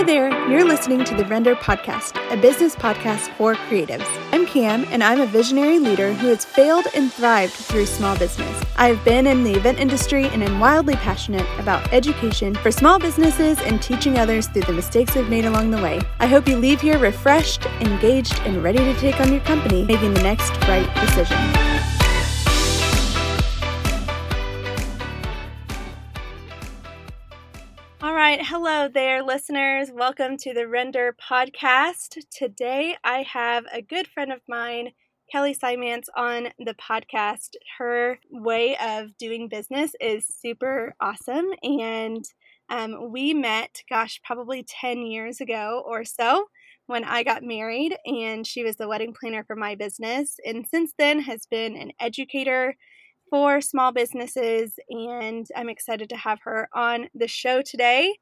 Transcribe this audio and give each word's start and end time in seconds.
Hi 0.00 0.06
there, 0.06 0.48
you're 0.48 0.64
listening 0.64 1.04
to 1.04 1.14
the 1.14 1.26
Render 1.26 1.54
Podcast, 1.54 2.16
a 2.32 2.36
business 2.40 2.74
podcast 2.74 3.28
for 3.36 3.54
creatives. 3.54 4.06
I'm 4.32 4.46
Cam, 4.46 4.84
and 4.84 5.04
I'm 5.04 5.20
a 5.20 5.26
visionary 5.26 5.78
leader 5.78 6.14
who 6.14 6.28
has 6.28 6.42
failed 6.42 6.86
and 6.94 7.12
thrived 7.12 7.52
through 7.52 7.84
small 7.84 8.16
business. 8.16 8.64
I've 8.76 9.04
been 9.04 9.26
in 9.26 9.44
the 9.44 9.52
event 9.52 9.78
industry 9.78 10.24
and 10.28 10.42
am 10.42 10.58
wildly 10.58 10.94
passionate 10.94 11.46
about 11.60 11.92
education 11.92 12.54
for 12.54 12.70
small 12.70 12.98
businesses 12.98 13.58
and 13.58 13.82
teaching 13.82 14.18
others 14.18 14.46
through 14.46 14.62
the 14.62 14.72
mistakes 14.72 15.14
we've 15.14 15.28
made 15.28 15.44
along 15.44 15.70
the 15.70 15.82
way. 15.82 16.00
I 16.18 16.28
hope 16.28 16.48
you 16.48 16.56
leave 16.56 16.80
here 16.80 16.96
refreshed, 16.96 17.66
engaged, 17.82 18.40
and 18.46 18.64
ready 18.64 18.78
to 18.78 18.94
take 18.94 19.20
on 19.20 19.30
your 19.30 19.42
company, 19.42 19.84
making 19.84 20.14
the 20.14 20.22
next 20.22 20.52
right 20.66 20.88
decision. 20.94 21.69
Right. 28.30 28.46
Hello 28.46 28.86
there, 28.86 29.24
listeners. 29.24 29.90
Welcome 29.92 30.36
to 30.36 30.54
the 30.54 30.68
Render 30.68 31.16
Podcast. 31.20 32.16
Today 32.30 32.94
I 33.02 33.22
have 33.22 33.64
a 33.72 33.82
good 33.82 34.06
friend 34.06 34.30
of 34.30 34.40
mine, 34.48 34.92
Kelly 35.32 35.52
Simants, 35.52 36.04
on 36.16 36.50
the 36.56 36.74
podcast. 36.74 37.56
Her 37.78 38.20
way 38.30 38.76
of 38.76 39.18
doing 39.18 39.48
business 39.48 39.96
is 40.00 40.28
super 40.28 40.94
awesome. 41.00 41.46
And 41.64 42.24
um, 42.68 43.10
we 43.10 43.34
met, 43.34 43.82
gosh, 43.90 44.20
probably 44.22 44.62
10 44.62 45.06
years 45.06 45.40
ago 45.40 45.82
or 45.84 46.04
so 46.04 46.44
when 46.86 47.02
I 47.02 47.24
got 47.24 47.42
married, 47.42 47.96
and 48.06 48.46
she 48.46 48.62
was 48.62 48.76
the 48.76 48.86
wedding 48.86 49.12
planner 49.12 49.42
for 49.42 49.56
my 49.56 49.74
business. 49.74 50.36
And 50.46 50.64
since 50.68 50.92
then 50.96 51.22
has 51.22 51.46
been 51.46 51.74
an 51.74 51.90
educator 51.98 52.76
for 53.30 53.60
small 53.60 53.92
businesses, 53.92 54.74
and 54.88 55.46
I'm 55.56 55.68
excited 55.68 56.08
to 56.10 56.16
have 56.16 56.40
her 56.42 56.68
on 56.74 57.08
the 57.14 57.28
show 57.28 57.62
today. 57.62 58.14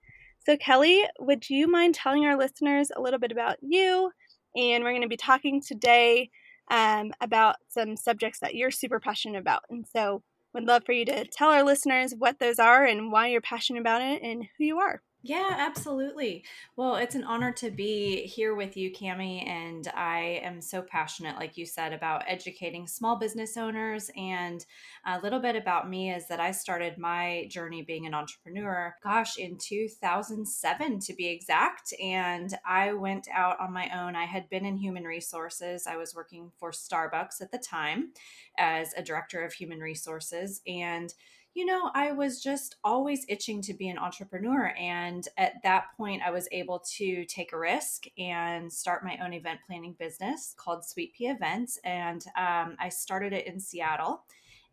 So, 0.47 0.57
Kelly, 0.57 1.05
would 1.19 1.49
you 1.51 1.67
mind 1.67 1.95
telling 1.95 2.25
our 2.27 2.37
listeners 2.37 2.91
a 2.95 3.01
little 3.01 3.19
bit 3.19 3.33
about 3.33 3.57
you? 3.63 4.13
And 4.55 4.85
we're 4.85 4.93
going 4.93 5.03
to 5.03 5.09
be 5.09 5.17
talking 5.17 5.61
today 5.61 6.31
um, 6.71 7.13
about 7.21 7.57
some 7.69 7.97
subjects 7.97 8.41
that 8.41 8.55
you're 8.55 8.71
super 8.71 9.01
passionate 9.01 9.39
about. 9.39 9.63
And 9.71 9.87
so, 9.87 10.23
would 10.55 10.65
love 10.65 10.85
for 10.85 10.93
you 10.93 11.05
to 11.07 11.27
tell 11.27 11.51
our 11.51 11.63
listeners 11.63 12.15
what 12.17 12.39
those 12.39 12.59
are 12.59 12.85
and 12.85 13.13
why 13.13 13.29
you're 13.29 13.41
passionate 13.41 13.81
about 13.81 14.03
it 14.03 14.23
and 14.23 14.45
who 14.57 14.65
you 14.65 14.79
are. 14.79 15.03
Yeah, 15.21 15.53
absolutely. 15.59 16.45
Well, 16.77 16.95
it's 16.95 17.17
an 17.17 17.25
honor 17.25 17.51
to 17.55 17.73
be 17.73 18.23
here 18.27 18.55
with 18.55 18.77
you, 18.77 18.93
Cami, 18.93 19.45
and 19.49 19.89
I 19.89 20.41
am 20.45 20.61
so 20.63 20.81
passionate, 20.81 21.35
like 21.37 21.57
you 21.57 21.67
said, 21.67 21.93
about 21.93 22.23
educating 22.29 22.87
small 22.87 23.17
business 23.17 23.57
owners. 23.57 24.13
And 24.17 24.65
a 25.05 25.19
little 25.21 25.41
bit 25.41 25.57
about 25.57 25.91
me 25.91 26.13
is 26.13 26.29
that 26.29 26.39
I 26.39 26.53
started 26.53 26.99
my 26.99 27.49
journey 27.51 27.83
being 27.83 28.07
an 28.07 28.15
entrepreneur, 28.15 28.95
gosh, 29.03 29.39
in 29.39 29.59
2007 29.59 31.01
to 31.01 31.15
be 31.15 31.27
exact. 31.27 31.93
And 32.01 32.57
I 32.65 32.93
went 32.93 33.27
out 33.35 33.59
on 33.59 33.73
my 33.73 33.91
own. 33.93 34.15
I 34.15 34.25
had 34.25 34.49
been 34.49 34.65
in 34.65 34.77
human 34.77 35.03
resources. 35.03 35.89
I 35.89 35.97
was 35.97 36.15
working 36.15 36.53
for 36.61 36.71
Starbucks 36.71 37.41
at 37.41 37.51
the 37.51 37.59
time 37.59 38.13
as 38.57 38.95
a 38.97 39.03
director 39.03 39.45
of 39.45 39.53
human 39.53 39.81
resources, 39.81 40.61
and 40.67 41.13
you 41.59 41.67
know, 41.67 41.91
I 41.93 42.13
was 42.13 42.41
just 42.41 42.77
always 42.85 43.27
itching 43.29 43.63
to 43.63 43.75
be 43.75 43.89
an 43.89 43.99
entrepreneur. 43.99 44.73
And 44.79 45.27
at 45.37 45.55
that 45.65 45.87
point, 45.97 46.23
I 46.25 46.31
was 46.31 46.47
able 46.53 46.79
to 46.99 47.25
take 47.25 47.53
a 47.53 47.59
risk 47.59 48.05
and 48.17 48.73
start 48.73 49.05
my 49.05 49.19
own 49.21 49.33
event 49.33 49.59
planning 49.67 49.97
business 49.99 50.55
called 50.57 50.85
Sweet 50.85 51.15
Pea 51.15 51.31
Events. 51.31 51.81
And 51.83 52.25
um, 52.37 52.77
I 52.79 52.91
started 52.91 53.33
it 53.33 53.49
in 53.49 53.59
Seattle. 53.59 54.23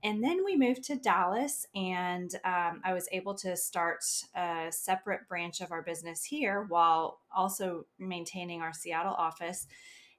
And 0.04 0.24
then 0.24 0.46
we 0.46 0.56
moved 0.56 0.84
to 0.84 0.96
Dallas, 0.96 1.66
and 1.74 2.32
um, 2.44 2.82
I 2.84 2.94
was 2.94 3.10
able 3.12 3.34
to 3.36 3.58
start 3.58 4.06
a 4.36 4.68
separate 4.70 5.28
branch 5.28 5.62
of 5.62 5.72
our 5.72 5.82
business 5.82 6.24
here 6.24 6.68
while 6.70 7.22
also 7.36 7.88
maintaining 7.98 8.62
our 8.62 8.74
Seattle 8.74 9.16
office 9.16 9.66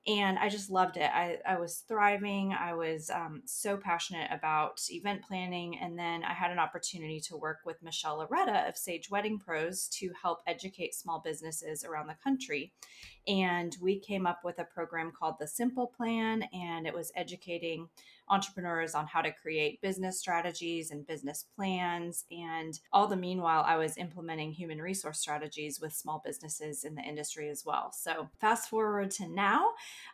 and 0.06 0.38
I 0.38 0.48
just 0.48 0.70
loved 0.70 0.96
it. 0.96 1.10
I, 1.12 1.38
I 1.44 1.58
was 1.58 1.82
thriving. 1.88 2.52
I 2.52 2.74
was 2.74 3.10
um, 3.10 3.42
so 3.44 3.76
passionate 3.76 4.28
about 4.30 4.80
event 4.88 5.22
planning. 5.26 5.78
And 5.78 5.98
then 5.98 6.22
I 6.22 6.32
had 6.32 6.52
an 6.52 6.60
opportunity 6.60 7.18
to 7.22 7.36
work 7.36 7.58
with 7.66 7.82
Michelle 7.82 8.18
Loretta 8.18 8.68
of 8.68 8.76
Sage 8.76 9.10
Wedding 9.10 9.38
Pros 9.38 9.88
to 9.94 10.12
help 10.22 10.42
educate 10.46 10.94
small 10.94 11.20
businesses 11.24 11.84
around 11.84 12.06
the 12.06 12.16
country. 12.22 12.72
And 13.26 13.76
we 13.80 13.98
came 13.98 14.26
up 14.26 14.44
with 14.44 14.58
a 14.58 14.64
program 14.64 15.12
called 15.12 15.36
the 15.38 15.46
Simple 15.46 15.86
Plan, 15.86 16.44
and 16.52 16.86
it 16.86 16.94
was 16.94 17.12
educating 17.16 17.88
entrepreneurs 18.28 18.94
on 18.94 19.06
how 19.06 19.20
to 19.20 19.30
create 19.30 19.80
business 19.80 20.18
strategies 20.18 20.90
and 20.90 21.06
business 21.06 21.44
plans. 21.54 22.24
And 22.30 22.78
all 22.92 23.06
the 23.06 23.16
meanwhile, 23.16 23.64
I 23.66 23.76
was 23.76 23.96
implementing 23.96 24.52
human 24.52 24.80
resource 24.80 25.20
strategies 25.20 25.80
with 25.80 25.92
small 25.92 26.22
businesses 26.24 26.84
in 26.84 26.94
the 26.94 27.02
industry 27.02 27.48
as 27.48 27.64
well. 27.64 27.92
So, 27.92 28.28
fast 28.40 28.68
forward 28.68 29.10
to 29.12 29.28
now, 29.28 29.68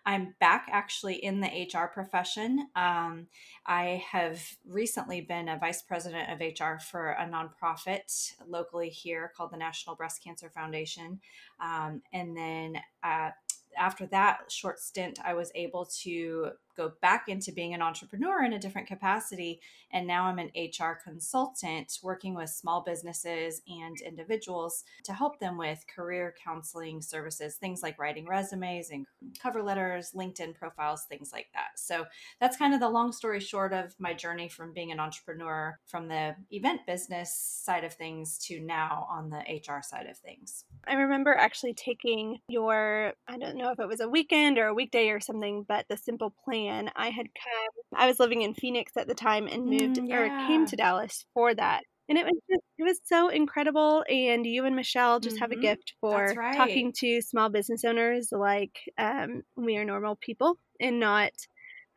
I'm 0.05 0.35
back 0.41 0.69
actually 0.71 1.25
in 1.25 1.41
the 1.41 1.69
HR 1.73 1.87
profession. 1.87 2.69
Um, 2.77 3.29
I 3.67 4.05
have 4.11 4.43
recently 4.67 5.21
been 5.23 5.49
a 5.49 5.59
vice 5.59 5.83
president 5.83 6.31
of 6.31 6.41
HR 6.41 6.79
for 6.79 7.13
a 7.13 7.27
nonprofit 7.27 8.35
locally 8.47 8.91
here 8.91 9.33
called 9.37 9.53
the 9.53 9.57
National 9.57 9.97
Breast 9.97 10.23
Cancer 10.23 10.51
Foundation. 10.51 11.21
Um, 11.61 12.03
and 12.13 12.37
then 12.37 12.77
uh, 13.03 13.31
after 13.79 14.07
that 14.07 14.51
short 14.51 14.81
stint, 14.81 15.19
I 15.25 15.35
was 15.35 15.51
able 15.55 15.87
to 16.03 16.51
go 16.77 16.93
back 17.01 17.29
into 17.29 17.53
being 17.53 17.75
an 17.75 17.83
entrepreneur 17.83 18.45
in 18.45 18.53
a 18.53 18.59
different 18.59 18.89
capacity. 18.89 19.61
And 19.91 20.07
now 20.07 20.25
I'm 20.25 20.39
an 20.39 20.51
HR 20.57 20.99
consultant 21.03 21.99
working 22.03 22.35
with 22.35 22.51
small 22.51 22.83
businesses 22.83 23.61
and 23.69 24.01
individuals 24.01 24.85
to 25.05 25.13
help 25.13 25.39
them 25.39 25.59
with 25.59 25.85
career 25.95 26.35
counseling 26.43 27.03
services, 27.03 27.57
things 27.57 27.83
like 27.83 27.99
writing 27.99 28.27
resumes 28.27 28.91
and 28.91 29.07
cover 29.41 29.63
letters, 29.63 30.13
LinkedIn 30.17 30.55
profiles, 30.55 31.05
things 31.05 31.31
like 31.33 31.49
that. 31.55 31.79
So 31.79 32.07
that's 32.41 32.57
kind 32.57 32.75
of 32.75 32.81
the 32.81 32.89
long 32.89 33.13
story 33.13 33.41
short 33.41 33.73
of 33.73 33.95
my 33.99 34.15
journey 34.15 34.49
from 34.49 34.73
being 34.73 34.93
an 34.93 35.01
entrepreneur 35.01 35.79
from 35.87 36.09
the 36.09 36.37
event 36.51 36.87
business 36.87 37.35
side 37.35 37.85
of 37.85 37.93
things 37.95 38.39
to 38.47 38.61
now 38.61 39.07
on 39.11 39.31
the 39.31 39.39
HR 39.39 39.83
side 39.83 40.07
of 40.07 40.17
things. 40.19 40.65
I 40.87 40.95
remember 40.95 41.35
actually 41.35 41.75
taking 41.75 42.39
your, 42.49 43.13
I 43.29 43.37
don't 43.39 43.57
know 43.57 43.71
if 43.71 43.79
it 43.79 43.89
was 43.89 44.01
a 44.01 44.09
weekend 44.09 44.59
or 44.59 44.67
a 44.67 44.75
weekday 44.75 45.09
or 45.09 45.21
something, 45.21 45.65
but 45.69 45.87
the 45.89 45.97
simple 45.97 46.35
plan 46.45 46.62
and 46.69 46.91
I 46.97 47.11
had 47.11 47.27
come. 47.27 48.01
I 48.01 48.07
was 48.07 48.21
living 48.21 48.43
in 48.43 48.55
Phoenix 48.55 48.93
at 48.97 49.09
the 49.09 49.15
time 49.15 49.47
and 49.47 49.67
moved 49.67 49.97
mm, 49.97 50.09
yeah. 50.09 50.19
or 50.19 50.47
came 50.47 50.67
to 50.67 50.77
Dallas 50.77 51.25
for 51.35 51.55
that. 51.55 51.83
And 52.09 52.19
it 52.19 52.25
was 52.25 52.35
just, 52.51 52.63
it 52.79 52.83
was 52.83 53.01
so 53.05 53.29
incredible. 53.29 54.05
And 54.09 54.45
you 54.45 54.65
and 54.65 54.77
Michelle 54.77 55.21
just 55.21 55.37
mm-hmm. 55.37 55.43
have 55.43 55.53
a 55.53 55.55
mm-hmm. 55.55 55.63
gift 55.63 55.95
for 56.01 56.35
right. 56.37 56.57
talking 56.57 56.93
to 56.99 57.23
small 57.23 57.49
business 57.49 57.85
owners 57.85 58.29
like 58.33 58.79
um, 58.99 59.43
we 59.57 59.77
are 59.77 59.85
normal 59.85 60.17
people 60.17 60.59
and 60.81 60.99
not 61.01 61.33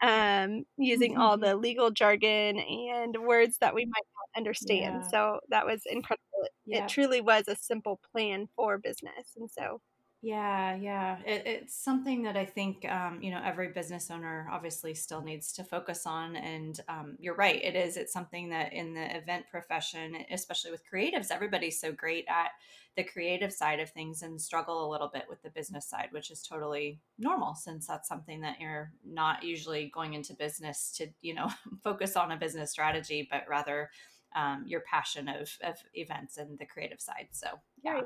um, 0.01 0.65
using 0.77 1.13
mm-hmm. 1.13 1.21
all 1.21 1.37
the 1.37 1.55
legal 1.55 1.89
jargon 1.89 2.59
and 2.59 3.17
words 3.25 3.57
that 3.59 3.73
we 3.73 3.85
might 3.85 3.91
not 3.93 4.39
understand. 4.39 5.01
Yeah. 5.03 5.07
So 5.09 5.39
that 5.49 5.65
was 5.65 5.81
incredible. 5.85 6.21
Yeah. 6.65 6.83
It 6.83 6.89
truly 6.89 7.21
was 7.21 7.47
a 7.47 7.55
simple 7.55 7.99
plan 8.11 8.47
for 8.55 8.77
business. 8.77 9.33
And 9.35 9.49
so 9.49 9.81
yeah, 10.27 10.75
yeah. 10.75 11.17
It, 11.23 11.43
it's 11.45 11.75
something 11.75 12.23
that 12.23 12.35
I 12.35 12.45
think, 12.45 12.83
um, 12.89 13.21
you 13.21 13.29
know, 13.29 13.41
every 13.45 13.67
business 13.67 14.09
owner 14.09 14.47
obviously 14.51 14.95
still 14.95 15.21
needs 15.21 15.51
to 15.53 15.63
focus 15.63 16.07
on. 16.07 16.35
And 16.35 16.79
um, 16.89 17.15
you're 17.19 17.35
right, 17.35 17.63
it 17.63 17.75
is. 17.75 17.95
It's 17.95 18.11
something 18.11 18.49
that 18.49 18.73
in 18.73 18.95
the 18.95 19.15
event 19.15 19.45
profession, 19.51 20.17
especially 20.31 20.71
with 20.71 20.81
creatives, 20.91 21.29
everybody's 21.29 21.79
so 21.79 21.91
great 21.91 22.25
at 22.27 22.49
the 22.97 23.03
creative 23.03 23.53
side 23.53 23.79
of 23.79 23.91
things 23.91 24.23
and 24.23 24.41
struggle 24.41 24.87
a 24.87 24.91
little 24.91 25.11
bit 25.13 25.25
with 25.29 25.43
the 25.43 25.49
business 25.51 25.87
side, 25.87 26.07
which 26.09 26.31
is 26.31 26.41
totally 26.41 26.99
normal 27.19 27.53
since 27.53 27.85
that's 27.85 28.07
something 28.09 28.41
that 28.41 28.59
you're 28.59 28.91
not 29.05 29.43
usually 29.43 29.91
going 29.93 30.15
into 30.15 30.33
business 30.33 30.91
to, 30.97 31.07
you 31.21 31.35
know, 31.35 31.51
focus 31.83 32.15
on 32.15 32.31
a 32.31 32.37
business 32.37 32.71
strategy, 32.71 33.27
but 33.29 33.43
rather 33.47 33.91
um, 34.35 34.63
your 34.65 34.81
passion 34.81 35.27
of, 35.29 35.49
of 35.63 35.75
events 35.93 36.37
and 36.37 36.57
the 36.57 36.65
creative 36.65 36.99
side. 36.99 37.27
So, 37.31 37.47
yeah. 37.83 37.91
Right. 37.93 38.03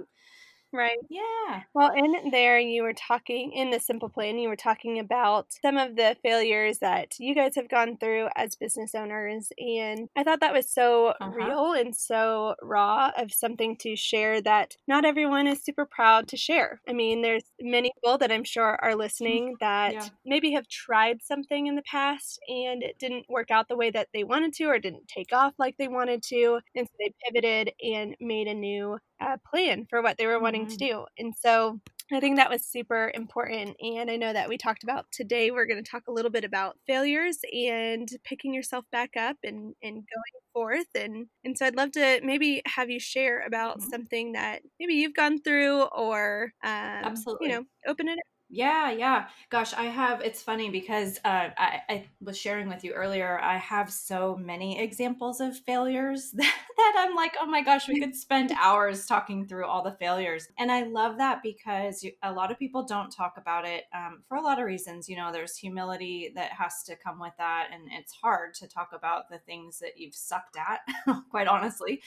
Right. 0.71 0.97
Yeah. 1.09 1.63
Well, 1.73 1.91
in 1.95 2.29
there, 2.31 2.59
you 2.59 2.83
were 2.83 2.93
talking 2.93 3.51
in 3.53 3.71
the 3.71 3.79
simple 3.79 4.09
plan, 4.09 4.37
you 4.37 4.49
were 4.49 4.55
talking 4.55 4.99
about 4.99 5.47
some 5.63 5.77
of 5.77 5.95
the 5.95 6.15
failures 6.21 6.79
that 6.79 7.15
you 7.19 7.33
guys 7.33 7.55
have 7.55 7.69
gone 7.69 7.97
through 7.97 8.27
as 8.35 8.55
business 8.55 8.93
owners. 8.93 9.51
And 9.57 10.09
I 10.15 10.23
thought 10.23 10.41
that 10.41 10.53
was 10.53 10.69
so 10.69 11.13
uh-huh. 11.19 11.31
real 11.31 11.73
and 11.73 11.95
so 11.95 12.55
raw 12.61 13.11
of 13.17 13.33
something 13.33 13.77
to 13.77 13.95
share 13.95 14.41
that 14.41 14.75
not 14.87 15.05
everyone 15.05 15.47
is 15.47 15.63
super 15.63 15.85
proud 15.85 16.27
to 16.29 16.37
share. 16.37 16.81
I 16.87 16.93
mean, 16.93 17.23
there's 17.23 17.43
many 17.59 17.91
people 17.95 18.19
that 18.19 18.31
I'm 18.31 18.43
sure 18.43 18.77
are 18.81 18.95
listening 18.99 19.55
that 19.59 19.93
yeah. 19.93 20.07
maybe 20.25 20.51
have 20.51 20.67
tried 20.67 21.23
something 21.23 21.65
in 21.65 21.75
the 21.75 21.83
past 21.83 22.39
and 22.47 22.83
it 22.83 22.99
didn't 22.99 23.25
work 23.27 23.49
out 23.49 23.67
the 23.69 23.77
way 23.77 23.89
that 23.89 24.09
they 24.13 24.23
wanted 24.23 24.53
to 24.53 24.65
or 24.65 24.77
didn't 24.77 25.07
take 25.07 25.33
off 25.33 25.53
like 25.57 25.75
they 25.77 25.87
wanted 25.87 26.21
to. 26.23 26.59
And 26.75 26.87
so 26.87 26.93
they 26.99 27.13
pivoted 27.25 27.71
and 27.81 28.15
made 28.19 28.47
a 28.47 28.53
new 28.53 28.99
uh, 29.21 29.37
plan 29.49 29.85
for 29.89 30.01
what 30.01 30.17
they 30.17 30.27
were 30.27 30.39
wanting 30.39 30.65
mm-hmm. 30.65 30.77
to 30.77 30.77
do. 30.77 31.05
And 31.17 31.33
so 31.39 31.79
I 32.11 32.19
think 32.19 32.37
that 32.37 32.49
was 32.49 32.65
super 32.65 33.11
important. 33.13 33.75
And 33.81 34.09
I 34.09 34.15
know 34.15 34.33
that 34.33 34.49
we 34.49 34.57
talked 34.57 34.83
about 34.83 35.05
today, 35.11 35.51
we're 35.51 35.67
going 35.67 35.83
to 35.83 35.89
talk 35.89 36.03
a 36.07 36.11
little 36.11 36.31
bit 36.31 36.43
about 36.43 36.77
failures 36.87 37.37
and 37.53 38.09
picking 38.23 38.53
yourself 38.53 38.85
back 38.91 39.11
up 39.15 39.37
and, 39.43 39.75
and 39.83 39.93
going 39.93 40.43
forth. 40.53 40.87
And, 40.95 41.27
and 41.43 41.57
so 41.57 41.67
I'd 41.67 41.75
love 41.75 41.91
to 41.91 42.19
maybe 42.23 42.63
have 42.65 42.89
you 42.89 42.99
share 42.99 43.45
about 43.45 43.79
mm-hmm. 43.79 43.89
something 43.89 44.31
that 44.33 44.61
maybe 44.79 44.95
you've 44.95 45.13
gone 45.13 45.39
through 45.39 45.83
or, 45.83 46.53
um, 46.63 46.71
Absolutely. 46.71 47.49
you 47.49 47.53
know, 47.53 47.63
open 47.87 48.07
it 48.07 48.17
yeah, 48.51 48.91
yeah. 48.91 49.27
Gosh, 49.51 49.73
I 49.75 49.83
have. 49.83 50.21
It's 50.21 50.41
funny 50.41 50.71
because 50.71 51.19
uh, 51.23 51.49
I, 51.55 51.81
I, 51.87 52.05
was 52.19 52.35
sharing 52.35 52.67
with 52.67 52.83
you 52.83 52.93
earlier. 52.93 53.39
I 53.39 53.57
have 53.57 53.91
so 53.91 54.35
many 54.41 54.81
examples 54.81 55.39
of 55.39 55.55
failures 55.55 56.31
that, 56.33 56.55
that 56.77 56.95
I'm 56.97 57.15
like, 57.15 57.35
oh 57.39 57.45
my 57.45 57.61
gosh, 57.61 57.87
we 57.87 57.99
could 57.99 58.15
spend 58.15 58.51
hours 58.59 59.05
talking 59.05 59.45
through 59.45 59.67
all 59.67 59.83
the 59.83 59.91
failures. 59.99 60.47
And 60.57 60.71
I 60.71 60.83
love 60.83 61.17
that 61.19 61.43
because 61.43 62.03
a 62.23 62.31
lot 62.31 62.51
of 62.51 62.57
people 62.57 62.83
don't 62.83 63.11
talk 63.11 63.35
about 63.37 63.67
it 63.67 63.83
um, 63.93 64.23
for 64.27 64.37
a 64.37 64.41
lot 64.41 64.59
of 64.59 64.65
reasons. 64.65 65.07
You 65.07 65.17
know, 65.17 65.31
there's 65.31 65.55
humility 65.55 66.31
that 66.33 66.51
has 66.53 66.81
to 66.87 66.95
come 66.95 67.19
with 67.19 67.33
that, 67.37 67.69
and 67.71 67.83
it's 67.91 68.13
hard 68.13 68.55
to 68.55 68.67
talk 68.67 68.89
about 68.93 69.29
the 69.29 69.37
things 69.39 69.77
that 69.77 69.97
you've 69.97 70.15
sucked 70.15 70.57
at, 70.57 70.79
quite 71.29 71.47
honestly. 71.47 72.01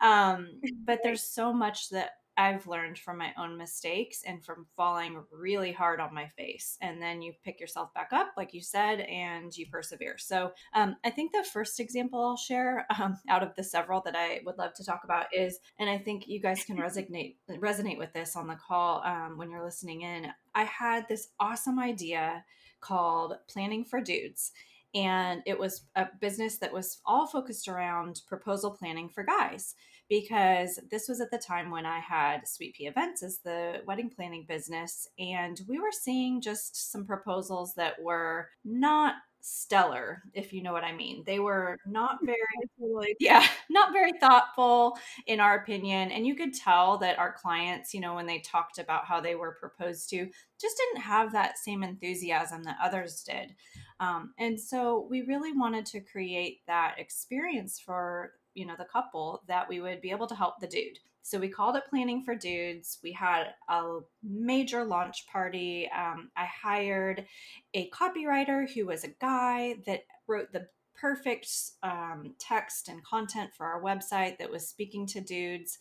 Um, 0.00 0.60
but 0.84 1.00
there's 1.02 1.24
so 1.24 1.52
much 1.52 1.90
that 1.90 2.19
I've 2.36 2.66
learned 2.66 2.98
from 2.98 3.18
my 3.18 3.32
own 3.38 3.56
mistakes 3.58 4.22
and 4.26 4.44
from 4.44 4.66
falling 4.76 5.22
really 5.30 5.72
hard 5.72 6.00
on 6.00 6.14
my 6.14 6.28
face. 6.28 6.78
And 6.80 7.00
then 7.00 7.22
you 7.22 7.32
pick 7.44 7.60
yourself 7.60 7.92
back 7.94 8.10
up, 8.12 8.32
like 8.36 8.54
you 8.54 8.62
said, 8.62 9.00
and 9.00 9.54
you 9.56 9.66
persevere. 9.70 10.16
So 10.18 10.52
um, 10.74 10.96
I 11.04 11.10
think 11.10 11.32
the 11.32 11.46
first 11.52 11.80
example 11.80 12.22
I'll 12.22 12.36
share 12.36 12.86
um, 12.98 13.18
out 13.28 13.42
of 13.42 13.54
the 13.56 13.64
several 13.64 14.00
that 14.02 14.16
I 14.16 14.40
would 14.44 14.58
love 14.58 14.74
to 14.74 14.84
talk 14.84 15.02
about 15.04 15.26
is, 15.32 15.58
and 15.78 15.90
I 15.90 15.98
think 15.98 16.26
you 16.26 16.40
guys 16.40 16.64
can 16.64 16.76
resonate 16.78 17.36
resonate 17.50 17.98
with 17.98 18.12
this 18.12 18.36
on 18.36 18.46
the 18.46 18.56
call 18.56 19.02
um, 19.04 19.36
when 19.36 19.50
you're 19.50 19.64
listening 19.64 20.02
in. 20.02 20.28
I 20.54 20.64
had 20.64 21.06
this 21.08 21.28
awesome 21.38 21.78
idea 21.78 22.44
called 22.80 23.34
Planning 23.48 23.84
for 23.84 24.00
Dudes 24.00 24.52
and 24.94 25.42
it 25.46 25.58
was 25.58 25.84
a 25.94 26.06
business 26.20 26.58
that 26.58 26.72
was 26.72 27.00
all 27.06 27.26
focused 27.26 27.68
around 27.68 28.22
proposal 28.26 28.72
planning 28.72 29.08
for 29.08 29.22
guys 29.22 29.74
because 30.10 30.78
this 30.90 31.08
was 31.08 31.20
at 31.20 31.30
the 31.30 31.38
time 31.38 31.70
when 31.70 31.86
I 31.86 32.00
had 32.00 32.46
Sweet 32.46 32.74
Pea 32.74 32.88
Events 32.88 33.22
as 33.22 33.38
the 33.38 33.80
wedding 33.86 34.10
planning 34.10 34.44
business, 34.46 35.08
and 35.18 35.58
we 35.68 35.78
were 35.78 35.92
seeing 35.92 36.42
just 36.42 36.90
some 36.92 37.06
proposals 37.06 37.74
that 37.76 38.02
were 38.02 38.48
not 38.64 39.14
stellar 39.42 40.22
if 40.34 40.52
you 40.52 40.62
know 40.62 40.70
what 40.72 40.84
i 40.84 40.92
mean. 40.92 41.22
They 41.24 41.38
were 41.38 41.78
not 41.86 42.18
very 42.22 42.36
yeah 43.20 43.46
not 43.70 43.92
very 43.92 44.12
thoughtful 44.20 44.98
in 45.26 45.40
our 45.40 45.56
opinion 45.56 46.10
and 46.10 46.26
you 46.26 46.34
could 46.34 46.52
tell 46.52 46.98
that 46.98 47.18
our 47.18 47.32
clients 47.32 47.94
you 47.94 48.00
know 48.00 48.14
when 48.14 48.26
they 48.26 48.40
talked 48.40 48.78
about 48.78 49.06
how 49.06 49.18
they 49.18 49.34
were 49.34 49.56
proposed 49.58 50.10
to 50.10 50.28
just 50.60 50.76
didn't 50.76 51.02
have 51.02 51.32
that 51.32 51.56
same 51.56 51.82
enthusiasm 51.82 52.62
that 52.64 52.76
others 52.82 53.22
did. 53.22 53.54
Um, 53.98 54.34
and 54.38 54.60
so 54.60 55.06
we 55.10 55.22
really 55.22 55.52
wanted 55.52 55.86
to 55.86 56.00
create 56.00 56.60
that 56.66 56.96
experience 56.98 57.80
for 57.80 58.32
you 58.54 58.66
know 58.66 58.74
the 58.78 58.84
couple 58.84 59.42
that 59.48 59.68
we 59.68 59.80
would 59.80 60.00
be 60.00 60.10
able 60.10 60.26
to 60.26 60.34
help 60.34 60.60
the 60.60 60.66
dude. 60.66 60.98
So 61.22 61.38
we 61.38 61.48
called 61.48 61.76
it 61.76 61.84
planning 61.88 62.24
for 62.24 62.34
dudes. 62.34 62.98
We 63.02 63.12
had 63.12 63.54
a 63.68 63.98
major 64.22 64.84
launch 64.84 65.26
party. 65.26 65.88
Um, 65.96 66.30
i 66.36 66.44
hired 66.46 67.26
a 67.74 67.90
copywriter 67.90 68.68
who 68.72 68.86
was 68.86 69.04
a 69.04 69.14
guy 69.20 69.76
that 69.86 70.04
wrote 70.26 70.52
the 70.52 70.68
perfect 71.00 71.48
um, 71.82 72.34
text 72.38 72.88
and 72.88 73.04
content 73.04 73.50
for 73.56 73.66
our 73.66 73.82
website 73.82 74.38
that 74.38 74.50
was 74.50 74.68
speaking 74.68 75.06
to 75.06 75.20
dudes. 75.20 75.78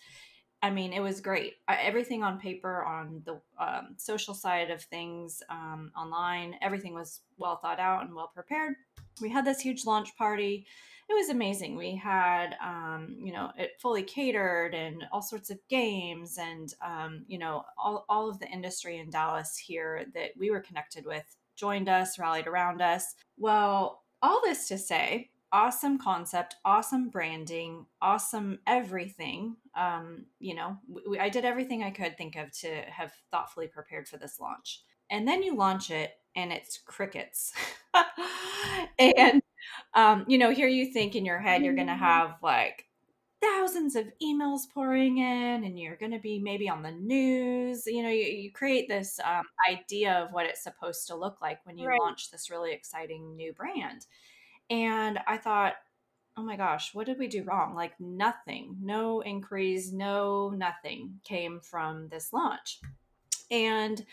I 0.61 0.69
mean, 0.69 0.91
it 0.91 0.99
was 0.99 1.21
great. 1.21 1.53
everything 1.69 2.21
on 2.21 2.39
paper, 2.39 2.83
on 2.83 3.21
the 3.25 3.39
um, 3.57 3.95
social 3.97 4.33
side 4.33 4.71
of 4.71 4.81
things, 4.83 5.41
um, 5.49 5.91
online, 5.97 6.55
everything 6.61 6.93
was 6.93 7.21
well 7.37 7.57
thought 7.57 7.79
out 7.79 8.03
and 8.03 8.13
well 8.13 8.31
prepared. 8.33 8.75
We 9.21 9.29
had 9.29 9.45
this 9.45 9.61
huge 9.61 9.85
launch 9.85 10.17
party 10.17 10.65
it 11.09 11.13
was 11.13 11.29
amazing. 11.29 11.75
We 11.75 11.95
had, 11.95 12.55
um, 12.63 13.17
you 13.19 13.33
know, 13.33 13.51
it 13.57 13.71
fully 13.79 14.03
catered 14.03 14.75
and 14.75 15.05
all 15.11 15.23
sorts 15.23 15.49
of 15.49 15.59
games 15.67 16.37
and, 16.37 16.71
um, 16.85 17.25
you 17.27 17.39
know, 17.39 17.65
all, 17.77 18.05
all 18.07 18.29
of 18.29 18.39
the 18.39 18.47
industry 18.47 18.99
in 18.99 19.09
Dallas 19.09 19.57
here 19.57 20.05
that 20.13 20.31
we 20.37 20.51
were 20.51 20.59
connected 20.59 21.05
with 21.07 21.35
joined 21.55 21.89
us, 21.89 22.19
rallied 22.19 22.47
around 22.47 22.81
us. 22.81 23.15
Well, 23.37 24.03
all 24.21 24.39
this 24.43 24.67
to 24.67 24.77
say, 24.77 25.31
awesome 25.51 25.97
concept, 25.97 26.55
awesome 26.63 27.09
branding, 27.09 27.87
awesome 28.01 28.59
everything. 28.67 29.55
Um, 29.75 30.25
you 30.39 30.53
know, 30.53 30.77
we, 30.87 31.17
I 31.17 31.29
did 31.29 31.43
everything 31.43 31.83
I 31.83 31.89
could 31.89 32.17
think 32.17 32.35
of 32.35 32.51
to 32.59 32.69
have 32.87 33.13
thoughtfully 33.31 33.67
prepared 33.67 34.07
for 34.07 34.17
this 34.17 34.39
launch. 34.39 34.83
And 35.09 35.27
then 35.27 35.41
you 35.41 35.55
launch 35.55 35.89
it 35.89 36.11
and 36.35 36.51
it's 36.53 36.77
crickets. 36.77 37.51
and 38.99 39.41
um, 39.93 40.25
you 40.27 40.37
know, 40.37 40.51
here 40.51 40.67
you 40.67 40.91
think 40.91 41.15
in 41.15 41.25
your 41.25 41.39
head 41.39 41.63
you're 41.63 41.75
going 41.75 41.87
to 41.87 41.93
mm-hmm. 41.93 42.03
have 42.03 42.35
like 42.41 42.85
thousands 43.41 43.95
of 43.95 44.05
emails 44.21 44.61
pouring 44.73 45.17
in 45.17 45.63
and 45.63 45.79
you're 45.79 45.95
going 45.95 46.11
to 46.11 46.19
be 46.19 46.39
maybe 46.39 46.67
on 46.67 46.83
the 46.83 46.91
news 46.91 47.83
you 47.85 48.03
know 48.03 48.09
you, 48.09 48.23
you 48.23 48.51
create 48.51 48.89
this 48.89 49.19
um, 49.23 49.43
idea 49.69 50.13
of 50.13 50.33
what 50.33 50.45
it's 50.45 50.63
supposed 50.63 51.07
to 51.07 51.15
look 51.15 51.41
like 51.41 51.59
when 51.65 51.77
you 51.77 51.87
right. 51.87 51.99
launch 52.01 52.31
this 52.31 52.49
really 52.49 52.73
exciting 52.73 53.35
new 53.35 53.53
brand 53.53 54.05
and 54.69 55.19
i 55.25 55.37
thought 55.37 55.73
oh 56.37 56.43
my 56.43 56.57
gosh 56.57 56.93
what 56.93 57.05
did 57.05 57.17
we 57.17 57.27
do 57.27 57.43
wrong 57.43 57.73
like 57.75 57.93
nothing 57.99 58.75
no 58.81 59.23
inquiries 59.23 59.93
no 59.93 60.49
nothing 60.49 61.19
came 61.23 61.61
from 61.61 62.09
this 62.09 62.33
launch 62.33 62.81
and 63.49 64.05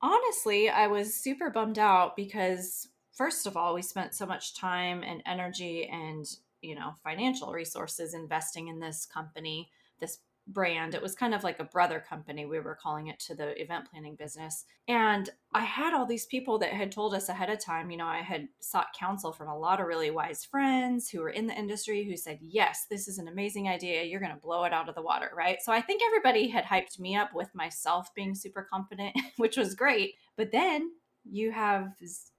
honestly 0.00 0.68
i 0.68 0.88
was 0.88 1.14
super 1.14 1.48
bummed 1.48 1.78
out 1.78 2.16
because 2.16 2.88
first 3.12 3.46
of 3.46 3.56
all, 3.56 3.74
we 3.74 3.82
spent 3.82 4.14
so 4.14 4.26
much 4.26 4.56
time 4.56 5.02
and 5.02 5.22
energy 5.26 5.88
and, 5.92 6.26
you 6.60 6.74
know, 6.74 6.94
financial 7.02 7.52
resources 7.52 8.14
investing 8.14 8.68
in 8.68 8.80
this 8.80 9.06
company, 9.06 9.70
this 10.00 10.18
brand. 10.48 10.94
It 10.94 11.02
was 11.02 11.14
kind 11.14 11.34
of 11.34 11.44
like 11.44 11.60
a 11.60 11.64
brother 11.64 12.00
company, 12.00 12.46
we 12.46 12.60
were 12.60 12.74
calling 12.80 13.08
it 13.08 13.18
to 13.20 13.34
the 13.34 13.60
event 13.60 13.88
planning 13.90 14.16
business. 14.16 14.64
And 14.88 15.30
I 15.54 15.60
had 15.60 15.94
all 15.94 16.06
these 16.06 16.26
people 16.26 16.58
that 16.58 16.72
had 16.72 16.90
told 16.90 17.14
us 17.14 17.28
ahead 17.28 17.50
of 17.50 17.60
time, 17.60 17.90
you 17.90 17.96
know, 17.96 18.06
I 18.06 18.22
had 18.22 18.48
sought 18.60 18.94
counsel 18.98 19.32
from 19.32 19.48
a 19.48 19.58
lot 19.58 19.80
of 19.80 19.86
really 19.86 20.10
wise 20.10 20.44
friends 20.44 21.08
who 21.08 21.20
were 21.20 21.30
in 21.30 21.46
the 21.46 21.54
industry 21.54 22.04
who 22.04 22.16
said, 22.16 22.38
Yes, 22.40 22.86
this 22.90 23.08
is 23.08 23.18
an 23.18 23.28
amazing 23.28 23.68
idea. 23.68 24.02
You're 24.02 24.20
going 24.20 24.34
to 24.34 24.40
blow 24.40 24.64
it 24.64 24.72
out 24.72 24.88
of 24.88 24.94
the 24.94 25.02
water, 25.02 25.30
right? 25.36 25.58
So 25.62 25.72
I 25.72 25.80
think 25.80 26.02
everybody 26.04 26.48
had 26.48 26.64
hyped 26.64 26.98
me 26.98 27.16
up 27.16 27.34
with 27.34 27.54
myself 27.54 28.12
being 28.14 28.34
super 28.34 28.66
confident, 28.68 29.16
which 29.36 29.56
was 29.56 29.74
great. 29.74 30.14
But 30.36 30.50
then 30.50 30.90
you 31.24 31.52
have 31.52 31.92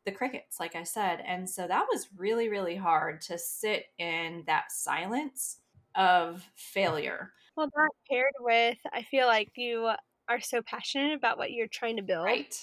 the 0.06 0.12
crickets, 0.12 0.60
like 0.60 0.76
I 0.76 0.84
said. 0.84 1.22
And 1.26 1.50
so 1.50 1.68
that 1.68 1.86
was 1.92 2.10
really, 2.18 2.50
really 2.50 2.76
hard 2.76 3.22
to 3.22 3.38
sit 3.38 3.86
in 3.98 4.44
that 4.48 4.72
silence 4.72 5.60
of 5.96 6.50
failure. 6.56 7.32
Well, 7.56 7.70
that 7.74 7.90
paired 8.10 8.34
with, 8.40 8.78
I 8.92 9.04
feel 9.04 9.28
like 9.28 9.52
you 9.56 9.92
are 10.30 10.42
so 10.42 10.62
passionate 10.62 11.14
about 11.14 11.38
what 11.38 11.52
you're 11.52 11.68
trying 11.68 11.98
to 11.98 12.04
build. 12.04 12.26
Right. 12.26 12.56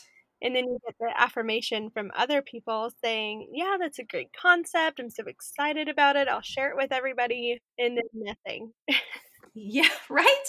And 0.43 0.57
then 0.57 0.65
you 0.65 0.79
get 0.87 0.97
the 0.99 1.13
affirmation 1.21 1.91
from 1.91 2.11
other 2.17 2.41
people 2.41 2.91
saying, 3.05 3.51
Yeah, 3.53 3.77
that's 3.79 3.99
a 3.99 4.05
great 4.05 4.31
concept. 4.33 4.99
I'm 4.99 5.11
so 5.11 5.25
excited 5.27 5.89
about 5.89 6.17
it. 6.17 6.29
I'll 6.29 6.41
share 6.41 6.71
it 6.71 6.77
with 6.77 6.93
everybody. 6.93 7.61
And 7.79 7.97
then 7.99 8.05
nothing. 8.15 8.73
Yeah, 9.55 9.89
right? 10.09 10.45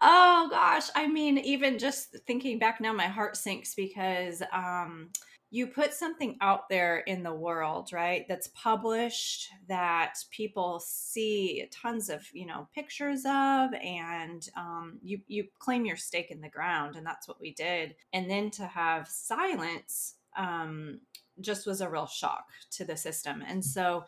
Oh 0.00 0.48
gosh. 0.50 0.88
I 0.94 1.06
mean, 1.06 1.38
even 1.38 1.78
just 1.78 2.16
thinking 2.26 2.58
back 2.58 2.80
now, 2.80 2.92
my 2.92 3.06
heart 3.06 3.36
sinks 3.36 3.74
because 3.74 4.42
um, 4.52 5.10
you 5.50 5.66
put 5.66 5.92
something 5.92 6.36
out 6.40 6.68
there 6.70 6.98
in 7.00 7.22
the 7.22 7.34
world, 7.34 7.90
right? 7.92 8.24
That's 8.28 8.48
published 8.54 9.48
that 9.68 10.14
people 10.30 10.80
see 10.80 11.66
tons 11.70 12.08
of, 12.08 12.22
you 12.32 12.46
know, 12.46 12.68
pictures 12.74 13.20
of, 13.26 13.74
and 13.74 14.48
um, 14.56 14.98
you 15.02 15.20
you 15.26 15.46
claim 15.58 15.84
your 15.84 15.96
stake 15.96 16.30
in 16.30 16.40
the 16.40 16.48
ground, 16.48 16.96
and 16.96 17.06
that's 17.06 17.28
what 17.28 17.40
we 17.40 17.52
did. 17.52 17.94
And 18.14 18.30
then 18.30 18.50
to 18.52 18.66
have 18.66 19.08
silence 19.08 20.14
um, 20.36 21.00
just 21.40 21.66
was 21.66 21.80
a 21.82 21.90
real 21.90 22.06
shock 22.06 22.46
to 22.72 22.84
the 22.84 22.96
system, 22.96 23.42
and 23.46 23.62
so 23.64 24.04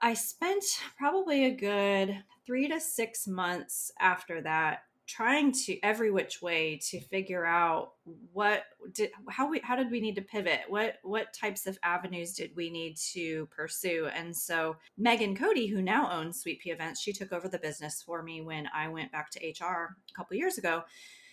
I 0.00 0.14
spent 0.14 0.64
probably 0.96 1.46
a 1.46 1.50
good 1.54 2.22
three 2.46 2.68
to 2.68 2.80
six 2.80 3.26
months 3.26 3.90
after 4.00 4.40
that 4.42 4.80
trying 5.08 5.50
to 5.50 5.78
every 5.82 6.10
which 6.10 6.42
way 6.42 6.78
to 6.82 7.00
figure 7.00 7.44
out 7.44 7.92
what 8.32 8.64
did 8.92 9.10
how 9.30 9.48
we 9.48 9.58
how 9.60 9.74
did 9.74 9.90
we 9.90 10.00
need 10.00 10.14
to 10.14 10.22
pivot? 10.22 10.60
What 10.68 10.96
what 11.02 11.32
types 11.32 11.66
of 11.66 11.78
avenues 11.82 12.34
did 12.34 12.54
we 12.54 12.70
need 12.70 12.96
to 13.14 13.46
pursue? 13.46 14.08
And 14.14 14.36
so 14.36 14.76
megan 14.98 15.34
cody 15.34 15.66
who 15.66 15.80
now 15.80 16.12
owns 16.12 16.40
sweet 16.40 16.60
pea 16.60 16.70
events 16.70 17.00
she 17.00 17.12
took 17.12 17.32
over 17.32 17.48
the 17.48 17.58
business 17.58 18.02
for 18.02 18.22
me 18.22 18.42
when 18.42 18.68
i 18.74 18.86
went 18.88 19.10
back 19.10 19.30
to 19.30 19.40
hr 19.40 19.96
a 20.10 20.14
couple 20.14 20.36
years 20.36 20.58
ago. 20.58 20.82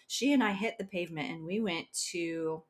She 0.07 0.31
and 0.31 0.43
i 0.43 0.53
hit 0.53 0.77
the 0.77 0.86
pavement 0.86 1.29
and 1.31 1.45
we 1.45 1.60
went 1.60 1.91
to 2.12 2.63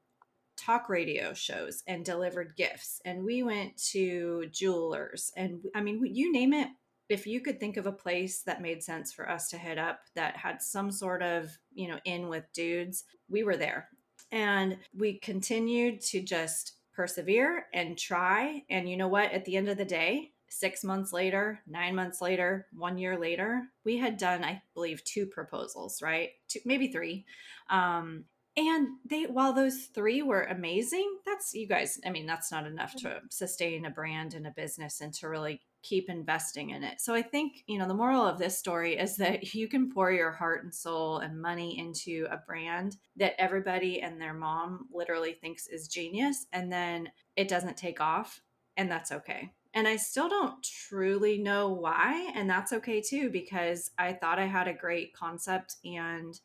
talk 0.65 0.89
radio 0.89 1.33
shows 1.33 1.83
and 1.87 2.03
delivered 2.03 2.55
gifts 2.55 3.01
and 3.05 3.23
we 3.23 3.43
went 3.43 3.75
to 3.77 4.47
jewelers 4.51 5.31
and 5.35 5.61
i 5.75 5.81
mean 5.81 6.03
you 6.05 6.31
name 6.31 6.53
it 6.53 6.69
if 7.09 7.27
you 7.27 7.39
could 7.39 7.59
think 7.59 7.77
of 7.77 7.85
a 7.85 7.91
place 7.91 8.41
that 8.43 8.61
made 8.61 8.83
sense 8.83 9.13
for 9.13 9.29
us 9.29 9.49
to 9.49 9.57
hit 9.57 9.77
up 9.77 9.99
that 10.15 10.35
had 10.37 10.61
some 10.61 10.91
sort 10.91 11.21
of, 11.21 11.57
you 11.73 11.87
know, 11.87 11.99
in 12.05 12.29
with 12.29 12.51
dudes, 12.53 13.03
we 13.29 13.43
were 13.43 13.57
there. 13.57 13.89
And 14.31 14.77
we 14.97 15.19
continued 15.19 16.01
to 16.01 16.21
just 16.21 16.73
persevere 16.93 17.67
and 17.73 17.97
try. 17.97 18.63
And 18.69 18.89
you 18.89 18.97
know 18.97 19.07
what? 19.07 19.31
At 19.31 19.45
the 19.45 19.55
end 19.55 19.69
of 19.69 19.77
the 19.77 19.85
day, 19.85 20.31
six 20.49 20.83
months 20.83 21.13
later, 21.13 21.59
nine 21.67 21.95
months 21.95 22.21
later, 22.21 22.67
one 22.73 22.97
year 22.97 23.19
later, 23.19 23.63
we 23.83 23.97
had 23.97 24.17
done, 24.17 24.43
I 24.43 24.63
believe, 24.73 25.03
two 25.03 25.27
proposals, 25.27 26.01
right? 26.01 26.29
Two, 26.47 26.59
maybe 26.65 26.91
three. 26.91 27.25
Um, 27.69 28.25
and 28.57 28.87
they, 29.03 29.23
while 29.23 29.51
those 29.51 29.85
three 29.93 30.21
were 30.21 30.43
amazing, 30.43 31.17
that's 31.25 31.53
you 31.53 31.67
guys, 31.67 31.99
I 32.05 32.09
mean, 32.09 32.25
that's 32.25 32.51
not 32.51 32.65
enough 32.65 32.95
to 32.97 33.07
mm-hmm. 33.07 33.25
sustain 33.29 33.85
a 33.85 33.89
brand 33.89 34.33
and 34.33 34.47
a 34.47 34.51
business 34.51 35.01
and 35.01 35.13
to 35.15 35.27
really 35.27 35.61
keep 35.83 36.09
investing 36.09 36.69
in 36.69 36.83
it. 36.83 37.01
So 37.01 37.13
I 37.13 37.21
think, 37.21 37.63
you 37.67 37.77
know, 37.77 37.87
the 37.87 37.93
moral 37.93 38.25
of 38.25 38.39
this 38.39 38.57
story 38.57 38.97
is 38.97 39.15
that 39.17 39.53
you 39.53 39.67
can 39.67 39.91
pour 39.91 40.11
your 40.11 40.31
heart 40.31 40.63
and 40.63 40.73
soul 40.73 41.17
and 41.17 41.41
money 41.41 41.77
into 41.77 42.27
a 42.31 42.37
brand 42.37 42.95
that 43.17 43.39
everybody 43.39 44.01
and 44.01 44.21
their 44.21 44.33
mom 44.33 44.87
literally 44.93 45.33
thinks 45.33 45.67
is 45.67 45.89
genius 45.89 46.47
and 46.53 46.71
then 46.71 47.09
it 47.35 47.49
doesn't 47.49 47.77
take 47.77 47.99
off 47.99 48.41
and 48.77 48.89
that's 48.89 49.11
okay. 49.11 49.51
And 49.73 49.89
I 49.89 49.97
still 49.97 50.29
don't 50.29 50.63
truly 50.63 51.37
know 51.37 51.67
why. 51.67 52.31
And 52.33 52.49
that's 52.49 52.71
okay 52.71 53.01
too, 53.01 53.29
because 53.29 53.91
I 53.97 54.13
thought 54.13 54.39
I 54.39 54.45
had 54.45 54.69
a 54.69 54.73
great 54.73 55.13
concept 55.13 55.75
and 55.83 56.39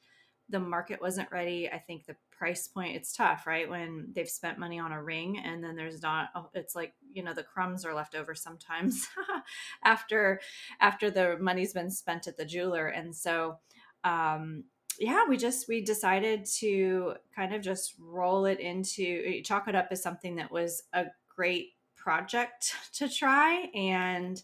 the 0.51 0.61
market 0.61 1.01
wasn't 1.01 1.31
ready. 1.31 1.69
I 1.71 1.79
think 1.79 2.07
the 2.07 2.17
price 2.31 2.69
point, 2.69 2.97
it's 2.97 3.15
tough, 3.15 3.47
right? 3.47 3.69
When 3.69 4.09
they've 4.15 4.29
spent 4.29 4.59
money 4.59 4.79
on 4.79 4.93
a 4.93 5.03
ring 5.03 5.39
and 5.39 5.63
then 5.63 5.77
there's 5.77 6.03
not, 6.03 6.29
it's 6.55 6.75
like, 6.75 6.95
you 7.13 7.23
know, 7.23 7.35
the 7.35 7.43
crumbs 7.43 7.85
are 7.85 7.95
left 7.95 8.15
over 8.15 8.35
sometimes 8.35 9.09
after, 9.85 10.41
after 10.81 11.11
the 11.11 11.37
money's 11.39 11.73
been 11.73 11.91
spent 11.91 12.27
at 12.27 12.37
the 12.37 12.45
jeweler. 12.45 12.89
And 12.89 13.15
so, 13.15 13.59
um, 14.05 14.65
yeah, 14.99 15.25
we 15.27 15.39
just 15.39 15.67
we 15.67 15.81
decided 15.81 16.45
to 16.59 17.15
kind 17.35 17.55
of 17.55 17.63
just 17.63 17.95
roll 17.99 18.45
it 18.45 18.61
into 18.61 19.41
chalk 19.43 19.67
it 19.67 19.75
up 19.75 19.89
as 19.91 20.03
something 20.03 20.37
that 20.37 20.53
was 20.53 20.83
a 20.93 21.07
great 21.35 21.71
project 21.97 22.75
to 22.95 23.09
try 23.09 23.67
and 23.75 24.43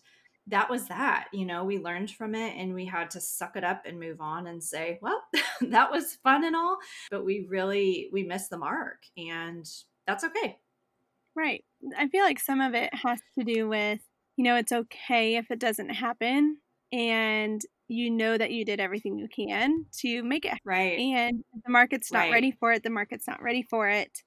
that 0.48 0.70
was 0.70 0.86
that 0.88 1.26
you 1.32 1.44
know 1.44 1.64
we 1.64 1.78
learned 1.78 2.10
from 2.10 2.34
it 2.34 2.54
and 2.56 2.74
we 2.74 2.84
had 2.84 3.10
to 3.10 3.20
suck 3.20 3.56
it 3.56 3.64
up 3.64 3.82
and 3.84 3.98
move 3.98 4.20
on 4.20 4.46
and 4.46 4.62
say 4.62 4.98
well 5.02 5.22
that 5.60 5.90
was 5.90 6.18
fun 6.22 6.44
and 6.44 6.56
all 6.56 6.78
but 7.10 7.24
we 7.24 7.46
really 7.48 8.08
we 8.12 8.22
missed 8.22 8.50
the 8.50 8.58
mark 8.58 9.02
and 9.16 9.66
that's 10.06 10.24
okay 10.24 10.56
right 11.34 11.64
i 11.98 12.08
feel 12.08 12.24
like 12.24 12.38
some 12.38 12.60
of 12.60 12.74
it 12.74 12.90
has 12.94 13.20
to 13.38 13.44
do 13.44 13.68
with 13.68 14.00
you 14.36 14.44
know 14.44 14.56
it's 14.56 14.72
okay 14.72 15.36
if 15.36 15.50
it 15.50 15.58
doesn't 15.58 15.90
happen 15.90 16.56
and 16.92 17.62
you 17.88 18.10
know 18.10 18.36
that 18.36 18.50
you 18.50 18.64
did 18.64 18.80
everything 18.80 19.18
you 19.18 19.28
can 19.28 19.84
to 19.92 20.22
make 20.22 20.44
it 20.44 20.58
right 20.64 20.98
and 20.98 21.42
the 21.64 21.70
market's 21.70 22.12
not 22.12 22.20
right. 22.20 22.32
ready 22.32 22.50
for 22.50 22.72
it 22.72 22.82
the 22.82 22.90
market's 22.90 23.26
not 23.26 23.42
ready 23.42 23.62
for 23.62 23.88
it 23.88 24.22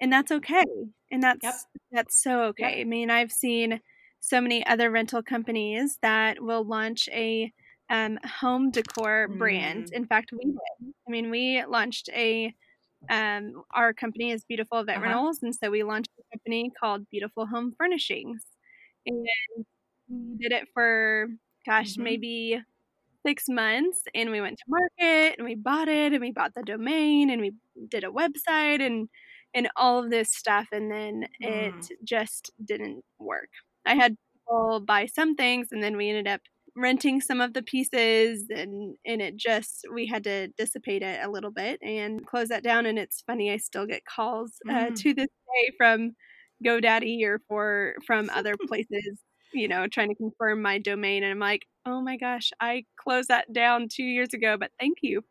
and 0.00 0.12
that's 0.12 0.32
okay 0.32 0.64
and 1.10 1.22
that's 1.22 1.42
yep. 1.42 1.54
that's 1.90 2.22
so 2.22 2.44
okay 2.44 2.78
yep. 2.78 2.86
i 2.86 2.88
mean 2.88 3.10
i've 3.10 3.32
seen 3.32 3.80
so 4.22 4.40
many 4.40 4.64
other 4.66 4.88
rental 4.90 5.20
companies 5.20 5.98
that 6.00 6.40
will 6.40 6.64
launch 6.64 7.08
a 7.12 7.52
um, 7.90 8.18
home 8.40 8.70
decor 8.70 9.28
mm. 9.28 9.36
brand 9.36 9.90
in 9.92 10.06
fact 10.06 10.30
we 10.32 10.44
did 10.44 10.56
i 11.06 11.10
mean 11.10 11.30
we 11.30 11.62
launched 11.66 12.08
a 12.14 12.54
um, 13.10 13.64
our 13.74 13.92
company 13.92 14.30
is 14.30 14.44
beautiful 14.44 14.82
vet 14.84 14.96
uh-huh. 14.96 15.06
rentals 15.06 15.40
and 15.42 15.54
so 15.54 15.70
we 15.70 15.82
launched 15.82 16.10
a 16.18 16.36
company 16.36 16.70
called 16.78 17.02
beautiful 17.10 17.46
home 17.46 17.74
furnishings 17.76 18.42
and 19.04 19.26
we 20.08 20.36
did 20.40 20.52
it 20.52 20.68
for 20.72 21.26
gosh 21.66 21.94
mm-hmm. 21.94 22.04
maybe 22.04 22.62
six 23.26 23.44
months 23.48 24.02
and 24.14 24.30
we 24.30 24.40
went 24.40 24.56
to 24.56 24.64
market 24.68 25.34
and 25.36 25.44
we 25.44 25.56
bought 25.56 25.88
it 25.88 26.12
and 26.12 26.20
we 26.20 26.30
bought 26.30 26.54
the 26.54 26.62
domain 26.62 27.28
and 27.28 27.40
we 27.40 27.52
did 27.88 28.04
a 28.04 28.08
website 28.08 28.80
and 28.80 29.08
and 29.54 29.68
all 29.76 30.02
of 30.02 30.10
this 30.10 30.30
stuff 30.30 30.68
and 30.72 30.90
then 30.90 31.26
mm. 31.42 31.48
it 31.48 31.98
just 32.04 32.52
didn't 32.64 33.04
work 33.18 33.50
i 33.86 33.94
had 33.94 34.16
people 34.32 34.80
buy 34.80 35.06
some 35.06 35.34
things 35.34 35.68
and 35.70 35.82
then 35.82 35.96
we 35.96 36.08
ended 36.08 36.28
up 36.28 36.40
renting 36.74 37.20
some 37.20 37.40
of 37.40 37.52
the 37.52 37.62
pieces 37.62 38.46
and 38.48 38.96
and 39.04 39.20
it 39.20 39.36
just 39.36 39.84
we 39.92 40.06
had 40.06 40.24
to 40.24 40.48
dissipate 40.56 41.02
it 41.02 41.20
a 41.22 41.30
little 41.30 41.50
bit 41.50 41.78
and 41.82 42.26
close 42.26 42.48
that 42.48 42.62
down 42.62 42.86
and 42.86 42.98
it's 42.98 43.22
funny 43.26 43.52
i 43.52 43.56
still 43.56 43.86
get 43.86 44.04
calls 44.06 44.52
uh, 44.70 44.86
mm. 44.86 44.94
to 44.94 45.12
this 45.12 45.26
day 45.26 45.72
from 45.76 46.12
godaddy 46.64 47.22
or 47.24 47.40
for 47.46 47.94
from 48.06 48.30
other 48.30 48.54
places 48.68 49.20
you 49.52 49.68
know 49.68 49.86
trying 49.86 50.08
to 50.08 50.14
confirm 50.14 50.62
my 50.62 50.78
domain 50.78 51.22
and 51.22 51.32
i'm 51.32 51.38
like 51.38 51.66
oh 51.84 52.00
my 52.00 52.16
gosh 52.16 52.50
i 52.60 52.84
closed 52.98 53.28
that 53.28 53.52
down 53.52 53.86
two 53.90 54.04
years 54.04 54.32
ago 54.32 54.56
but 54.58 54.70
thank 54.80 54.98
you 55.02 55.22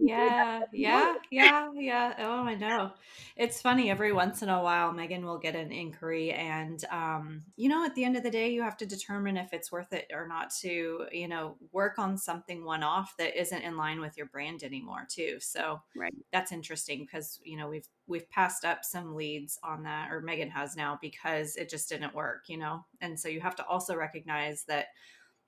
yeah, 0.00 0.62
yeah, 0.72 1.14
yeah, 1.30 1.70
yeah. 1.74 2.14
Oh, 2.18 2.42
I 2.44 2.54
know. 2.54 2.92
It's 3.36 3.60
funny. 3.60 3.90
Every 3.90 4.12
once 4.12 4.42
in 4.42 4.48
a 4.48 4.62
while, 4.62 4.92
Megan 4.92 5.24
will 5.24 5.38
get 5.38 5.54
an 5.54 5.72
inquiry, 5.72 6.32
and 6.32 6.84
um, 6.90 7.42
you 7.56 7.68
know, 7.68 7.84
at 7.84 7.94
the 7.94 8.04
end 8.04 8.16
of 8.16 8.22
the 8.22 8.30
day, 8.30 8.50
you 8.50 8.62
have 8.62 8.76
to 8.78 8.86
determine 8.86 9.36
if 9.36 9.52
it's 9.52 9.72
worth 9.72 9.92
it 9.92 10.10
or 10.12 10.26
not 10.26 10.50
to, 10.60 11.06
you 11.12 11.28
know, 11.28 11.56
work 11.72 11.98
on 11.98 12.16
something 12.18 12.64
one 12.64 12.82
off 12.82 13.14
that 13.18 13.38
isn't 13.40 13.62
in 13.62 13.76
line 13.76 14.00
with 14.00 14.16
your 14.16 14.26
brand 14.26 14.62
anymore, 14.62 15.06
too. 15.08 15.38
So, 15.40 15.80
right, 15.96 16.14
that's 16.32 16.52
interesting 16.52 17.00
because 17.00 17.40
you 17.42 17.56
know 17.56 17.68
we've 17.68 17.88
we've 18.06 18.28
passed 18.30 18.64
up 18.64 18.84
some 18.84 19.14
leads 19.14 19.58
on 19.62 19.82
that, 19.84 20.10
or 20.10 20.20
Megan 20.20 20.50
has 20.50 20.76
now 20.76 20.98
because 21.00 21.56
it 21.56 21.68
just 21.68 21.88
didn't 21.88 22.14
work, 22.14 22.44
you 22.48 22.58
know, 22.58 22.84
and 23.00 23.18
so 23.18 23.28
you 23.28 23.40
have 23.40 23.56
to 23.56 23.66
also 23.66 23.96
recognize 23.96 24.64
that 24.64 24.86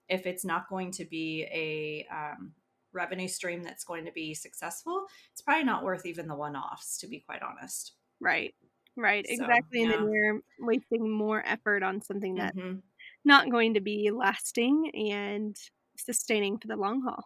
if 0.08 0.26
it's 0.26 0.44
not 0.44 0.68
going 0.68 0.90
to 0.90 1.04
be 1.04 1.44
a 1.52 2.06
um, 2.12 2.52
revenue 2.92 3.28
stream 3.28 3.62
that's 3.62 3.84
going 3.84 4.04
to 4.04 4.12
be 4.12 4.34
successful, 4.34 5.06
it's 5.32 5.42
probably 5.42 5.64
not 5.64 5.84
worth 5.84 6.06
even 6.06 6.28
the 6.28 6.34
one 6.34 6.56
offs, 6.56 6.98
to 6.98 7.06
be 7.06 7.20
quite 7.20 7.42
honest. 7.42 7.92
Right. 8.20 8.54
Right. 8.96 9.26
So, 9.26 9.34
exactly. 9.34 9.80
Yeah. 9.80 9.92
And 9.92 9.92
then 9.92 10.12
you're 10.12 10.40
wasting 10.58 11.10
more 11.10 11.42
effort 11.46 11.82
on 11.82 12.02
something 12.02 12.34
that's 12.34 12.56
mm-hmm. 12.56 12.78
not 13.24 13.50
going 13.50 13.74
to 13.74 13.80
be 13.80 14.10
lasting 14.10 14.90
and 14.94 15.56
sustaining 15.96 16.58
for 16.58 16.68
the 16.68 16.76
long 16.76 17.02
haul. 17.02 17.24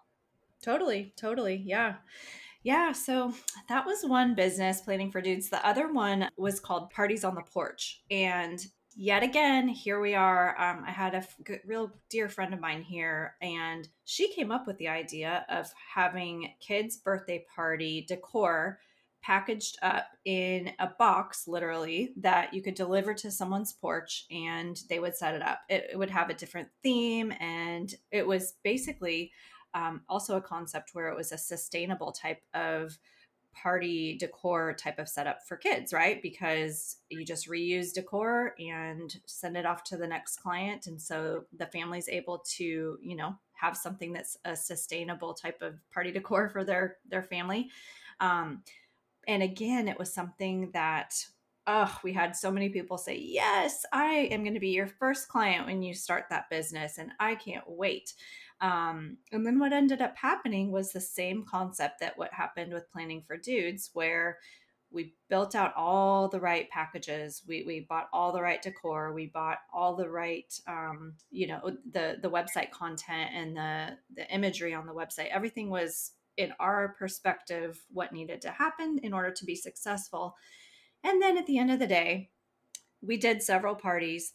Totally. 0.63 1.13
Totally. 1.17 1.63
Yeah. 1.65 1.97
Yeah, 2.63 2.93
so 2.93 3.35
that 3.69 3.85
was 3.85 4.07
one 4.07 4.35
business 4.35 4.81
planning 4.81 5.11
for 5.11 5.21
dudes. 5.21 5.51
The 5.51 5.65
other 5.67 5.93
one 5.93 6.31
was 6.39 6.61
called 6.61 6.89
Parties 6.89 7.23
on 7.23 7.35
the 7.35 7.43
Porch. 7.43 8.01
And 8.11 8.59
yet 8.95 9.23
again, 9.23 9.69
here 9.69 10.01
we 10.01 10.15
are. 10.15 10.59
Um, 10.61 10.85
I 10.87 10.91
had 10.91 11.15
a 11.15 11.27
good, 11.43 11.61
real 11.67 11.93
dear 12.09 12.29
friend 12.29 12.55
of 12.55 12.61
mine 12.61 12.83
here, 12.83 13.35
and 13.41 13.89
she 14.05 14.33
came 14.33 14.51
up 14.51 14.67
with 14.67 14.79
the 14.79 14.89
idea 14.89 15.45
of 15.49 15.73
having 15.95 16.53
kids' 16.61 16.97
birthday 16.97 17.45
party 17.55 18.05
decor 18.09 18.79
packaged 19.23 19.79
up 19.83 20.07
in 20.27 20.71
a 20.79 20.89
box, 20.99 21.49
literally, 21.49 22.13
that 22.17 22.53
you 22.53 22.61
could 22.61 22.75
deliver 22.75 23.15
to 23.15 23.31
someone's 23.31 23.73
porch 23.73 24.27
and 24.31 24.83
they 24.91 24.99
would 24.99 25.17
set 25.17 25.35
it 25.35 25.41
up. 25.41 25.61
It, 25.71 25.89
it 25.93 25.97
would 25.97 26.11
have 26.11 26.29
a 26.29 26.35
different 26.35 26.69
theme, 26.83 27.33
and 27.41 27.95
it 28.11 28.27
was 28.27 28.55
basically 28.63 29.33
um, 29.75 30.03
also 30.09 30.37
a 30.37 30.43
concept 30.43 30.91
where 30.93 31.09
it 31.09 31.17
was 31.17 31.33
a 31.33 31.39
sustainable 31.39 32.13
type 32.13 32.43
of 32.53 32.99
party 33.55 34.17
decor 34.19 34.75
type 34.75 34.99
of 34.99 35.09
setup 35.09 35.47
for 35.47 35.57
kids, 35.57 35.93
right? 35.93 36.21
Because 36.21 36.99
you 37.09 37.25
just 37.25 37.49
reuse 37.49 37.93
decor 37.93 38.55
and 38.59 39.17
send 39.27 39.57
it 39.57 39.67
off 39.67 39.85
to 39.85 39.97
the 39.97 40.07
next 40.07 40.37
client. 40.37 40.87
And 40.87 41.01
so 41.01 41.45
the 41.57 41.67
family's 41.67 42.09
able 42.09 42.45
to, 42.57 42.99
you 43.03 43.17
know, 43.17 43.35
have 43.55 43.77
something 43.77 44.13
that's 44.13 44.37
a 44.45 44.55
sustainable 44.57 45.35
type 45.35 45.63
of 45.63 45.75
party 45.93 46.13
decor 46.13 46.49
for 46.49 46.65
their 46.65 46.99
their 47.09 47.23
family. 47.23 47.71
Um, 48.21 48.63
and 49.27 49.43
again, 49.43 49.89
it 49.89 49.99
was 49.99 50.13
something 50.13 50.71
that 50.73 51.15
oh, 51.67 51.99
we 52.05 52.13
had 52.13 52.37
so 52.37 52.51
many 52.51 52.69
people 52.69 52.99
say, 52.99 53.17
Yes, 53.19 53.85
I 53.93 54.29
am 54.31 54.43
going 54.43 54.55
to 54.55 54.61
be 54.61 54.71
your 54.71 54.87
first 54.87 55.29
client 55.29 55.67
when 55.67 55.83
you 55.83 55.95
start 55.95 56.25
that 56.31 56.51
business. 56.51 56.99
And 56.99 57.13
I 57.19 57.35
can't 57.35 57.65
wait. 57.67 58.15
Um, 58.65 59.19
and 59.31 59.47
then 59.47 59.59
what 59.59 59.75
ended 59.75 60.01
up 60.01 60.17
happening 60.17 60.73
was 60.73 60.91
the 60.91 61.01
same 61.01 61.45
concept 61.45 62.01
that 62.01 62.17
what 62.17 62.33
happened 62.33 62.73
with 62.73 62.91
planning 62.91 63.23
for 63.27 63.37
dudes, 63.37 63.91
where 63.93 64.39
we 64.91 65.13
built 65.29 65.55
out 65.55 65.75
all 65.77 66.29
the 66.29 66.41
right 66.41 66.71
packages. 66.71 67.43
We, 67.47 67.65
we 67.67 67.81
bought 67.81 68.09
all 68.11 68.33
the 68.33 68.41
right 68.41 68.63
decor. 68.63 69.13
We 69.13 69.27
bought 69.27 69.59
all 69.71 69.95
the 69.95 70.09
right 70.09 70.59
um, 70.67 71.13
you 71.31 71.47
know 71.47 71.77
the 71.93 72.17
the 72.23 72.31
website 72.31 72.71
content 72.71 73.33
and 73.35 73.55
the 73.55 73.99
the 74.17 74.35
imagery 74.35 74.73
on 74.73 74.87
the 74.87 74.95
website. 74.95 75.29
Everything 75.29 75.69
was 75.69 76.13
in 76.39 76.55
our 76.59 76.97
perspective 76.99 77.83
what 77.93 78.15
needed 78.15 78.41
to 78.41 78.51
happen 78.51 78.99
in 79.03 79.13
order 79.13 79.31
to 79.31 79.45
be 79.45 79.55
successful. 79.55 80.37
And 81.03 81.21
then 81.21 81.37
at 81.37 81.47
the 81.47 81.59
end 81.59 81.71
of 81.71 81.81
the 81.81 81.87
day 81.87 82.31
we 83.03 83.19
did 83.19 83.43
several 83.43 83.75
parties 83.75 84.33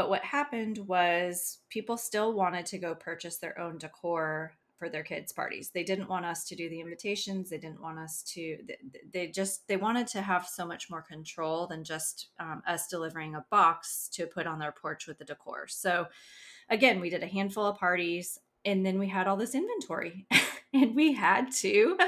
but 0.00 0.08
what 0.08 0.24
happened 0.24 0.78
was 0.78 1.58
people 1.68 1.98
still 1.98 2.32
wanted 2.32 2.64
to 2.64 2.78
go 2.78 2.94
purchase 2.94 3.36
their 3.36 3.60
own 3.60 3.76
decor 3.76 4.54
for 4.78 4.88
their 4.88 5.02
kids 5.02 5.30
parties. 5.30 5.72
They 5.74 5.84
didn't 5.84 6.08
want 6.08 6.24
us 6.24 6.46
to 6.46 6.56
do 6.56 6.70
the 6.70 6.80
invitations. 6.80 7.50
They 7.50 7.58
didn't 7.58 7.82
want 7.82 7.98
us 7.98 8.22
to 8.32 8.60
they 9.12 9.26
just 9.26 9.68
they 9.68 9.76
wanted 9.76 10.06
to 10.06 10.22
have 10.22 10.48
so 10.48 10.64
much 10.64 10.88
more 10.88 11.02
control 11.02 11.66
than 11.66 11.84
just 11.84 12.28
um, 12.38 12.62
us 12.66 12.86
delivering 12.86 13.34
a 13.34 13.44
box 13.50 14.08
to 14.14 14.26
put 14.26 14.46
on 14.46 14.58
their 14.58 14.72
porch 14.72 15.06
with 15.06 15.18
the 15.18 15.24
decor. 15.26 15.66
So 15.68 16.06
again, 16.70 16.98
we 16.98 17.10
did 17.10 17.22
a 17.22 17.26
handful 17.26 17.66
of 17.66 17.76
parties 17.76 18.38
and 18.64 18.86
then 18.86 18.98
we 18.98 19.08
had 19.08 19.28
all 19.28 19.36
this 19.36 19.54
inventory 19.54 20.26
and 20.72 20.94
we 20.94 21.12
had 21.12 21.52
to 21.56 21.98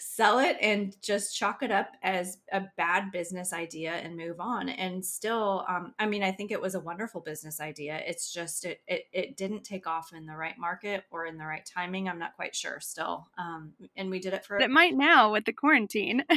sell 0.00 0.38
it 0.38 0.56
and 0.62 0.96
just 1.02 1.36
chalk 1.36 1.62
it 1.62 1.70
up 1.70 1.92
as 2.02 2.38
a 2.52 2.62
bad 2.78 3.12
business 3.12 3.52
idea 3.52 3.92
and 3.92 4.16
move 4.16 4.40
on. 4.40 4.70
And 4.70 5.04
still 5.04 5.64
um, 5.68 5.94
i 5.98 6.06
mean 6.06 6.22
i 6.22 6.32
think 6.32 6.50
it 6.50 6.60
was 6.60 6.74
a 6.74 6.80
wonderful 6.80 7.20
business 7.20 7.60
idea. 7.60 8.00
It's 8.06 8.32
just 8.32 8.64
it, 8.64 8.80
it 8.88 9.04
it 9.12 9.36
didn't 9.36 9.62
take 9.62 9.86
off 9.86 10.12
in 10.14 10.24
the 10.26 10.34
right 10.34 10.58
market 10.58 11.04
or 11.10 11.26
in 11.26 11.36
the 11.36 11.44
right 11.44 11.64
timing. 11.64 12.08
I'm 12.08 12.18
not 12.18 12.34
quite 12.34 12.56
sure 12.56 12.80
still. 12.80 13.28
Um, 13.36 13.74
and 13.94 14.10
we 14.10 14.20
did 14.20 14.32
it 14.32 14.44
for 14.44 14.58
it 14.58 14.70
might 14.70 14.96
now 14.96 15.32
with 15.32 15.44
the 15.44 15.52
quarantine. 15.52 16.24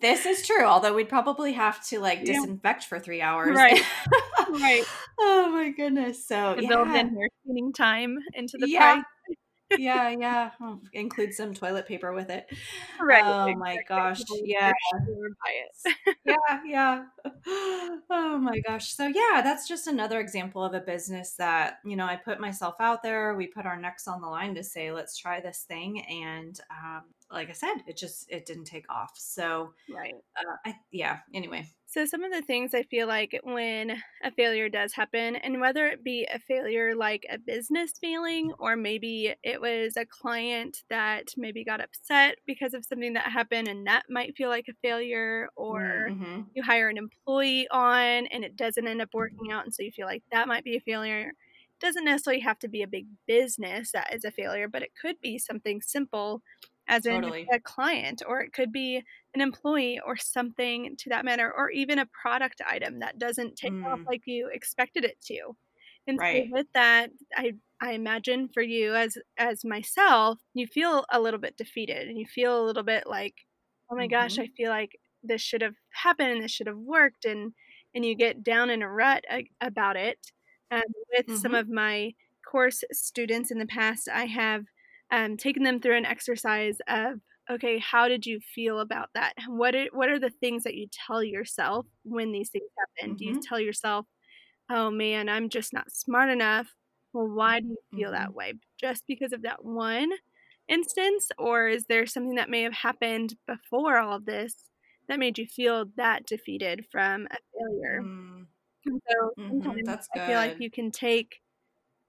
This 0.00 0.26
is 0.26 0.44
true 0.44 0.64
although 0.64 0.94
we'd 0.94 1.08
probably 1.08 1.52
have 1.52 1.80
to 1.90 2.00
like 2.00 2.24
disinfect 2.24 2.82
for 2.86 2.98
three 2.98 3.22
hours. 3.22 3.56
Right. 3.56 3.80
Right. 4.48 4.84
Oh 5.18 5.50
my 5.50 5.70
goodness. 5.70 6.24
So 6.24 6.56
yeah. 6.56 6.68
build 6.68 6.88
in 6.88 7.18
your 7.18 7.28
cleaning 7.44 7.72
time 7.72 8.16
into 8.32 8.56
the 8.58 8.68
yeah. 8.68 8.94
price 8.94 9.04
yeah, 9.78 10.10
yeah. 10.10 10.50
Oh, 10.60 10.80
include 10.92 11.34
some 11.34 11.54
toilet 11.54 11.86
paper 11.86 12.12
with 12.12 12.30
it. 12.30 12.46
Right. 13.00 13.22
Oh 13.24 13.46
exactly. 13.46 13.54
my 13.56 13.78
gosh. 13.88 14.22
Yeah. 14.44 14.72
yeah, 16.24 16.60
yeah. 16.66 17.04
Oh 18.08 18.38
my 18.38 18.60
gosh. 18.60 18.94
So 18.94 19.06
yeah, 19.06 19.40
that's 19.42 19.66
just 19.68 19.86
another 19.86 20.20
example 20.20 20.62
of 20.64 20.74
a 20.74 20.80
business 20.80 21.34
that, 21.38 21.78
you 21.84 21.96
know, 21.96 22.04
I 22.04 22.16
put 22.16 22.40
myself 22.40 22.74
out 22.80 23.02
there. 23.02 23.34
We 23.34 23.46
put 23.46 23.66
our 23.66 23.78
necks 23.78 24.06
on 24.06 24.20
the 24.20 24.28
line 24.28 24.54
to 24.54 24.62
say, 24.62 24.92
let's 24.92 25.16
try 25.16 25.40
this 25.40 25.64
thing. 25.66 26.04
And 26.06 26.58
um, 26.70 27.02
like 27.30 27.48
I 27.48 27.52
said, 27.52 27.74
it 27.86 27.96
just 27.96 28.30
it 28.30 28.46
didn't 28.46 28.64
take 28.64 28.90
off. 28.90 29.12
So 29.16 29.72
right. 29.94 30.14
Uh, 30.36 30.56
I, 30.64 30.74
yeah. 30.92 31.18
Anyway, 31.34 31.68
so, 31.96 32.04
some 32.04 32.22
of 32.22 32.30
the 32.30 32.42
things 32.42 32.74
I 32.74 32.82
feel 32.82 33.06
like 33.06 33.40
when 33.42 34.02
a 34.22 34.30
failure 34.30 34.68
does 34.68 34.92
happen, 34.92 35.34
and 35.36 35.62
whether 35.62 35.86
it 35.86 36.04
be 36.04 36.28
a 36.30 36.38
failure 36.38 36.94
like 36.94 37.24
a 37.30 37.38
business 37.38 37.92
failing, 37.98 38.52
or 38.58 38.76
maybe 38.76 39.34
it 39.42 39.62
was 39.62 39.96
a 39.96 40.04
client 40.04 40.82
that 40.90 41.28
maybe 41.38 41.64
got 41.64 41.80
upset 41.80 42.36
because 42.46 42.74
of 42.74 42.84
something 42.84 43.14
that 43.14 43.32
happened, 43.32 43.66
and 43.66 43.86
that 43.86 44.02
might 44.10 44.36
feel 44.36 44.50
like 44.50 44.66
a 44.68 44.74
failure, 44.86 45.48
or 45.56 46.08
mm-hmm. 46.10 46.42
you 46.54 46.62
hire 46.62 46.90
an 46.90 46.98
employee 46.98 47.66
on 47.70 48.26
and 48.26 48.44
it 48.44 48.56
doesn't 48.56 48.86
end 48.86 49.00
up 49.00 49.14
working 49.14 49.50
out, 49.50 49.64
and 49.64 49.72
so 49.72 49.82
you 49.82 49.90
feel 49.90 50.06
like 50.06 50.22
that 50.30 50.48
might 50.48 50.64
be 50.64 50.76
a 50.76 50.80
failure. 50.80 51.30
It 51.30 51.80
doesn't 51.80 52.04
necessarily 52.04 52.40
have 52.42 52.58
to 52.58 52.68
be 52.68 52.82
a 52.82 52.86
big 52.86 53.06
business 53.26 53.92
that 53.92 54.14
is 54.14 54.24
a 54.24 54.30
failure, 54.30 54.68
but 54.68 54.82
it 54.82 54.92
could 55.00 55.16
be 55.22 55.38
something 55.38 55.80
simple 55.80 56.42
as 56.88 57.04
totally. 57.04 57.42
in 57.42 57.54
a 57.54 57.60
client, 57.60 58.22
or 58.26 58.40
it 58.40 58.52
could 58.52 58.72
be 58.72 59.02
an 59.34 59.40
employee 59.40 60.00
or 60.04 60.16
something 60.16 60.96
to 60.98 61.10
that 61.10 61.24
manner, 61.24 61.52
or 61.54 61.70
even 61.70 61.98
a 61.98 62.06
product 62.06 62.60
item 62.68 63.00
that 63.00 63.18
doesn't 63.18 63.56
take 63.56 63.72
mm. 63.72 63.84
off 63.84 64.00
like 64.06 64.22
you 64.26 64.48
expected 64.52 65.04
it 65.04 65.20
to. 65.26 65.56
And 66.06 66.18
right. 66.18 66.46
so 66.48 66.52
with 66.52 66.66
that, 66.74 67.10
I 67.36 67.52
I 67.80 67.92
imagine 67.92 68.48
for 68.52 68.62
you 68.62 68.94
as 68.94 69.18
as 69.36 69.64
myself, 69.64 70.38
you 70.54 70.66
feel 70.66 71.04
a 71.10 71.20
little 71.20 71.40
bit 71.40 71.56
defeated 71.56 72.08
and 72.08 72.18
you 72.18 72.26
feel 72.26 72.62
a 72.62 72.64
little 72.64 72.84
bit 72.84 73.04
like, 73.06 73.34
oh 73.90 73.96
my 73.96 74.04
mm-hmm. 74.04 74.12
gosh, 74.12 74.38
I 74.38 74.48
feel 74.56 74.70
like 74.70 74.98
this 75.22 75.42
should 75.42 75.62
have 75.62 75.74
happened 75.90 76.30
and 76.30 76.42
this 76.42 76.52
should 76.52 76.68
have 76.68 76.78
worked 76.78 77.24
and 77.24 77.52
and 77.94 78.04
you 78.04 78.14
get 78.14 78.44
down 78.44 78.70
in 78.70 78.82
a 78.82 78.90
rut 78.90 79.24
about 79.60 79.96
it. 79.96 80.18
Um, 80.70 80.82
with 81.12 81.26
mm-hmm. 81.26 81.36
some 81.36 81.54
of 81.54 81.68
my 81.68 82.12
course 82.48 82.84
students 82.92 83.50
in 83.50 83.58
the 83.58 83.66
past, 83.66 84.08
I 84.12 84.26
have 84.26 84.64
um, 85.10 85.36
taking 85.36 85.62
them 85.62 85.80
through 85.80 85.96
an 85.96 86.06
exercise 86.06 86.78
of 86.88 87.20
okay 87.50 87.78
how 87.78 88.08
did 88.08 88.26
you 88.26 88.40
feel 88.40 88.80
about 88.80 89.08
that 89.14 89.32
what 89.48 89.74
are, 89.74 89.86
what 89.92 90.08
are 90.08 90.18
the 90.18 90.32
things 90.40 90.64
that 90.64 90.74
you 90.74 90.86
tell 91.06 91.22
yourself 91.22 91.86
when 92.04 92.32
these 92.32 92.50
things 92.50 92.68
happen 92.78 93.10
mm-hmm. 93.10 93.16
do 93.16 93.24
you 93.24 93.32
mm-hmm. 93.32 93.40
tell 93.48 93.60
yourself 93.60 94.06
oh 94.70 94.90
man 94.90 95.28
i'm 95.28 95.48
just 95.48 95.72
not 95.72 95.90
smart 95.92 96.28
enough 96.28 96.74
well 97.12 97.28
why 97.28 97.60
do 97.60 97.68
you 97.68 97.76
feel 97.92 98.10
mm-hmm. 98.10 98.22
that 98.22 98.34
way 98.34 98.54
just 98.80 99.04
because 99.06 99.32
of 99.32 99.42
that 99.42 99.64
one 99.64 100.10
instance 100.68 101.30
or 101.38 101.68
is 101.68 101.84
there 101.88 102.06
something 102.06 102.34
that 102.34 102.50
may 102.50 102.62
have 102.62 102.72
happened 102.72 103.34
before 103.46 103.98
all 103.98 104.16
of 104.16 104.24
this 104.24 104.54
that 105.08 105.20
made 105.20 105.38
you 105.38 105.46
feel 105.46 105.84
that 105.96 106.26
defeated 106.26 106.84
from 106.90 107.28
a 107.30 107.36
failure 107.54 108.02
mm. 108.02 108.44
so 108.84 109.30
mm-hmm. 109.38 109.62
sometimes 109.62 110.08
i 110.16 110.26
feel 110.26 110.36
like 110.36 110.56
you 110.58 110.70
can 110.70 110.90
take 110.90 111.36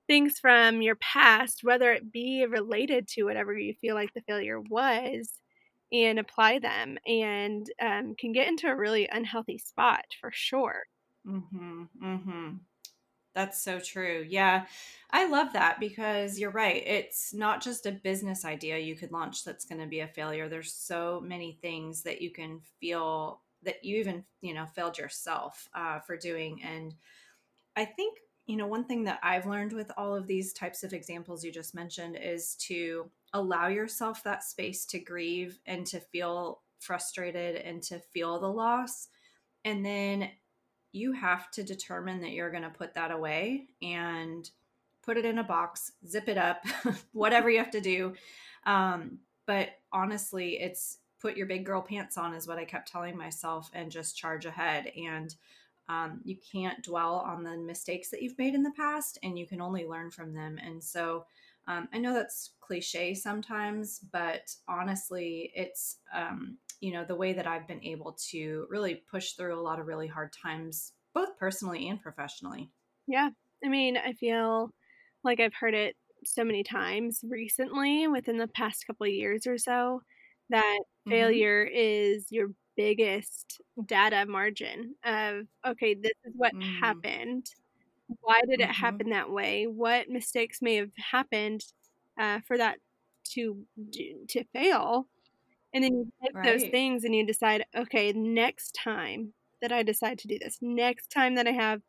things 0.08 0.40
from 0.40 0.82
your 0.82 0.96
past, 0.96 1.64
whether 1.64 1.92
it 1.92 2.12
be 2.12 2.46
related 2.48 3.08
to 3.10 3.24
whatever 3.24 3.58
you 3.58 3.74
feel 3.74 3.96
like 3.96 4.14
the 4.14 4.22
failure 4.22 4.60
was, 4.60 5.34
and 5.92 6.20
apply 6.20 6.60
them 6.60 6.98
and 7.06 7.70
um, 7.82 8.16
can 8.20 8.32
get 8.32 8.48
into 8.48 8.68
a 8.68 8.76
really 8.76 9.08
unhealthy 9.12 9.58
spot 9.58 10.06
for 10.20 10.32
sure. 10.34 10.84
Mm-hmm. 11.26 11.84
Mm-hmm. 12.04 12.50
That's 13.34 13.62
so 13.62 13.80
true. 13.80 14.26
Yeah. 14.28 14.66
I 15.12 15.28
love 15.28 15.54
that 15.54 15.80
because 15.80 16.40
you're 16.40 16.50
right. 16.50 16.82
It's 16.86 17.34
not 17.36 17.62
just 17.62 17.86
a 17.86 17.92
business 17.92 18.44
idea 18.44 18.80
you 18.80 18.96
could 18.96 19.12
launch 19.12 19.44
that's 19.44 19.66
going 19.66 19.80
to 19.80 19.88
be 19.88 20.00
a 20.00 20.08
failure. 20.08 20.50
There's 20.50 20.74
so 20.74 21.22
many 21.24 21.60
things 21.62 22.02
that 22.02 22.20
you 22.20 22.32
can 22.32 22.62
feel 22.80 23.42
that 23.64 23.86
you 23.86 23.98
even, 23.98 24.24
you 24.42 24.56
know, 24.56 24.66
failed 24.66 24.98
yourself 24.98 25.70
uh, 25.76 26.00
for 26.00 26.18
doing. 26.18 26.64
And 26.64 26.96
I 27.76 27.86
think 27.86 28.18
you 28.48 28.56
know, 28.56 28.66
one 28.66 28.86
thing 28.86 29.04
that 29.04 29.20
I've 29.22 29.46
learned 29.46 29.74
with 29.74 29.92
all 29.98 30.16
of 30.16 30.26
these 30.26 30.54
types 30.54 30.84
of 30.84 30.94
examples 30.94 31.44
you 31.44 31.52
just 31.52 31.76
mentioned 31.76 32.18
is 32.22 32.56
to 32.68 33.12
allow 33.34 33.68
yourself 33.68 34.24
that 34.24 34.44
space 34.44 34.86
to 34.88 35.00
grieve 35.00 35.60
and 35.66 35.86
to 35.88 36.00
feel 36.00 36.62
frustrated 36.80 37.58
and 37.58 37.84
to 37.84 38.00
feel 38.00 38.40
the 38.40 38.48
loss. 38.48 39.10
And 39.66 39.86
then 39.86 40.30
you 40.94 41.12
have 41.12 41.52
to 41.52 41.64
determine 41.64 42.22
that 42.22 42.32
you're 42.32 42.50
going 42.50 42.64
to 42.64 42.70
put 42.70 42.94
that 42.94 43.12
away 43.12 43.68
and 43.82 44.50
put 45.04 45.18
it 45.18 45.26
in 45.26 45.40
a 45.40 45.44
box, 45.44 45.92
zip 46.08 46.30
it 46.30 46.38
up, 46.38 46.66
whatever 47.12 47.50
you 47.50 47.58
have 47.58 47.72
to 47.72 47.82
do. 47.82 48.14
Um, 48.66 49.20
but 49.46 49.70
honestly, 49.92 50.60
it's 50.60 51.00
put 51.22 51.36
your 51.36 51.48
big 51.48 51.66
girl 51.66 51.82
pants 51.82 52.18
on, 52.18 52.34
is 52.34 52.48
what 52.48 52.60
I 52.60 52.66
kept 52.66 52.90
telling 52.90 53.18
myself, 53.18 53.70
and 53.74 53.92
just 53.92 54.18
charge 54.18 54.46
ahead. 54.46 54.92
And 54.96 55.34
um, 55.90 56.22
you 56.24 56.36
can't 56.52 56.84
dwell 56.84 57.16
on 57.16 57.44
the 57.44 57.58
mistakes 57.58 58.10
that 58.10 58.22
you've 58.22 58.38
made 58.38 58.56
in 58.56 58.64
the 58.64 58.72
past 58.72 59.18
and 59.24 59.38
you 59.38 59.46
can 59.46 59.62
only 59.62 59.86
learn 59.86 60.12
from 60.12 60.34
them. 60.34 60.58
And 60.64 60.84
so 60.84 61.26
um, 61.68 61.88
I 61.94 61.98
know 61.98 62.14
that's 62.14 62.52
cliche 62.60 63.14
sometimes, 63.14 64.00
but 64.12 64.54
honestly, 64.68 65.52
it's, 65.54 65.98
um, 66.14 66.58
you 66.80 66.94
know, 66.94 67.04
the 67.04 67.16
way 67.16 67.34
that 67.34 67.48
I've 67.48 67.68
been 67.68 67.84
able 67.84 68.18
to 68.30 68.68
really 68.70 69.04
push 69.10 69.34
through 69.34 69.60
a 69.60 69.62
lot 69.62 69.80
of 69.80 69.88
really 69.88 70.08
hard 70.08 70.32
times, 70.34 70.94
both 71.14 71.38
personally 71.38 71.90
and 71.90 72.02
professionally. 72.02 72.70
Yeah. 73.08 73.30
I 73.64 73.70
mean, 73.70 73.98
I 73.98 74.14
feel 74.14 74.72
like 75.24 75.40
I've 75.40 75.54
heard 75.54 75.74
it 75.74 75.96
so 76.24 76.44
many 76.44 76.64
times 76.64 77.22
recently 77.28 78.08
within 78.08 78.38
the 78.38 78.48
past 78.48 78.86
couple 78.88 79.06
of 79.06 79.14
years 79.14 79.48
or 79.48 79.58
so 79.58 80.02
that 80.50 80.80
mm-hmm. 80.80 81.12
failure 81.12 81.64
is 81.64 82.28
your 82.30 82.50
biggest 82.78 83.60
data 83.86 84.26
margin 84.28 84.96
of 85.04 85.48
okay 85.68 85.96
this 85.96 86.14
is 86.24 86.34
what 86.36 86.54
mm. 86.54 86.80
happened 86.80 87.48
why 88.22 88.40
did 88.48 88.60
mm-hmm. 88.60 88.70
it 88.70 88.76
happen 88.76 89.10
that 89.10 89.30
way 89.30 89.66
what 89.66 90.10
mistakes 90.10 90.62
may 90.62 90.76
have 90.76 90.92
happened 91.12 91.62
uh, 92.20 92.40
for 92.48 92.58
that 92.58 92.78
to 93.26 93.58
to 94.30 94.44
fail 94.54 95.08
and 95.74 95.84
then 95.84 95.94
you 95.94 96.12
take 96.24 96.36
right. 96.36 96.46
those 96.46 96.70
things 96.70 97.04
and 97.04 97.14
you 97.14 97.26
decide 97.26 97.66
okay 97.76 98.14
next 98.14 98.78
time 98.82 99.34
that 99.62 99.72
i 99.72 99.84
decide 99.84 100.18
to 100.18 100.28
do 100.28 100.38
this 100.40 100.60
next 100.62 101.10
time 101.10 101.36
that 101.36 101.48
i 101.48 101.52
have 101.52 101.82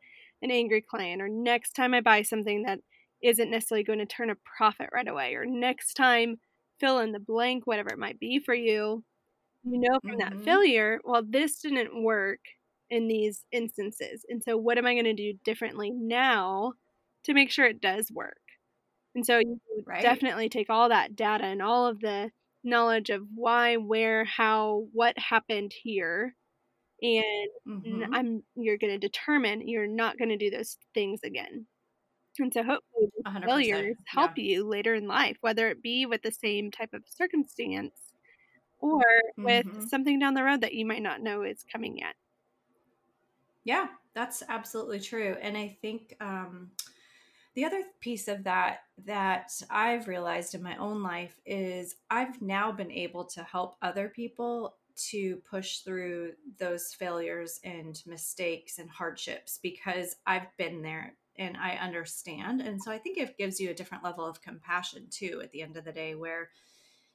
an 0.43 0.51
angry 0.51 0.81
client 0.81 1.23
or 1.23 1.29
next 1.29 1.73
time 1.73 1.95
i 1.95 2.01
buy 2.01 2.23
something 2.23 2.63
that 2.63 2.81
isn't 3.23 3.51
necessarily 3.51 3.85
going 3.85 3.99
to 3.99 4.07
turn 4.07 4.31
a 4.31 4.37
profit 4.57 4.89
right 4.93 5.09
away 5.09 5.35
or 5.35 5.45
next 5.45 5.95
time 5.95 6.37
fill 6.81 6.99
in 6.99 7.13
the 7.13 7.21
blank 7.21 7.67
whatever 7.67 7.91
it 7.91 7.99
might 7.99 8.19
be 8.19 8.39
for 8.39 8.55
you 8.55 9.05
you 9.65 9.79
know 9.79 9.99
from 10.01 10.19
mm-hmm. 10.19 10.37
that 10.37 10.45
failure, 10.45 11.01
well, 11.05 11.23
this 11.27 11.61
didn't 11.61 12.03
work 12.03 12.41
in 12.91 13.09
these 13.09 13.45
instances. 13.53 14.25
And 14.29 14.43
so, 14.43 14.57
what 14.57 14.79
am 14.79 14.87
I 14.87 14.95
going 14.95 15.05
to 15.05 15.15
do 15.15 15.39
differently 15.45 15.91
now 15.91 16.75
to 17.25 17.35
make 17.35 17.51
sure 17.51 17.67
it 17.67 17.81
does 17.81 18.11
work? 18.11 18.37
And 19.15 19.25
so, 19.25 19.39
you 19.39 19.61
right. 19.87 20.03
definitely 20.03 20.49
take 20.49 20.71
all 20.71 20.89
that 20.89 21.17
data 21.17 21.45
and 21.45 21.63
all 21.63 21.87
of 21.87 22.01
the 22.01 22.31
knowledge 22.65 23.11
of 23.11 23.23
why, 23.35 23.77
where, 23.77 24.25
how, 24.25 24.87
what 24.93 25.19
happened 25.19 25.73
here. 25.83 26.35
And 27.01 27.49
mm-hmm. 27.67 28.13
I'm 28.13 28.43
you're 28.57 28.79
going 28.79 28.93
to 28.93 28.99
determine 28.99 29.69
you're 29.69 29.87
not 29.87 30.19
going 30.19 30.31
to 30.31 30.37
do 30.37 30.51
those 30.51 30.77
things 30.95 31.21
again. 31.25 31.67
And 32.41 32.53
so 32.53 32.63
hopefully 32.63 33.09
failures 33.45 33.97
help 34.07 34.33
yeah. 34.37 34.45
you 34.45 34.69
later 34.69 34.95
in 34.95 35.09
life, 35.09 35.37
whether 35.41 35.69
it 35.69 35.83
be 35.83 36.07
with 36.07 36.23
the 36.23 36.31
same 36.31 36.71
type 36.71 36.91
of 36.93 37.03
circumstance 37.07 38.08
or 38.81 39.03
with 39.37 39.67
mm-hmm. 39.67 39.87
something 39.87 40.19
down 40.19 40.35
the 40.35 40.45
road 40.45 40.61
that 40.61 40.75
you 40.75 40.87
might 40.87 41.03
not 41.03 41.23
know 41.23 41.43
is 41.43 41.65
coming 41.71 41.99
yet. 41.99 42.15
Yeah, 43.65 43.89
that's 44.15 44.43
absolutely 44.49 45.01
true. 45.01 45.37
And 45.41 45.57
I 45.57 45.77
think 45.83 46.15
um, 46.21 46.71
the 47.55 47.65
other 47.65 47.83
piece 48.01 48.29
of 48.29 48.45
that 48.45 48.81
that 49.05 49.51
I've 49.69 50.09
realized 50.09 50.55
in 50.55 50.63
my 50.63 50.77
own 50.77 51.03
life 51.03 51.41
is 51.45 51.97
I've 52.11 52.41
now 52.41 52.73
been 52.73 52.91
able 52.91 53.25
to 53.25 53.43
help 53.43 53.77
other 53.83 54.09
people 54.09 54.77
to 55.11 55.37
push 55.49 55.79
through 55.79 56.33
those 56.59 56.95
failures 56.95 57.61
and 57.63 58.01
mistakes 58.07 58.79
and 58.79 58.91
hardships 58.91 59.59
because 59.63 60.17
I've 60.27 60.57
been 60.57 60.83
there 60.83 61.15
and 61.39 61.57
I 61.57 61.73
understand. 61.73 62.61
And 62.61 62.83
so 62.83 62.91
I 62.91 62.99
think 62.99 63.17
it 63.17 63.39
gives 63.39 63.61
you 63.61 63.71
a 63.71 63.75
different 63.75 64.05
level 64.05 64.27
of 64.27 64.43
compassion 64.43 65.07
too 65.11 65.41
at 65.43 65.53
the 65.53 65.63
end 65.63 65.77
of 65.77 65.85
the 65.85 65.93
day, 65.93 66.15
where 66.15 66.51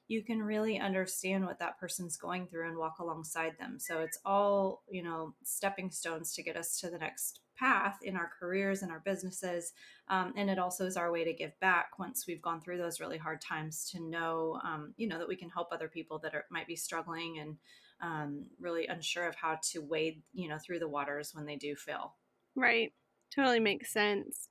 you 0.08 0.22
can 0.22 0.42
really 0.42 0.78
understand 0.78 1.46
what 1.46 1.58
that 1.58 1.78
person's 1.78 2.16
going 2.16 2.46
through 2.46 2.68
and 2.68 2.76
walk 2.76 2.98
alongside 2.98 3.52
them. 3.58 3.78
So 3.78 4.00
it's 4.00 4.18
all, 4.24 4.82
you 4.88 5.02
know, 5.02 5.34
stepping 5.42 5.90
stones 5.90 6.34
to 6.34 6.42
get 6.42 6.56
us 6.56 6.78
to 6.80 6.90
the 6.90 6.98
next 6.98 7.40
path 7.56 7.98
in 8.02 8.16
our 8.16 8.30
careers 8.38 8.82
and 8.82 8.90
our 8.90 9.00
businesses. 9.04 9.72
Um, 10.08 10.34
and 10.36 10.50
it 10.50 10.58
also 10.58 10.84
is 10.84 10.96
our 10.96 11.10
way 11.10 11.24
to 11.24 11.32
give 11.32 11.58
back 11.60 11.98
once 11.98 12.26
we've 12.26 12.42
gone 12.42 12.60
through 12.60 12.78
those 12.78 13.00
really 13.00 13.16
hard 13.16 13.40
times 13.40 13.88
to 13.92 14.00
know, 14.00 14.60
um, 14.62 14.92
you 14.96 15.08
know, 15.08 15.18
that 15.18 15.28
we 15.28 15.36
can 15.36 15.48
help 15.48 15.68
other 15.72 15.88
people 15.88 16.18
that 16.18 16.34
are, 16.34 16.44
might 16.50 16.66
be 16.66 16.76
struggling 16.76 17.38
and 17.38 17.56
um, 18.02 18.44
really 18.60 18.86
unsure 18.86 19.26
of 19.26 19.36
how 19.36 19.58
to 19.70 19.80
wade, 19.80 20.20
you 20.34 20.48
know, 20.48 20.58
through 20.58 20.80
the 20.80 20.88
waters 20.88 21.30
when 21.32 21.46
they 21.46 21.56
do 21.56 21.74
fail. 21.76 22.14
Right. 22.54 22.92
Totally 23.34 23.60
makes 23.60 23.92
sense. 23.92 24.48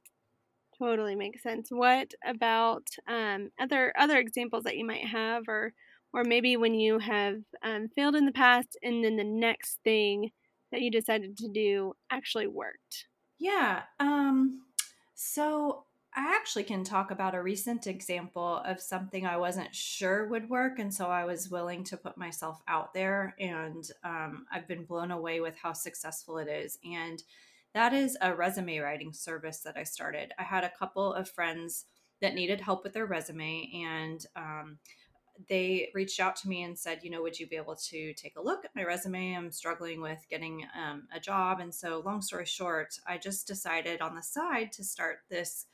Totally 0.84 1.16
makes 1.16 1.42
sense. 1.42 1.70
What 1.72 2.14
about 2.26 2.90
um, 3.08 3.52
other 3.58 3.94
other 3.98 4.18
examples 4.18 4.66
that 4.66 4.76
you 4.76 4.86
might 4.86 5.08
have, 5.08 5.44
or 5.48 5.74
or 6.12 6.26
maybe 6.26 6.58
when 6.58 6.74
you 6.74 7.00
have 7.00 7.38
um, 7.64 7.88
failed 7.96 8.16
in 8.16 8.26
the 8.26 8.34
past, 8.34 8.78
and 8.84 9.02
then 9.02 9.16
the 9.16 9.24
next 9.24 9.80
thing 9.86 10.32
that 10.74 10.82
you 10.82 10.92
decided 10.92 11.38
to 11.38 11.48
do 11.48 11.94
actually 12.12 12.48
worked? 12.48 13.08
Yeah. 13.40 13.84
Um, 14.02 14.64
so 15.14 15.86
I 16.14 16.36
actually 16.36 16.66
can 16.66 16.84
talk 16.84 17.12
about 17.12 17.34
a 17.34 17.42
recent 17.42 17.88
example 17.88 18.58
of 18.66 18.82
something 18.82 19.26
I 19.26 19.38
wasn't 19.38 19.74
sure 19.74 20.28
would 20.28 20.50
work. 20.50 20.80
And 20.80 20.94
so 20.94 21.08
I 21.08 21.24
was 21.24 21.50
willing 21.50 21.86
to 21.86 21.98
put 21.98 22.18
myself 22.18 22.62
out 22.68 22.94
there. 22.94 23.36
And 23.40 23.90
um, 24.04 24.46
I've 24.52 24.68
been 24.68 24.84
blown 24.84 25.12
away 25.12 25.40
with 25.40 25.56
how 25.56 25.72
successful 25.72 26.40
it 26.40 26.50
is. 26.50 26.78
And 26.84 27.24
that 27.74 27.94
is 27.94 28.18
a 28.22 28.34
resume 28.34 28.80
writing 28.80 29.14
service 29.14 29.60
that 29.60 29.78
I 29.78 29.84
started. 29.84 30.32
I 30.38 30.44
had 30.44 30.64
a 30.64 30.72
couple 30.78 31.14
of 31.14 31.30
friends 31.30 31.86
that 32.22 32.36
needed 32.36 32.62
help 32.62 32.84
with 32.84 32.94
their 32.94 33.06
resume. 33.06 33.70
And 33.86 34.26
um, 34.36 34.78
they 35.50 35.90
reached 35.94 36.20
out 36.20 36.36
to 36.38 36.48
me 36.48 36.64
and 36.64 36.78
said, 36.78 37.00
you 37.04 37.10
know, 37.10 37.22
would 37.22 37.40
you 37.40 37.48
be 37.48 37.56
able 37.56 37.76
to 37.76 38.14
take 38.14 38.38
a 38.38 38.42
look 38.42 38.64
at 38.64 38.76
my 38.76 38.84
resume? 38.84 39.36
I'm 39.36 39.52
struggling 39.52 40.02
with 40.02 40.26
getting 40.30 40.66
um, 40.80 41.08
a 41.14 41.20
job. 41.20 41.60
And 41.60 41.74
so, 41.74 42.02
long 42.06 42.22
story 42.22 42.46
short, 42.46 42.98
I 43.08 43.18
just 43.18 43.48
decided 43.48 44.02
on 44.02 44.16
the 44.16 44.24
side 44.24 44.72
to 44.74 44.84
start 44.84 45.20
this 45.30 45.66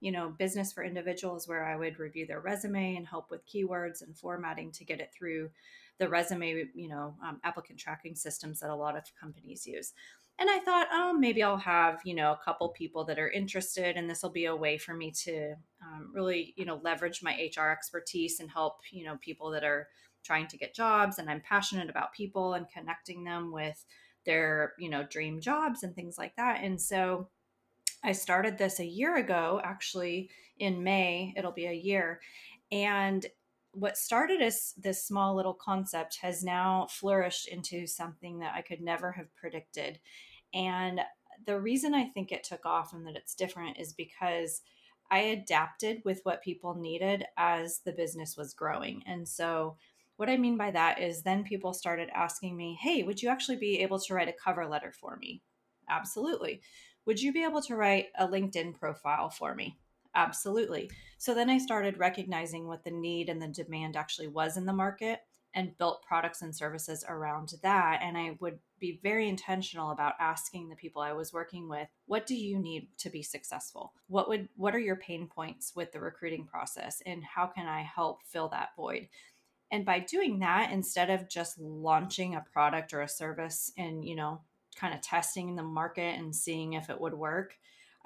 you 0.00 0.12
know, 0.12 0.28
business 0.38 0.72
for 0.72 0.84
individuals 0.84 1.48
where 1.48 1.64
I 1.64 1.76
would 1.76 1.98
review 1.98 2.26
their 2.26 2.40
resume 2.40 2.96
and 2.96 3.06
help 3.06 3.30
with 3.30 3.46
keywords 3.46 4.02
and 4.02 4.16
formatting 4.16 4.70
to 4.72 4.84
get 4.84 5.00
it 5.00 5.10
through 5.16 5.50
the 5.98 6.08
resume, 6.08 6.68
you 6.74 6.88
know, 6.88 7.14
um, 7.26 7.40
applicant 7.44 7.78
tracking 7.78 8.14
systems 8.14 8.60
that 8.60 8.70
a 8.70 8.74
lot 8.74 8.96
of 8.96 9.04
companies 9.18 9.66
use. 9.66 9.94
And 10.38 10.50
I 10.50 10.58
thought, 10.58 10.88
oh, 10.92 11.14
maybe 11.14 11.42
I'll 11.42 11.56
have, 11.56 12.00
you 12.04 12.14
know, 12.14 12.32
a 12.32 12.40
couple 12.44 12.68
people 12.70 13.04
that 13.06 13.18
are 13.18 13.30
interested, 13.30 13.96
and 13.96 14.08
this 14.08 14.22
will 14.22 14.30
be 14.30 14.44
a 14.44 14.54
way 14.56 14.76
for 14.76 14.92
me 14.92 15.10
to 15.24 15.54
um, 15.82 16.10
really, 16.12 16.52
you 16.56 16.66
know, 16.66 16.78
leverage 16.84 17.22
my 17.22 17.50
HR 17.56 17.70
expertise 17.70 18.38
and 18.40 18.50
help, 18.50 18.74
you 18.92 19.04
know, 19.04 19.16
people 19.22 19.50
that 19.50 19.64
are 19.64 19.88
trying 20.24 20.46
to 20.48 20.58
get 20.58 20.74
jobs. 20.74 21.18
And 21.18 21.30
I'm 21.30 21.40
passionate 21.40 21.88
about 21.88 22.12
people 22.12 22.52
and 22.52 22.66
connecting 22.68 23.24
them 23.24 23.50
with 23.50 23.82
their, 24.26 24.74
you 24.78 24.90
know, 24.90 25.04
dream 25.04 25.40
jobs 25.40 25.82
and 25.82 25.94
things 25.94 26.18
like 26.18 26.36
that. 26.36 26.62
And 26.62 26.78
so 26.78 27.28
I 28.04 28.12
started 28.12 28.58
this 28.58 28.78
a 28.78 28.84
year 28.84 29.16
ago, 29.16 29.60
actually 29.64 30.30
in 30.58 30.82
May, 30.82 31.32
it'll 31.36 31.52
be 31.52 31.66
a 31.66 31.72
year. 31.72 32.20
And 32.70 33.24
what 33.76 33.98
started 33.98 34.40
as 34.40 34.72
this 34.78 35.04
small 35.04 35.36
little 35.36 35.52
concept 35.52 36.16
has 36.22 36.42
now 36.42 36.86
flourished 36.88 37.46
into 37.46 37.86
something 37.86 38.38
that 38.38 38.54
I 38.54 38.62
could 38.62 38.80
never 38.80 39.12
have 39.12 39.34
predicted. 39.36 40.00
And 40.54 41.00
the 41.44 41.60
reason 41.60 41.92
I 41.92 42.04
think 42.06 42.32
it 42.32 42.42
took 42.42 42.64
off 42.64 42.94
and 42.94 43.06
that 43.06 43.16
it's 43.16 43.34
different 43.34 43.76
is 43.78 43.92
because 43.92 44.62
I 45.10 45.18
adapted 45.18 46.00
with 46.06 46.22
what 46.22 46.42
people 46.42 46.74
needed 46.74 47.26
as 47.36 47.80
the 47.80 47.92
business 47.92 48.34
was 48.34 48.54
growing. 48.54 49.02
And 49.06 49.28
so, 49.28 49.76
what 50.16 50.30
I 50.30 50.38
mean 50.38 50.56
by 50.56 50.70
that 50.70 50.98
is 50.98 51.22
then 51.22 51.44
people 51.44 51.74
started 51.74 52.08
asking 52.14 52.56
me, 52.56 52.78
Hey, 52.80 53.02
would 53.02 53.22
you 53.22 53.28
actually 53.28 53.58
be 53.58 53.80
able 53.80 54.00
to 54.00 54.14
write 54.14 54.28
a 54.28 54.32
cover 54.32 54.66
letter 54.66 54.90
for 54.90 55.16
me? 55.16 55.42
Absolutely. 55.90 56.62
Would 57.04 57.20
you 57.20 57.30
be 57.30 57.44
able 57.44 57.60
to 57.62 57.76
write 57.76 58.06
a 58.18 58.26
LinkedIn 58.26 58.78
profile 58.80 59.28
for 59.28 59.54
me? 59.54 59.76
Absolutely. 60.16 60.90
So 61.18 61.34
then 61.34 61.50
I 61.50 61.58
started 61.58 61.98
recognizing 61.98 62.66
what 62.66 62.82
the 62.82 62.90
need 62.90 63.28
and 63.28 63.40
the 63.40 63.48
demand 63.48 63.96
actually 63.96 64.28
was 64.28 64.56
in 64.56 64.64
the 64.64 64.72
market 64.72 65.20
and 65.54 65.76
built 65.78 66.02
products 66.02 66.42
and 66.42 66.54
services 66.54 67.04
around 67.08 67.52
that. 67.62 68.00
And 68.02 68.16
I 68.16 68.36
would 68.40 68.58
be 68.80 68.98
very 69.02 69.28
intentional 69.28 69.90
about 69.90 70.14
asking 70.18 70.68
the 70.68 70.76
people 70.76 71.02
I 71.02 71.12
was 71.12 71.32
working 71.32 71.68
with, 71.68 71.88
what 72.06 72.26
do 72.26 72.34
you 72.34 72.58
need 72.58 72.88
to 72.98 73.10
be 73.10 73.22
successful? 73.22 73.92
What 74.08 74.28
would 74.28 74.48
what 74.56 74.74
are 74.74 74.80
your 74.80 74.96
pain 74.96 75.28
points 75.28 75.72
with 75.76 75.92
the 75.92 76.00
recruiting 76.00 76.46
process 76.46 77.02
and 77.06 77.22
how 77.22 77.46
can 77.46 77.66
I 77.66 77.82
help 77.82 78.22
fill 78.24 78.48
that 78.48 78.70
void? 78.76 79.08
And 79.70 79.84
by 79.84 79.98
doing 80.00 80.38
that, 80.40 80.70
instead 80.72 81.10
of 81.10 81.28
just 81.28 81.58
launching 81.58 82.34
a 82.34 82.44
product 82.52 82.94
or 82.94 83.02
a 83.02 83.08
service 83.08 83.72
and, 83.76 84.04
you 84.04 84.14
know, 84.14 84.40
kind 84.76 84.94
of 84.94 85.00
testing 85.00 85.56
the 85.56 85.62
market 85.62 86.18
and 86.18 86.34
seeing 86.34 86.74
if 86.74 86.88
it 86.88 87.00
would 87.00 87.14
work. 87.14 87.54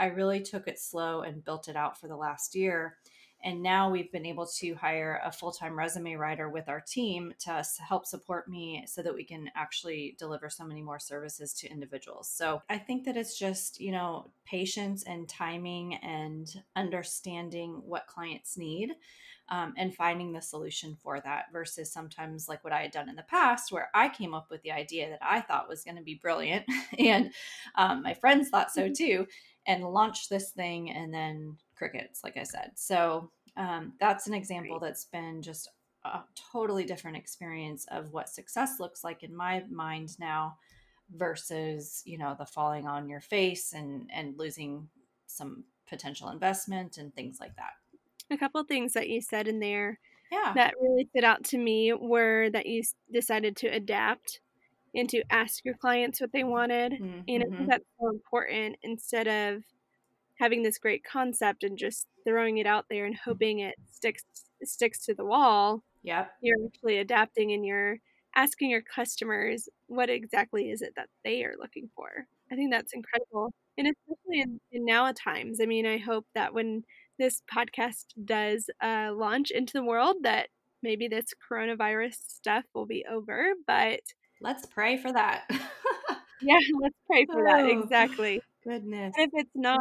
I 0.01 0.07
really 0.07 0.41
took 0.41 0.67
it 0.67 0.81
slow 0.81 1.21
and 1.21 1.45
built 1.45 1.69
it 1.69 1.77
out 1.77 2.01
for 2.01 2.09
the 2.09 2.17
last 2.17 2.55
year. 2.55 2.97
And 3.43 3.63
now 3.63 3.91
we've 3.91 4.13
been 4.13 4.27
able 4.27 4.47
to 4.59 4.75
hire 4.75 5.21
a 5.25 5.33
full 5.33 5.53
time 5.53 5.79
resume 5.79 6.15
writer 6.15 6.49
with 6.49 6.69
our 6.69 6.81
team 6.81 7.33
to 7.41 7.65
help 7.87 8.07
support 8.07 8.49
me 8.49 8.85
so 8.87 9.03
that 9.03 9.15
we 9.15 9.25
can 9.25 9.51
actually 9.55 10.17
deliver 10.19 10.51
so 10.51 10.65
many 10.65 10.83
more 10.83 10.99
services 10.99 11.55
to 11.55 11.71
individuals. 11.71 12.29
So 12.29 12.63
I 12.69 12.79
think 12.79 13.05
that 13.05 13.17
it's 13.17 13.39
just, 13.39 13.81
you 13.81 13.93
know, 13.93 14.31
patience 14.45 15.05
and 15.05 15.29
timing 15.29 15.95
and 15.97 16.51
understanding 16.77 17.83
what 17.85 18.07
clients 18.07 18.59
need 18.59 18.91
um, 19.51 19.75
and 19.77 19.95
finding 19.95 20.33
the 20.33 20.41
solution 20.41 20.97
for 21.03 21.21
that 21.21 21.47
versus 21.53 21.93
sometimes 21.93 22.49
like 22.49 22.63
what 22.63 22.73
I 22.73 22.83
had 22.83 22.93
done 22.93 23.09
in 23.09 23.17
the 23.17 23.25
past, 23.25 23.73
where 23.73 23.91
I 23.95 24.09
came 24.09 24.33
up 24.33 24.49
with 24.51 24.63
the 24.63 24.71
idea 24.71 25.11
that 25.11 25.19
I 25.23 25.41
thought 25.41 25.69
was 25.69 25.83
going 25.83 25.97
to 25.97 26.03
be 26.03 26.15
brilliant, 26.15 26.65
and 26.99 27.33
um, 27.75 28.03
my 28.03 28.15
friends 28.15 28.49
thought 28.49 28.71
so 28.71 28.83
mm-hmm. 28.83 28.93
too, 28.93 29.27
and 29.67 29.85
launch 29.85 30.29
this 30.29 30.51
thing, 30.51 30.91
and 30.91 31.13
then 31.13 31.57
crickets, 31.77 32.23
like 32.25 32.37
I 32.37 32.43
said. 32.43 32.73
So 32.77 33.31
um, 33.57 33.95
that's 34.01 34.27
an 34.27 34.35
example 34.35 34.79
that's 34.79 35.05
been 35.07 35.43
just 35.43 35.69
a 36.05 36.21
totally 36.53 36.85
different 36.85 37.17
experience 37.17 37.87
of 37.91 38.13
what 38.13 38.29
success 38.29 38.81
looks 38.81 39.05
like 39.05 39.23
in 39.23 39.35
my 39.35 39.63
mind 39.71 40.19
now 40.19 40.57
versus 41.17 42.03
you 42.07 42.17
know 42.17 42.37
the 42.39 42.47
falling 42.47 42.87
on 42.87 43.09
your 43.09 43.21
face 43.21 43.73
and 43.73 44.09
and 44.15 44.39
losing 44.39 44.89
some 45.27 45.65
potential 45.89 46.31
investment 46.31 46.97
and 46.99 47.15
things 47.15 47.39
like 47.41 47.55
that 47.57 47.73
a 48.31 48.39
couple 48.39 48.63
things 48.63 48.93
that 48.93 49.09
you 49.09 49.21
said 49.21 49.49
in 49.49 49.59
there 49.59 49.99
yeah. 50.31 50.53
that 50.55 50.75
really 50.81 51.09
stood 51.11 51.25
out 51.25 51.43
to 51.43 51.59
me 51.59 51.93
were 51.93 52.49
that 52.51 52.67
you 52.67 52.83
decided 53.13 53.57
to 53.57 53.67
adapt 53.67 54.41
and 54.95 55.09
to 55.11 55.23
ask 55.31 55.65
your 55.65 55.75
clients 55.75 56.21
what 56.21 56.33
they 56.33 56.45
wanted. 56.45 56.93
Mm-hmm. 56.93 57.21
And 57.29 57.43
I 57.43 57.47
think 57.47 57.55
mm-hmm. 57.55 57.67
that's 57.67 57.85
so 58.01 58.09
important 58.09 58.77
instead 58.83 59.29
of 59.29 59.63
having 60.39 60.63
this 60.63 60.79
great 60.79 61.05
concept 61.05 61.63
and 61.63 61.79
just 61.79 62.07
throwing 62.27 62.59
it 62.59 62.67
out 62.67 62.87
there 62.89 63.05
and 63.05 63.15
hoping 63.15 63.61
it 63.61 63.75
sticks 63.91 64.25
sticks 64.63 65.05
to 65.07 65.15
the 65.15 65.25
wall. 65.25 65.83
Yep. 66.03 66.31
You're 66.43 66.67
actually 66.67 66.99
adapting 66.99 67.53
and 67.53 67.65
you're 67.65 67.99
asking 68.37 68.71
your 68.71 68.83
customers 68.83 69.69
what 69.87 70.09
exactly 70.09 70.71
is 70.71 70.83
it 70.83 70.95
that 70.97 71.09
they 71.25 71.45
are 71.45 71.55
looking 71.59 71.91
for. 71.95 72.27
I 72.51 72.57
think 72.57 72.71
that's 72.71 72.93
incredible. 72.93 73.53
And 73.79 73.89
especially 73.89 74.43
in, 74.43 74.61
in 74.73 74.85
now 74.85 75.13
times. 75.13 75.61
I 75.61 75.67
mean, 75.67 75.87
I 75.87 75.99
hope 75.99 76.27
that 76.35 76.55
when 76.55 76.85
this 77.19 77.43
podcast 77.53 78.07
does 78.25 78.71
uh, 78.83 79.11
launch 79.15 79.51
into 79.51 79.75
the 79.75 79.85
world 79.85 80.17
that 80.23 80.49
maybe 80.83 81.09
this 81.09 81.27
coronavirus 81.51 82.15
stuff 82.15 82.65
will 82.75 82.87
be 82.87 83.05
over, 83.11 83.53
but 83.67 84.01
let's 84.41 84.67
pray 84.67 84.97
for 84.97 85.13
that. 85.13 85.45
yeah, 86.43 86.59
let's 86.81 86.97
pray 87.07 87.27
for 87.27 87.41
oh, 87.41 87.45
that. 87.45 87.69
Exactly. 87.69 88.43
Goodness. 88.65 89.15
if 89.17 89.31
it's 89.33 89.51
not, 89.55 89.81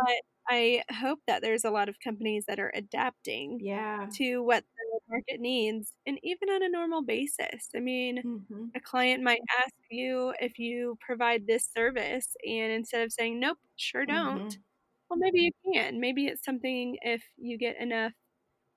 I 0.50 0.84
hope 0.92 1.20
that 1.28 1.42
there's 1.42 1.66
a 1.66 1.70
lot 1.70 1.90
of 1.90 1.96
companies 2.04 2.46
that 2.48 2.60
are 2.60 2.72
adapting 2.74 3.60
yeah. 3.62 4.08
to 4.16 4.42
what 4.42 4.64
the 4.64 5.00
market 5.10 5.40
needs 5.40 5.94
and 6.08 6.18
even 6.24 6.50
on 6.50 6.64
a 6.64 6.70
normal 6.70 7.04
basis. 7.04 7.70
I 7.76 7.80
mean, 7.80 8.22
mm-hmm. 8.24 8.66
a 8.76 8.80
client 8.80 9.22
might 9.22 9.42
ask 9.62 9.74
you 9.92 10.34
if 10.40 10.58
you 10.58 10.98
provide 11.02 11.46
this 11.46 11.70
service 11.76 12.36
and 12.48 12.72
instead 12.72 13.04
of 13.04 13.12
saying 13.12 13.40
nope, 13.40 13.58
sure 13.76 14.06
don't, 14.06 14.50
mm-hmm 14.50 14.62
well, 15.10 15.18
maybe 15.18 15.42
you 15.42 15.74
can. 15.74 16.00
Maybe 16.00 16.28
it's 16.28 16.46
something 16.46 16.98
if 17.02 17.24
you 17.38 17.58
get 17.58 17.78
enough 17.80 18.14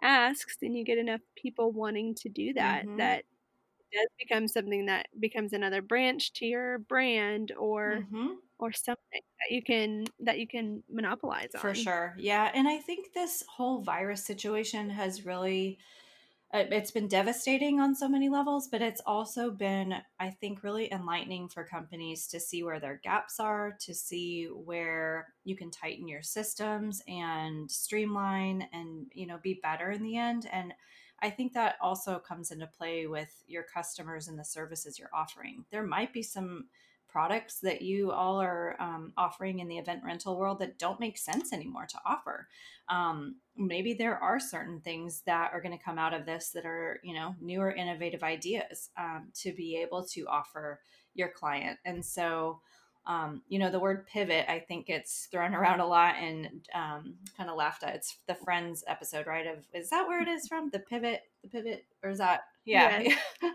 asks 0.03 0.57
and 0.63 0.77
you 0.77 0.85
get 0.85 0.99
enough 0.99 1.21
people 1.37 1.73
wanting 1.73 2.15
to 2.17 2.29
do 2.29 2.55
that, 2.55 2.87
mm-hmm. 2.87 2.97
that 2.97 3.25
does 3.93 4.09
become 4.19 4.49
something 4.49 4.87
that 4.87 5.09
becomes 5.19 5.53
another 5.53 5.83
branch 5.83 6.33
to 6.35 6.47
your 6.47 6.79
brand 6.79 7.53
or 7.59 8.01
mm-hmm. 8.01 8.35
or 8.59 8.73
something 8.73 9.01
that 9.13 9.55
you 9.55 9.63
can 9.63 10.07
that 10.21 10.39
you 10.39 10.47
can 10.47 10.83
monopolize 10.91 11.51
on. 11.55 11.61
For 11.61 11.75
sure. 11.75 12.15
Yeah. 12.19 12.51
And 12.55 12.69
I 12.69 12.79
think 12.79 13.13
this 13.13 13.45
whole 13.49 13.83
virus 13.83 14.25
situation 14.25 14.91
has 14.91 15.25
really 15.25 15.79
it's 16.55 16.91
been 16.91 17.09
devastating 17.09 17.81
on 17.81 17.95
so 17.95 18.09
many 18.09 18.29
levels, 18.29 18.69
but 18.69 18.83
it's 18.83 19.01
also 19.07 19.51
been, 19.51 19.95
I 20.21 20.31
think, 20.31 20.63
really 20.63 20.93
enlightening 20.93 21.49
for 21.49 21.65
companies 21.65 22.27
to 22.29 22.41
see 22.41 22.63
where 22.63 22.79
their 22.79 23.01
gaps 23.03 23.41
are, 23.41 23.75
to 23.81 23.95
see 23.95 24.45
where 24.45 25.29
you 25.45 25.57
can 25.57 25.71
tighten 25.71 26.07
your 26.09 26.21
systems 26.21 27.03
and 27.09 27.71
streamline 27.71 28.69
and, 28.73 29.07
you 29.15 29.27
know, 29.27 29.39
be 29.43 29.61
better 29.63 29.91
in 29.91 30.03
the 30.03 30.19
end. 30.19 30.47
And 30.53 30.75
I 31.23 31.31
think 31.31 31.53
that 31.53 31.77
also 31.81 32.19
comes 32.19 32.51
into 32.51 32.67
play 32.67 33.07
with 33.07 33.33
your 33.47 33.63
customers 33.63 34.29
and 34.29 34.39
the 34.39 34.45
services 34.45 34.99
you're 34.99 35.15
offering. 35.15 35.65
There 35.71 35.87
might 35.87 36.13
be 36.13 36.23
some 36.23 36.65
products 37.09 37.61
that 37.61 37.83
you 37.83 38.11
all 38.11 38.41
are 38.41 38.75
um, 38.81 39.13
offering 39.19 39.59
in 39.59 39.69
the 39.69 39.77
event 39.77 40.03
rental 40.03 40.39
world 40.39 40.59
that 40.59 40.79
don't 40.79 40.99
make 40.99 41.19
sense 41.19 41.53
anymore 41.53 41.87
to 41.87 41.99
offer. 42.07 42.49
Um, 42.89 43.37
maybe 43.55 43.93
there 43.93 44.17
are 44.19 44.41
certain 44.41 44.81
things 44.81 45.23
that 45.27 45.51
are 45.53 45.61
going 45.61 45.77
to 45.77 45.85
come 45.85 45.99
out 45.99 46.15
of 46.15 46.25
this 46.25 46.51
that 46.51 46.65
are, 46.65 46.99
you 47.05 47.15
know, 47.15 47.37
newer, 47.41 47.71
innovative 47.71 48.23
ideas 48.23 48.91
um, 48.99 49.29
to 49.43 49.53
be 49.53 49.77
able 49.77 50.05
to 50.07 50.27
offer 50.27 50.81
your 51.15 51.29
client. 51.29 51.79
And 51.85 52.05
so, 52.05 52.61
um, 53.07 53.43
you 53.49 53.59
know, 53.59 53.71
the 53.71 53.81
word 53.81 54.07
pivot, 54.07 54.47
I 54.49 54.61
think 54.61 54.89
it's 54.89 55.27
thrown 55.31 55.55
around 55.55 55.81
a 55.81 55.87
lot 55.87 56.17
and 56.21 56.49
um, 56.75 57.15
kind 57.37 57.51
of 57.51 57.57
laughed 57.57 57.83
at. 57.83 57.95
It's 57.95 58.19
the 58.27 58.35
Friends 58.35 58.85
episode, 58.87 59.27
right? 59.27 59.47
Of 59.47 59.67
is 59.75 59.91
that 59.91 60.07
where 60.07 60.23
it 60.23 60.29
is 60.29 60.47
from? 60.49 60.71
The 60.71 60.79
pivot, 60.79 61.23
the 61.43 61.49
pivot, 61.49 61.85
or 62.03 62.11
is 62.11 62.19
that? 62.19 62.43
Yeah, 62.65 63.01
yeah. 63.01 63.51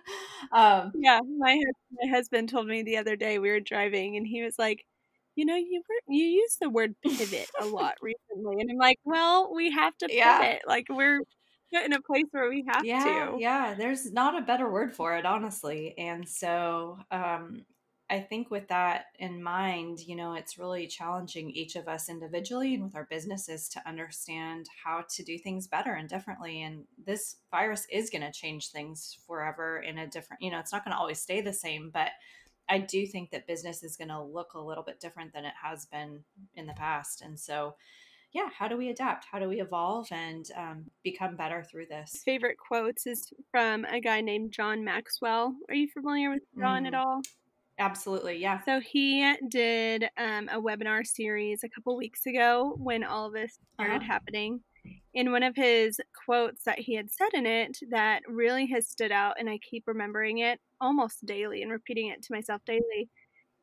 um, 0.52 0.92
yeah. 0.96 1.20
My 1.38 1.62
my 1.92 2.10
husband 2.10 2.50
told 2.50 2.68
me 2.68 2.84
the 2.84 2.98
other 2.98 3.16
day 3.16 3.40
we 3.40 3.50
were 3.50 3.62
driving, 3.62 4.18
and 4.18 4.28
he 4.28 4.44
was 4.44 4.60
like, 4.60 4.86
"You 5.36 5.46
know, 5.46 5.56
you 5.56 5.82
were 5.88 6.14
you 6.14 6.26
use 6.26 6.58
the 6.60 6.70
word 6.70 6.96
pivot 7.02 7.50
a 7.62 7.66
lot 7.66 7.96
recently," 8.02 8.60
and 8.60 8.70
I'm 8.70 8.78
like, 8.78 9.00
"Well, 9.06 9.54
we 9.56 9.72
have 9.72 9.98
to 10.00 10.08
pivot. 10.08 10.18
Yeah. 10.18 10.58
Like 10.68 10.88
we're." 10.90 11.22
in 11.84 11.92
a 11.92 12.02
place 12.02 12.24
where 12.32 12.48
we 12.48 12.64
have 12.66 12.86
yeah, 12.86 13.04
to. 13.04 13.38
Yeah, 13.38 13.74
there's 13.74 14.10
not 14.14 14.42
a 14.42 14.46
better 14.46 14.72
word 14.72 14.94
for 14.94 15.18
it, 15.18 15.26
honestly. 15.26 15.94
And 15.98 16.26
so, 16.26 16.98
um, 17.12 17.66
I 18.10 18.22
think 18.22 18.50
with 18.50 18.70
that 18.70 19.08
in 19.20 19.44
mind, 19.44 20.00
you 20.00 20.16
know, 20.16 20.34
it's 20.34 20.58
really 20.58 20.88
challenging 20.88 21.50
each 21.52 21.76
of 21.76 21.90
us 21.90 22.08
individually 22.08 22.74
and 22.74 22.84
with 22.84 22.96
our 22.96 23.08
businesses 23.10 23.68
to 23.70 23.86
understand 23.88 24.68
how 24.86 25.04
to 25.10 25.24
do 25.24 25.38
things 25.38 25.68
better 25.68 25.94
and 25.94 26.08
differently. 26.08 26.62
And 26.62 26.86
this 27.06 27.36
virus 27.52 27.86
is 27.92 28.10
going 28.10 28.22
to 28.22 28.32
change 28.32 28.70
things 28.70 29.18
forever 29.28 29.80
in 29.80 29.98
a 29.98 30.08
different, 30.08 30.42
you 30.42 30.52
know, 30.52 30.60
it's 30.60 30.72
not 30.72 30.86
going 30.86 30.94
to 30.94 30.98
always 30.98 31.20
stay 31.20 31.42
the 31.42 31.52
same, 31.52 31.90
but 31.94 32.12
I 32.70 32.80
do 32.80 33.06
think 33.06 33.32
that 33.32 33.48
business 33.48 33.84
is 33.84 33.98
going 33.98 34.10
to 34.10 34.22
look 34.22 34.54
a 34.54 34.60
little 34.60 34.84
bit 34.84 35.02
different 35.02 35.34
than 35.34 35.44
it 35.44 35.54
has 35.62 35.86
been 35.86 36.24
in 36.56 36.66
the 36.66 36.74
past. 36.74 37.22
And 37.22 37.38
so, 37.38 37.76
yeah, 38.32 38.50
how 38.58 38.70
do 38.70 38.78
we 38.78 38.90
adapt? 38.90 39.26
How 39.30 39.40
do 39.40 39.50
we 39.50 39.62
evolve 39.62 40.08
and 40.12 40.46
um, 40.56 40.86
become 41.04 41.36
better 41.36 41.64
through 41.64 41.88
this? 41.88 42.22
Favorite 42.24 42.58
quotes 42.58 43.06
is 43.06 43.34
from 43.52 43.86
a 43.86 44.00
guy 44.00 44.22
named 44.22 44.52
John 44.52 44.84
Maxwell. 44.84 45.56
Are 45.70 45.76
you 45.76 45.88
familiar 45.94 46.30
with 46.30 46.44
John 46.58 46.84
mm. 46.84 46.88
at 46.88 46.94
all? 46.94 47.22
Absolutely, 47.80 48.38
yeah. 48.38 48.60
So 48.66 48.80
he 48.80 49.36
did 49.50 50.06
um, 50.18 50.50
a 50.50 50.60
webinar 50.60 51.06
series 51.06 51.64
a 51.64 51.70
couple 51.70 51.96
weeks 51.96 52.26
ago 52.26 52.76
when 52.78 53.04
all 53.04 53.28
of 53.28 53.34
this 53.34 53.60
started 53.76 53.98
uh-huh. 53.98 54.06
happening. 54.06 54.62
In 55.14 55.32
one 55.32 55.44
of 55.44 55.56
his 55.56 56.00
quotes 56.26 56.64
that 56.64 56.80
he 56.80 56.96
had 56.96 57.12
said 57.12 57.30
in 57.34 57.46
it 57.46 57.78
that 57.90 58.22
really 58.28 58.66
has 58.68 58.88
stood 58.88 59.12
out, 59.12 59.36
and 59.40 59.50
I 59.50 59.60
keep 59.60 59.84
remembering 59.86 60.40
it 60.40 60.60
almost 60.82 61.26
daily 61.26 61.62
and 61.62 61.72
repeating 61.72 62.08
it 62.08 62.24
to 62.24 62.34
myself 62.34 62.62
daily, 62.66 63.10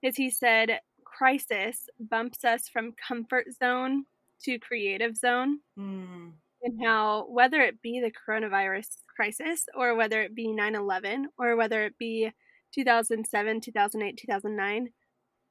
is 0.03 0.17
he 0.17 0.31
said, 0.31 0.81
Crisis 1.05 1.89
bumps 1.99 2.45
us 2.45 2.69
from 2.69 2.93
comfort 2.93 3.47
zone 3.59 4.05
to 4.45 4.59
creative 4.59 5.17
zone. 5.17 5.61
Mm. 5.79 6.33
And 6.63 6.81
how, 6.85 7.27
whether 7.29 7.61
it 7.61 7.83
be 7.83 8.01
the 8.01 8.13
coronavirus 8.13 8.89
crisis 9.15 9.67
or 9.77 9.95
whether 9.95 10.23
it 10.23 10.35
be 10.35 10.53
9 10.53 10.75
11 10.75 11.29
or 11.39 11.57
whether 11.57 11.85
it 11.85 11.99
be 11.99 12.31
2007, 12.75 13.61
2008, 13.61 14.17
2009, 14.17 14.89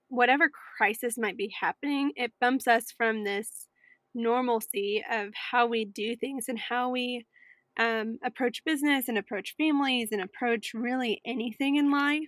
whatever 0.09 0.49
crisis 0.77 1.17
might 1.17 1.37
be 1.37 1.51
happening, 1.59 2.11
it 2.15 2.31
bumps 2.39 2.67
us 2.67 2.85
from 2.95 3.23
this 3.23 3.67
normalcy 4.13 5.03
of 5.11 5.29
how 5.51 5.65
we 5.65 5.85
do 5.85 6.15
things 6.15 6.45
and 6.47 6.59
how 6.59 6.89
we 6.89 7.25
um, 7.79 8.19
approach 8.23 8.63
business 8.63 9.07
and 9.07 9.17
approach 9.17 9.55
families 9.57 10.09
and 10.11 10.21
approach 10.21 10.71
really 10.73 11.21
anything 11.25 11.77
in 11.77 11.91
life. 11.91 12.27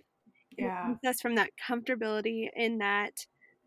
Yeah. 0.58 0.66
It 0.66 0.84
bumps 0.84 1.08
us 1.08 1.22
from 1.22 1.36
that 1.36 1.52
comfortability 1.70 2.48
in 2.56 2.80
that, 2.80 3.14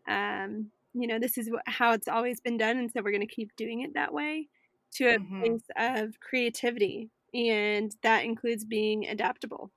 um, 0.07 0.71
you 0.93 1.07
know, 1.07 1.19
this 1.19 1.37
is 1.37 1.49
how 1.65 1.93
it's 1.93 2.07
always 2.07 2.41
been 2.41 2.57
done. 2.57 2.77
And 2.77 2.91
so 2.91 3.01
we're 3.01 3.11
going 3.11 3.27
to 3.27 3.33
keep 3.33 3.55
doing 3.55 3.81
it 3.81 3.93
that 3.93 4.13
way 4.13 4.47
to 4.95 5.05
a 5.05 5.19
mm-hmm. 5.19 5.39
place 5.39 5.63
of 5.77 6.19
creativity. 6.19 7.09
And 7.33 7.95
that 8.01 8.25
includes 8.25 8.65
being 8.65 9.05
adaptable 9.05 9.71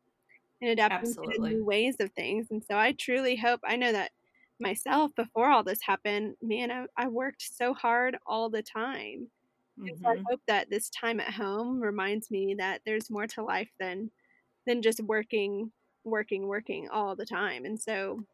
and 0.62 0.70
adapting 0.70 1.10
Absolutely. 1.10 1.50
to 1.50 1.56
new 1.56 1.64
ways 1.64 1.96
of 2.00 2.12
things. 2.12 2.46
And 2.50 2.62
so 2.64 2.78
I 2.78 2.92
truly 2.92 3.36
hope, 3.36 3.60
I 3.64 3.76
know 3.76 3.92
that 3.92 4.12
myself 4.60 5.10
before 5.16 5.50
all 5.50 5.64
this 5.64 5.80
happened, 5.82 6.36
man, 6.40 6.70
I, 6.70 6.86
I 6.96 7.08
worked 7.08 7.42
so 7.42 7.74
hard 7.74 8.16
all 8.26 8.48
the 8.48 8.62
time. 8.62 9.26
Mm-hmm. 9.78 10.02
So 10.02 10.08
I 10.08 10.14
mm-hmm. 10.14 10.24
hope 10.30 10.40
that 10.46 10.70
this 10.70 10.88
time 10.90 11.18
at 11.18 11.34
home 11.34 11.80
reminds 11.80 12.30
me 12.30 12.54
that 12.58 12.80
there's 12.86 13.10
more 13.10 13.26
to 13.26 13.42
life 13.42 13.70
than 13.80 14.10
than 14.64 14.80
just 14.80 15.00
working, 15.02 15.72
working, 16.04 16.46
working 16.46 16.88
all 16.88 17.16
the 17.16 17.26
time. 17.26 17.64
And 17.64 17.80
so 17.80 18.24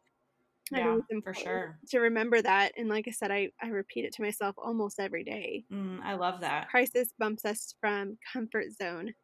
yeah, 0.71 0.97
for 1.23 1.33
sure. 1.33 1.79
To 1.89 1.99
remember 1.99 2.39
that. 2.43 2.73
And 2.77 2.87
like 2.87 3.07
I 3.07 3.11
said, 3.11 3.31
I, 3.31 3.49
I 3.59 3.69
repeat 3.69 4.05
it 4.05 4.13
to 4.13 4.21
myself 4.21 4.53
almost 4.59 4.99
every 4.99 5.23
day. 5.23 5.63
Mm, 5.73 6.01
I 6.03 6.13
love 6.13 6.41
that. 6.41 6.69
Crisis 6.69 7.07
bumps 7.17 7.45
us 7.45 7.73
from 7.81 8.19
comfort 8.31 8.71
zone 8.71 9.15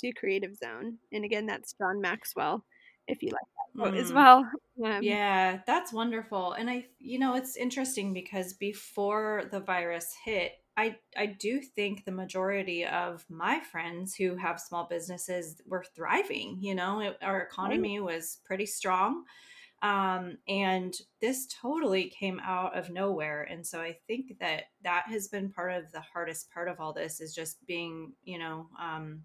to 0.00 0.12
Creative 0.12 0.54
Zone. 0.56 0.98
And 1.12 1.24
again, 1.24 1.46
that's 1.46 1.74
John 1.74 2.00
Maxwell, 2.00 2.64
if 3.08 3.22
you 3.22 3.30
like 3.30 3.40
that 3.40 3.62
quote 3.80 3.94
mm. 3.94 4.00
as 4.00 4.12
well. 4.12 4.48
Um, 4.82 5.02
yeah, 5.02 5.60
that's 5.66 5.92
wonderful. 5.92 6.54
And 6.54 6.68
I, 6.68 6.86
you 6.98 7.18
know, 7.18 7.34
it's 7.34 7.56
interesting 7.56 8.14
because 8.14 8.54
before 8.54 9.44
the 9.52 9.60
virus 9.60 10.12
hit, 10.24 10.52
I, 10.76 10.96
I 11.16 11.26
do 11.26 11.60
think 11.60 12.04
the 12.04 12.10
majority 12.10 12.84
of 12.86 13.24
my 13.28 13.60
friends 13.60 14.14
who 14.14 14.34
have 14.36 14.58
small 14.58 14.88
businesses 14.88 15.60
were 15.66 15.84
thriving. 15.94 16.56
You 16.58 16.74
know, 16.74 17.00
it, 17.00 17.18
our 17.22 17.42
economy 17.42 18.00
was 18.00 18.38
pretty 18.44 18.64
strong. 18.66 19.24
Um, 19.82 20.38
and 20.48 20.94
this 21.20 21.46
totally 21.60 22.04
came 22.08 22.40
out 22.42 22.76
of 22.76 22.88
nowhere. 22.90 23.42
And 23.42 23.64
so 23.64 23.80
I 23.80 23.98
think 24.06 24.38
that 24.40 24.64
that 24.82 25.04
has 25.08 25.28
been 25.28 25.50
part 25.50 25.74
of 25.74 25.92
the 25.92 26.00
hardest 26.00 26.50
part 26.50 26.68
of 26.68 26.80
all 26.80 26.94
this 26.94 27.20
is 27.20 27.34
just 27.34 27.64
being, 27.66 28.14
you 28.24 28.38
know, 28.38 28.68
um, 28.80 29.22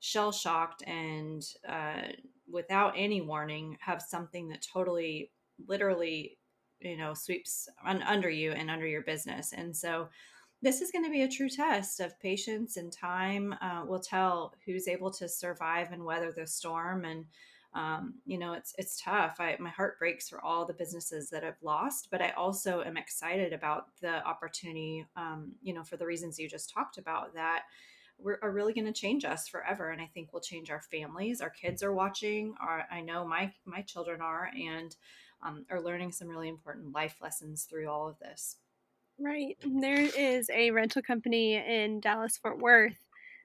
shell 0.00 0.32
shocked 0.32 0.82
and 0.86 1.44
uh, 1.68 2.02
without 2.50 2.94
any 2.96 3.20
warning 3.20 3.76
have 3.80 4.02
something 4.02 4.48
that 4.48 4.66
totally 4.72 5.30
literally 5.68 6.38
you 6.80 6.96
know 6.96 7.14
sweeps 7.14 7.68
un- 7.86 8.02
under 8.02 8.30
you 8.30 8.52
and 8.52 8.70
under 8.70 8.86
your 8.86 9.02
business. 9.02 9.52
And 9.52 9.76
so 9.76 10.08
this 10.62 10.80
is 10.80 10.90
going 10.90 11.04
to 11.04 11.10
be 11.10 11.22
a 11.22 11.28
true 11.28 11.48
test 11.48 12.00
of 12.00 12.18
patience 12.20 12.76
and 12.76 12.92
time 12.92 13.54
uh, 13.62 13.84
will 13.86 14.00
tell 14.00 14.54
who's 14.66 14.88
able 14.88 15.10
to 15.12 15.28
survive 15.28 15.92
and 15.92 16.04
weather 16.04 16.32
the 16.32 16.46
storm. 16.46 17.04
And 17.04 17.26
um, 17.72 18.14
you 18.26 18.38
know 18.38 18.54
it's 18.54 18.74
it's 18.78 19.00
tough. 19.00 19.36
I, 19.38 19.56
my 19.60 19.70
heart 19.70 19.98
breaks 19.98 20.28
for 20.28 20.42
all 20.44 20.66
the 20.66 20.74
businesses 20.74 21.30
that 21.30 21.44
i've 21.44 21.62
lost 21.62 22.08
but 22.10 22.20
i 22.20 22.30
also 22.30 22.82
am 22.82 22.96
excited 22.96 23.52
about 23.52 23.86
the 24.00 24.26
opportunity 24.26 25.06
um, 25.14 25.52
you 25.62 25.72
know 25.72 25.84
for 25.84 25.96
the 25.96 26.06
reasons 26.06 26.36
you 26.36 26.48
just 26.48 26.72
talked 26.72 26.98
about 26.98 27.32
that 27.34 27.62
are 28.42 28.50
really 28.50 28.72
going 28.72 28.86
to 28.86 28.92
change 28.92 29.24
us 29.24 29.48
forever 29.48 29.90
and 29.90 30.00
i 30.00 30.10
think 30.12 30.32
will 30.32 30.40
change 30.40 30.70
our 30.70 30.82
families 30.82 31.40
our 31.40 31.50
kids 31.50 31.82
are 31.82 31.94
watching 31.94 32.54
our, 32.60 32.84
i 32.90 33.00
know 33.00 33.26
my 33.26 33.52
my 33.64 33.82
children 33.82 34.20
are 34.20 34.50
and 34.54 34.96
um, 35.42 35.64
are 35.70 35.80
learning 35.80 36.12
some 36.12 36.28
really 36.28 36.48
important 36.48 36.92
life 36.92 37.16
lessons 37.20 37.64
through 37.64 37.88
all 37.88 38.08
of 38.08 38.18
this. 38.18 38.56
Right 39.18 39.56
there 39.64 40.00
is 40.00 40.48
a 40.50 40.70
rental 40.70 41.02
company 41.02 41.56
in 41.56 42.00
dallas 42.00 42.38
fort 42.38 42.58
worth 42.58 42.96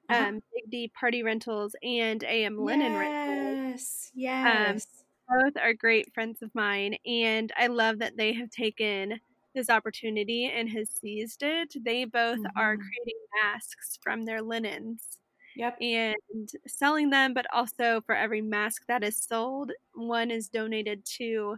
uh-huh. 0.09 0.27
um, 0.27 0.35
big 0.53 0.71
d 0.71 0.91
party 0.97 1.21
rentals 1.21 1.75
and 1.83 2.23
am 2.23 2.57
linen 2.57 2.93
yes, 2.93 3.01
rentals. 3.01 4.11
Yes 4.15 4.85
um, 5.27 5.41
both 5.41 5.57
are 5.61 5.73
great 5.73 6.13
friends 6.13 6.41
of 6.41 6.55
mine 6.55 6.95
and 7.05 7.51
i 7.57 7.67
love 7.67 7.99
that 7.99 8.15
they 8.15 8.31
have 8.31 8.49
taken 8.51 9.19
this 9.55 9.69
opportunity 9.69 10.51
and 10.53 10.69
has 10.69 10.89
seized 10.89 11.41
it. 11.41 11.73
They 11.83 12.05
both 12.05 12.37
mm-hmm. 12.37 12.57
are 12.57 12.77
creating 12.77 13.19
masks 13.41 13.97
from 14.03 14.23
their 14.23 14.41
linens. 14.41 15.17
Yep. 15.55 15.77
And 15.81 16.49
selling 16.67 17.09
them, 17.09 17.33
but 17.33 17.45
also 17.53 18.01
for 18.05 18.13
every 18.13 18.41
mask 18.41 18.83
that 18.87 19.03
is 19.03 19.23
sold, 19.23 19.71
one 19.93 20.29
is 20.29 20.49
donated 20.49 21.05
to 21.17 21.55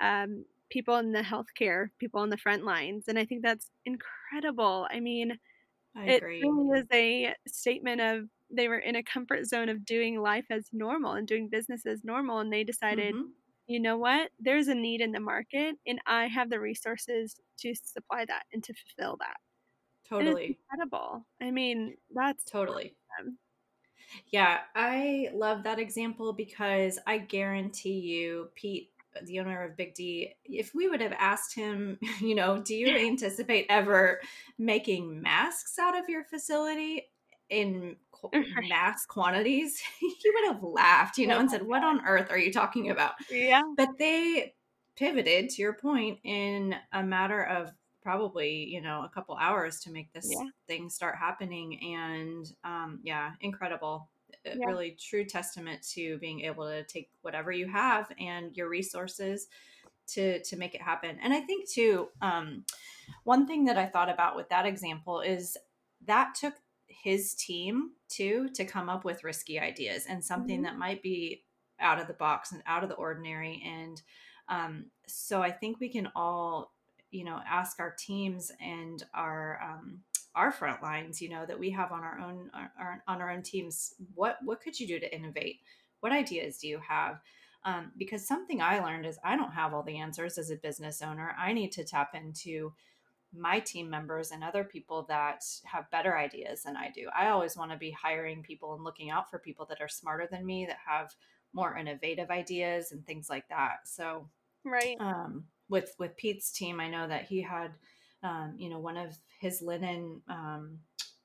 um, 0.00 0.46
people 0.70 0.96
in 0.96 1.12
the 1.12 1.20
healthcare, 1.20 1.88
people 1.98 2.20
on 2.20 2.30
the 2.30 2.38
front 2.38 2.64
lines. 2.64 3.04
And 3.08 3.18
I 3.18 3.26
think 3.26 3.42
that's 3.42 3.70
incredible. 3.84 4.88
I 4.90 5.00
mean, 5.00 5.38
I 5.94 6.06
it 6.06 6.16
agree. 6.22 6.40
really 6.40 6.80
is 6.80 6.86
a 6.92 7.34
statement 7.46 8.00
of 8.00 8.28
they 8.50 8.68
were 8.68 8.78
in 8.78 8.96
a 8.96 9.02
comfort 9.02 9.46
zone 9.46 9.68
of 9.68 9.84
doing 9.84 10.20
life 10.20 10.46
as 10.50 10.68
normal 10.72 11.12
and 11.12 11.26
doing 11.26 11.48
business 11.48 11.84
as 11.86 12.02
normal. 12.02 12.38
And 12.38 12.52
they 12.52 12.64
decided, 12.64 13.14
mm-hmm 13.14 13.28
you 13.66 13.80
know 13.80 13.96
what? 13.96 14.30
There's 14.38 14.68
a 14.68 14.74
need 14.74 15.00
in 15.00 15.12
the 15.12 15.20
market, 15.20 15.76
and 15.86 16.00
I 16.06 16.26
have 16.26 16.50
the 16.50 16.60
resources 16.60 17.36
to 17.58 17.74
supply 17.74 18.24
that 18.26 18.44
and 18.52 18.62
to 18.64 18.74
fulfill 18.74 19.16
that. 19.18 19.36
Totally 20.08 20.58
incredible. 20.58 21.24
I 21.40 21.50
mean, 21.50 21.96
that's 22.14 22.44
totally. 22.44 22.94
Awesome. 23.18 23.38
Yeah, 24.30 24.58
I 24.74 25.30
love 25.32 25.62
that 25.64 25.78
example 25.78 26.32
because 26.32 26.98
I 27.06 27.18
guarantee 27.18 27.98
you, 28.00 28.50
Pete, 28.54 28.90
the 29.22 29.40
owner 29.40 29.64
of 29.64 29.76
Big 29.76 29.94
D, 29.94 30.34
if 30.44 30.74
we 30.74 30.88
would 30.88 31.00
have 31.00 31.14
asked 31.18 31.54
him, 31.54 31.98
you 32.20 32.34
know, 32.34 32.60
do 32.60 32.74
you 32.74 32.88
anticipate 33.06 33.66
ever 33.68 34.20
making 34.58 35.22
masks 35.22 35.78
out 35.78 35.96
of 35.96 36.08
your 36.08 36.24
facility 36.24 37.10
in 37.50 37.96
mass 38.68 39.06
quantities, 39.06 39.80
he 40.00 40.30
would 40.32 40.52
have 40.52 40.62
laughed, 40.62 41.18
you 41.18 41.26
know, 41.26 41.36
oh 41.36 41.40
and 41.40 41.50
said, 41.50 41.66
What 41.66 41.84
on 41.84 42.04
earth 42.06 42.30
are 42.30 42.38
you 42.38 42.52
talking 42.52 42.90
about? 42.90 43.12
Yeah. 43.30 43.62
But 43.76 43.90
they 43.98 44.54
pivoted 44.96 45.50
to 45.50 45.62
your 45.62 45.74
point 45.74 46.18
in 46.24 46.74
a 46.92 47.02
matter 47.02 47.42
of 47.44 47.72
probably 48.04 48.64
you 48.66 48.82
know 48.82 49.02
a 49.02 49.08
couple 49.08 49.34
hours 49.36 49.80
to 49.80 49.90
make 49.90 50.12
this 50.12 50.28
yeah. 50.30 50.46
thing 50.68 50.90
start 50.90 51.16
happening 51.16 51.96
and 51.96 52.52
um, 52.62 53.00
yeah 53.02 53.32
incredible 53.40 54.08
yeah. 54.44 54.66
really 54.66 54.96
true 55.00 55.24
testament 55.24 55.82
to 55.82 56.18
being 56.18 56.42
able 56.42 56.66
to 56.66 56.84
take 56.84 57.08
whatever 57.22 57.50
you 57.50 57.66
have 57.66 58.12
and 58.20 58.54
your 58.56 58.68
resources 58.68 59.48
to 60.06 60.42
to 60.42 60.56
make 60.56 60.74
it 60.74 60.82
happen 60.82 61.16
and 61.22 61.32
i 61.32 61.40
think 61.40 61.68
too 61.68 62.08
um, 62.20 62.62
one 63.24 63.46
thing 63.46 63.64
that 63.64 63.78
i 63.78 63.86
thought 63.86 64.10
about 64.10 64.36
with 64.36 64.48
that 64.50 64.66
example 64.66 65.20
is 65.22 65.56
that 66.06 66.34
took 66.38 66.54
his 67.02 67.34
team 67.34 67.90
too 68.08 68.48
to 68.54 68.64
come 68.64 68.88
up 68.88 69.04
with 69.04 69.24
risky 69.24 69.58
ideas 69.58 70.06
and 70.08 70.24
something 70.24 70.56
mm-hmm. 70.56 70.64
that 70.64 70.78
might 70.78 71.02
be 71.02 71.44
out 71.80 72.00
of 72.00 72.06
the 72.06 72.14
box 72.14 72.52
and 72.52 72.62
out 72.66 72.82
of 72.82 72.88
the 72.88 72.94
ordinary. 72.94 73.62
And 73.64 74.00
um, 74.48 74.86
so 75.06 75.42
i 75.42 75.50
think 75.50 75.80
we 75.80 75.88
can 75.88 76.08
all 76.14 76.72
you 77.10 77.24
know 77.24 77.40
ask 77.48 77.78
our 77.78 77.94
teams 77.98 78.50
and 78.60 79.04
our 79.14 79.60
um, 79.62 80.00
our 80.34 80.50
front 80.50 80.82
lines 80.82 81.22
you 81.22 81.28
know 81.28 81.46
that 81.46 81.58
we 81.58 81.70
have 81.70 81.92
on 81.92 82.02
our 82.02 82.18
own 82.18 82.50
our, 82.54 83.02
on 83.06 83.22
our 83.22 83.30
own 83.30 83.42
teams 83.42 83.94
what 84.14 84.38
what 84.44 84.60
could 84.60 84.78
you 84.78 84.86
do 84.86 84.98
to 84.98 85.14
innovate? 85.14 85.60
What 86.00 86.12
ideas 86.12 86.58
do 86.58 86.68
you 86.68 86.80
have? 86.86 87.20
Um, 87.64 87.92
because 87.96 88.28
something 88.28 88.60
i 88.60 88.78
learned 88.80 89.06
is 89.06 89.18
i 89.24 89.36
don't 89.36 89.52
have 89.52 89.72
all 89.72 89.82
the 89.82 89.98
answers 89.98 90.36
as 90.36 90.50
a 90.50 90.56
business 90.56 91.00
owner. 91.00 91.34
I 91.38 91.52
need 91.52 91.72
to 91.72 91.84
tap 91.84 92.14
into 92.14 92.72
my 93.36 93.60
team 93.60 93.90
members 93.90 94.30
and 94.30 94.44
other 94.44 94.64
people 94.64 95.04
that 95.08 95.44
have 95.64 95.90
better 95.90 96.16
ideas 96.16 96.62
than 96.62 96.76
i 96.76 96.90
do. 96.90 97.08
I 97.16 97.28
always 97.28 97.56
want 97.56 97.70
to 97.72 97.76
be 97.76 97.90
hiring 97.90 98.42
people 98.42 98.74
and 98.74 98.84
looking 98.84 99.10
out 99.10 99.30
for 99.30 99.38
people 99.38 99.66
that 99.66 99.80
are 99.80 99.88
smarter 99.88 100.28
than 100.30 100.46
me 100.46 100.66
that 100.66 100.78
have 100.86 101.14
more 101.52 101.76
innovative 101.76 102.30
ideas 102.30 102.92
and 102.92 103.06
things 103.06 103.30
like 103.30 103.48
that. 103.48 103.86
So 103.86 104.28
right. 104.64 104.96
um, 105.00 105.44
with 105.68 105.94
with 105.98 106.16
Pete's 106.16 106.52
team, 106.52 106.80
I 106.80 106.90
know 106.90 107.06
that 107.08 107.24
he 107.24 107.40
had, 107.40 107.72
um, 108.22 108.54
you 108.58 108.68
know, 108.68 108.80
one 108.80 108.96
of 108.96 109.16
his 109.40 109.62
linen 109.62 110.20
um, 110.28 110.78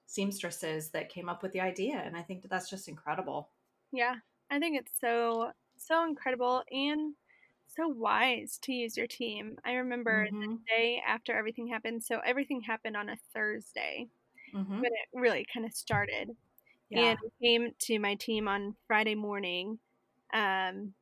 seamstresses 0.05 0.91
that 0.91 1.09
came 1.09 1.27
up 1.27 1.43
with 1.43 1.51
the 1.51 1.61
idea, 1.61 2.01
and 2.05 2.15
I 2.15 2.21
think 2.21 2.41
that 2.43 2.51
that's 2.51 2.69
just 2.69 2.87
incredible. 2.87 3.49
Yeah, 3.91 4.15
I 4.49 4.59
think 4.59 4.77
it's 4.79 4.93
so 4.99 5.51
so 5.77 6.05
incredible 6.05 6.63
and 6.71 7.13
so 7.75 7.87
wise 7.87 8.59
to 8.63 8.73
use 8.73 8.97
your 8.97 9.07
team. 9.07 9.57
I 9.65 9.73
remember 9.73 10.27
mm-hmm. 10.27 10.39
the 10.39 10.57
day 10.67 11.01
after 11.07 11.37
everything 11.37 11.67
happened. 11.67 12.03
So 12.03 12.19
everything 12.25 12.61
happened 12.61 12.97
on 12.97 13.09
a 13.09 13.17
Thursday, 13.33 14.07
mm-hmm. 14.55 14.81
but 14.81 14.87
it 14.87 15.19
really 15.19 15.45
kind 15.53 15.65
of 15.65 15.73
started. 15.73 16.31
Yeah. 16.89 17.11
And 17.11 17.19
I 17.19 17.45
came 17.45 17.71
to 17.79 17.99
my 17.99 18.15
team 18.15 18.47
on 18.47 18.75
Friday 18.87 19.15
morning. 19.15 19.79
Um, 20.33 20.93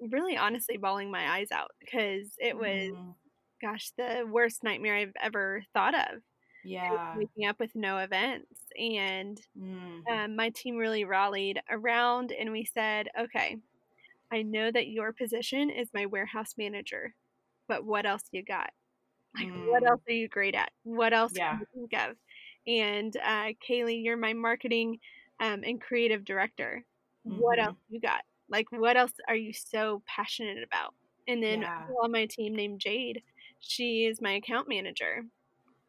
really 0.00 0.36
honestly 0.36 0.76
bawling 0.76 1.10
my 1.10 1.36
eyes 1.36 1.48
out 1.52 1.70
because 1.80 2.28
it 2.38 2.56
was, 2.56 2.92
mm. 2.92 3.14
gosh, 3.62 3.92
the 3.96 4.24
worst 4.30 4.62
nightmare 4.62 4.96
I've 4.96 5.14
ever 5.20 5.64
thought 5.72 5.94
of. 5.94 6.22
Yeah. 6.64 7.16
Waking 7.16 7.46
up 7.46 7.58
with 7.60 7.74
no 7.74 7.98
events. 7.98 8.60
And 8.78 9.40
mm. 9.58 10.06
um, 10.10 10.36
my 10.36 10.50
team 10.50 10.76
really 10.76 11.04
rallied 11.04 11.60
around 11.70 12.32
and 12.32 12.50
we 12.50 12.64
said, 12.64 13.08
okay, 13.18 13.58
I 14.36 14.42
know 14.42 14.70
that 14.70 14.88
your 14.88 15.14
position 15.14 15.70
is 15.70 15.88
my 15.94 16.04
warehouse 16.04 16.54
manager, 16.58 17.14
but 17.68 17.84
what 17.84 18.04
else 18.04 18.24
you 18.32 18.44
got? 18.44 18.68
Like, 19.34 19.48
mm. 19.48 19.70
what 19.70 19.82
else 19.82 20.02
are 20.06 20.12
you 20.12 20.28
great 20.28 20.54
at? 20.54 20.70
What 20.82 21.14
else 21.14 21.32
yeah. 21.34 21.52
can 21.52 21.60
you 21.60 21.88
think 21.88 22.02
of? 22.02 22.16
And 22.66 23.16
uh, 23.16 23.52
Kaylee, 23.66 24.04
you're 24.04 24.18
my 24.18 24.34
marketing 24.34 24.98
um, 25.40 25.62
and 25.64 25.80
creative 25.80 26.24
director. 26.24 26.84
Mm-hmm. 27.26 27.40
What 27.40 27.58
else 27.58 27.78
you 27.88 27.98
got? 27.98 28.20
Like, 28.50 28.66
what 28.70 28.98
else 28.98 29.12
are 29.26 29.34
you 29.34 29.54
so 29.54 30.02
passionate 30.06 30.62
about? 30.62 30.92
And 31.26 31.42
then 31.42 31.62
yeah. 31.62 31.84
on 32.02 32.12
my 32.12 32.26
team 32.26 32.54
named 32.54 32.80
Jade, 32.80 33.22
she 33.60 34.04
is 34.04 34.20
my 34.20 34.32
account 34.32 34.68
manager. 34.68 35.24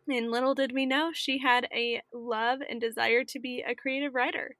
And 0.08 0.32
little 0.32 0.56
did 0.56 0.72
we 0.72 0.86
know, 0.86 1.12
she 1.14 1.40
had 1.40 1.68
a 1.74 2.02
love 2.14 2.60
and 2.68 2.80
desire 2.80 3.26
to 3.26 3.40
be 3.40 3.62
a 3.68 3.76
creative 3.76 4.16
writer. 4.16 4.56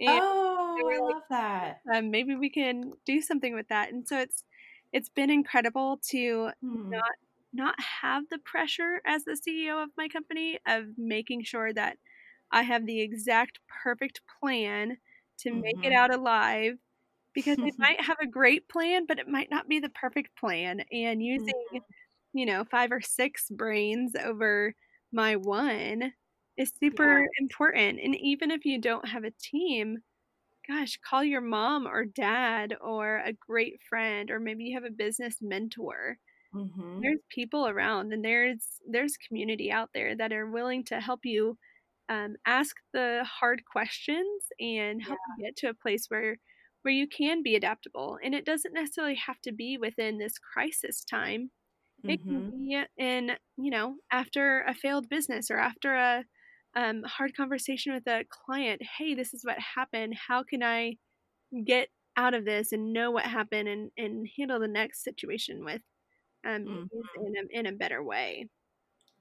And 0.00 0.20
oh, 0.22 0.76
I 0.78 0.88
like, 0.88 1.00
love 1.00 1.22
that. 1.30 1.80
Um, 1.92 2.10
maybe 2.10 2.34
we 2.34 2.50
can 2.50 2.92
do 3.04 3.20
something 3.20 3.54
with 3.54 3.68
that. 3.68 3.92
And 3.92 4.06
so 4.06 4.18
it's 4.18 4.44
it's 4.92 5.08
been 5.08 5.30
incredible 5.30 6.00
to 6.10 6.50
hmm. 6.62 6.90
not 6.90 7.12
not 7.52 7.74
have 8.00 8.24
the 8.30 8.38
pressure 8.38 9.00
as 9.06 9.24
the 9.24 9.36
CEO 9.36 9.82
of 9.82 9.90
my 9.96 10.08
company 10.08 10.58
of 10.66 10.84
making 10.96 11.42
sure 11.44 11.72
that 11.72 11.96
I 12.52 12.62
have 12.62 12.86
the 12.86 13.00
exact 13.00 13.58
perfect 13.82 14.20
plan 14.40 14.98
to 15.40 15.50
mm-hmm. 15.50 15.60
make 15.60 15.76
it 15.78 15.88
mm-hmm. 15.88 15.96
out 15.96 16.14
alive 16.14 16.74
because 17.34 17.56
they 17.56 17.72
might 17.78 18.00
have 18.00 18.18
a 18.22 18.26
great 18.26 18.68
plan, 18.68 19.06
but 19.06 19.18
it 19.18 19.28
might 19.28 19.50
not 19.50 19.68
be 19.68 19.80
the 19.80 19.88
perfect 19.88 20.36
plan. 20.38 20.82
And 20.92 21.22
using, 21.22 21.54
mm-hmm. 21.74 21.78
you 22.32 22.46
know, 22.46 22.64
five 22.70 22.92
or 22.92 23.00
six 23.00 23.46
brains 23.50 24.12
over 24.22 24.74
my 25.12 25.36
one 25.36 26.12
is 26.60 26.72
super 26.82 27.20
yeah. 27.20 27.26
important. 27.40 28.00
And 28.02 28.14
even 28.16 28.50
if 28.50 28.64
you 28.64 28.80
don't 28.80 29.08
have 29.08 29.24
a 29.24 29.32
team, 29.40 29.98
gosh, 30.68 30.98
call 31.08 31.24
your 31.24 31.40
mom 31.40 31.86
or 31.86 32.04
dad 32.04 32.76
or 32.80 33.22
a 33.24 33.32
great 33.32 33.80
friend, 33.88 34.30
or 34.30 34.38
maybe 34.38 34.64
you 34.64 34.76
have 34.76 34.84
a 34.84 34.94
business 34.94 35.38
mentor. 35.40 36.18
Mm-hmm. 36.54 37.00
There's 37.00 37.20
people 37.30 37.68
around, 37.68 38.12
and 38.12 38.24
there's 38.24 38.64
there's 38.88 39.16
community 39.28 39.70
out 39.70 39.90
there 39.94 40.16
that 40.16 40.32
are 40.32 40.50
willing 40.50 40.84
to 40.86 41.00
help 41.00 41.20
you 41.24 41.56
um, 42.08 42.34
ask 42.44 42.74
the 42.92 43.24
hard 43.24 43.62
questions 43.70 44.42
and 44.58 45.00
help 45.00 45.18
yeah. 45.28 45.34
you 45.38 45.44
get 45.44 45.56
to 45.58 45.68
a 45.68 45.74
place 45.74 46.06
where 46.08 46.36
where 46.82 46.92
you 46.92 47.06
can 47.06 47.42
be 47.42 47.56
adaptable. 47.56 48.18
And 48.22 48.34
it 48.34 48.44
doesn't 48.44 48.74
necessarily 48.74 49.14
have 49.14 49.40
to 49.42 49.52
be 49.52 49.78
within 49.78 50.18
this 50.18 50.38
crisis 50.38 51.04
time. 51.04 51.50
It 52.04 52.20
mm-hmm. 52.20 52.30
can 52.30 52.50
be 52.50 52.84
in, 52.98 53.32
you 53.56 53.70
know, 53.70 53.96
after 54.10 54.62
a 54.62 54.74
failed 54.74 55.08
business 55.08 55.50
or 55.50 55.58
after 55.58 55.94
a 55.94 56.24
um, 56.76 57.02
hard 57.04 57.36
conversation 57.36 57.92
with 57.92 58.06
a 58.06 58.24
client. 58.28 58.82
Hey, 58.98 59.14
this 59.14 59.34
is 59.34 59.44
what 59.44 59.58
happened. 59.58 60.14
How 60.28 60.42
can 60.42 60.62
I 60.62 60.96
get 61.64 61.88
out 62.16 62.34
of 62.34 62.44
this 62.44 62.72
and 62.72 62.92
know 62.92 63.10
what 63.10 63.24
happened 63.24 63.68
and, 63.68 63.90
and 63.96 64.28
handle 64.38 64.60
the 64.60 64.68
next 64.68 65.02
situation 65.02 65.64
with 65.64 65.80
um, 66.46 66.64
mm-hmm. 66.64 67.24
in, 67.26 67.34
a, 67.36 67.58
in 67.58 67.66
a 67.66 67.76
better 67.76 68.02
way? 68.02 68.48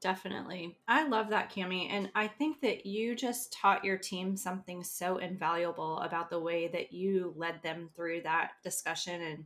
Definitely. 0.01 0.77
I 0.87 1.07
love 1.07 1.29
that, 1.29 1.51
Cami. 1.51 1.89
And 1.91 2.09
I 2.15 2.27
think 2.27 2.61
that 2.61 2.85
you 2.85 3.15
just 3.15 3.51
taught 3.51 3.83
your 3.83 3.97
team 3.97 4.37
something 4.37 4.83
so 4.83 5.17
invaluable 5.17 5.99
about 5.99 6.29
the 6.29 6.39
way 6.39 6.69
that 6.69 6.93
you 6.93 7.33
led 7.35 7.61
them 7.63 7.89
through 7.95 8.21
that 8.21 8.51
discussion. 8.63 9.21
And, 9.21 9.45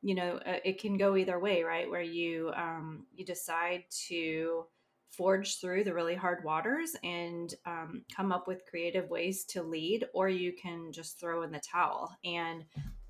you 0.00 0.14
know, 0.14 0.40
uh, 0.46 0.60
it 0.64 0.80
can 0.80 0.96
go 0.96 1.16
either 1.16 1.38
way, 1.38 1.62
right? 1.62 1.90
Where 1.90 2.00
you, 2.00 2.52
um, 2.56 3.04
you 3.14 3.26
decide 3.26 3.84
to 4.08 4.64
forge 5.10 5.60
through 5.60 5.84
the 5.84 5.94
really 5.94 6.14
hard 6.14 6.44
waters 6.44 6.96
and 7.02 7.54
um, 7.64 8.02
come 8.14 8.32
up 8.32 8.46
with 8.46 8.66
creative 8.68 9.08
ways 9.08 9.44
to 9.44 9.62
lead, 9.62 10.06
or 10.12 10.28
you 10.28 10.52
can 10.52 10.92
just 10.92 11.18
throw 11.18 11.42
in 11.42 11.52
the 11.52 11.60
towel. 11.60 12.14
And 12.24 12.64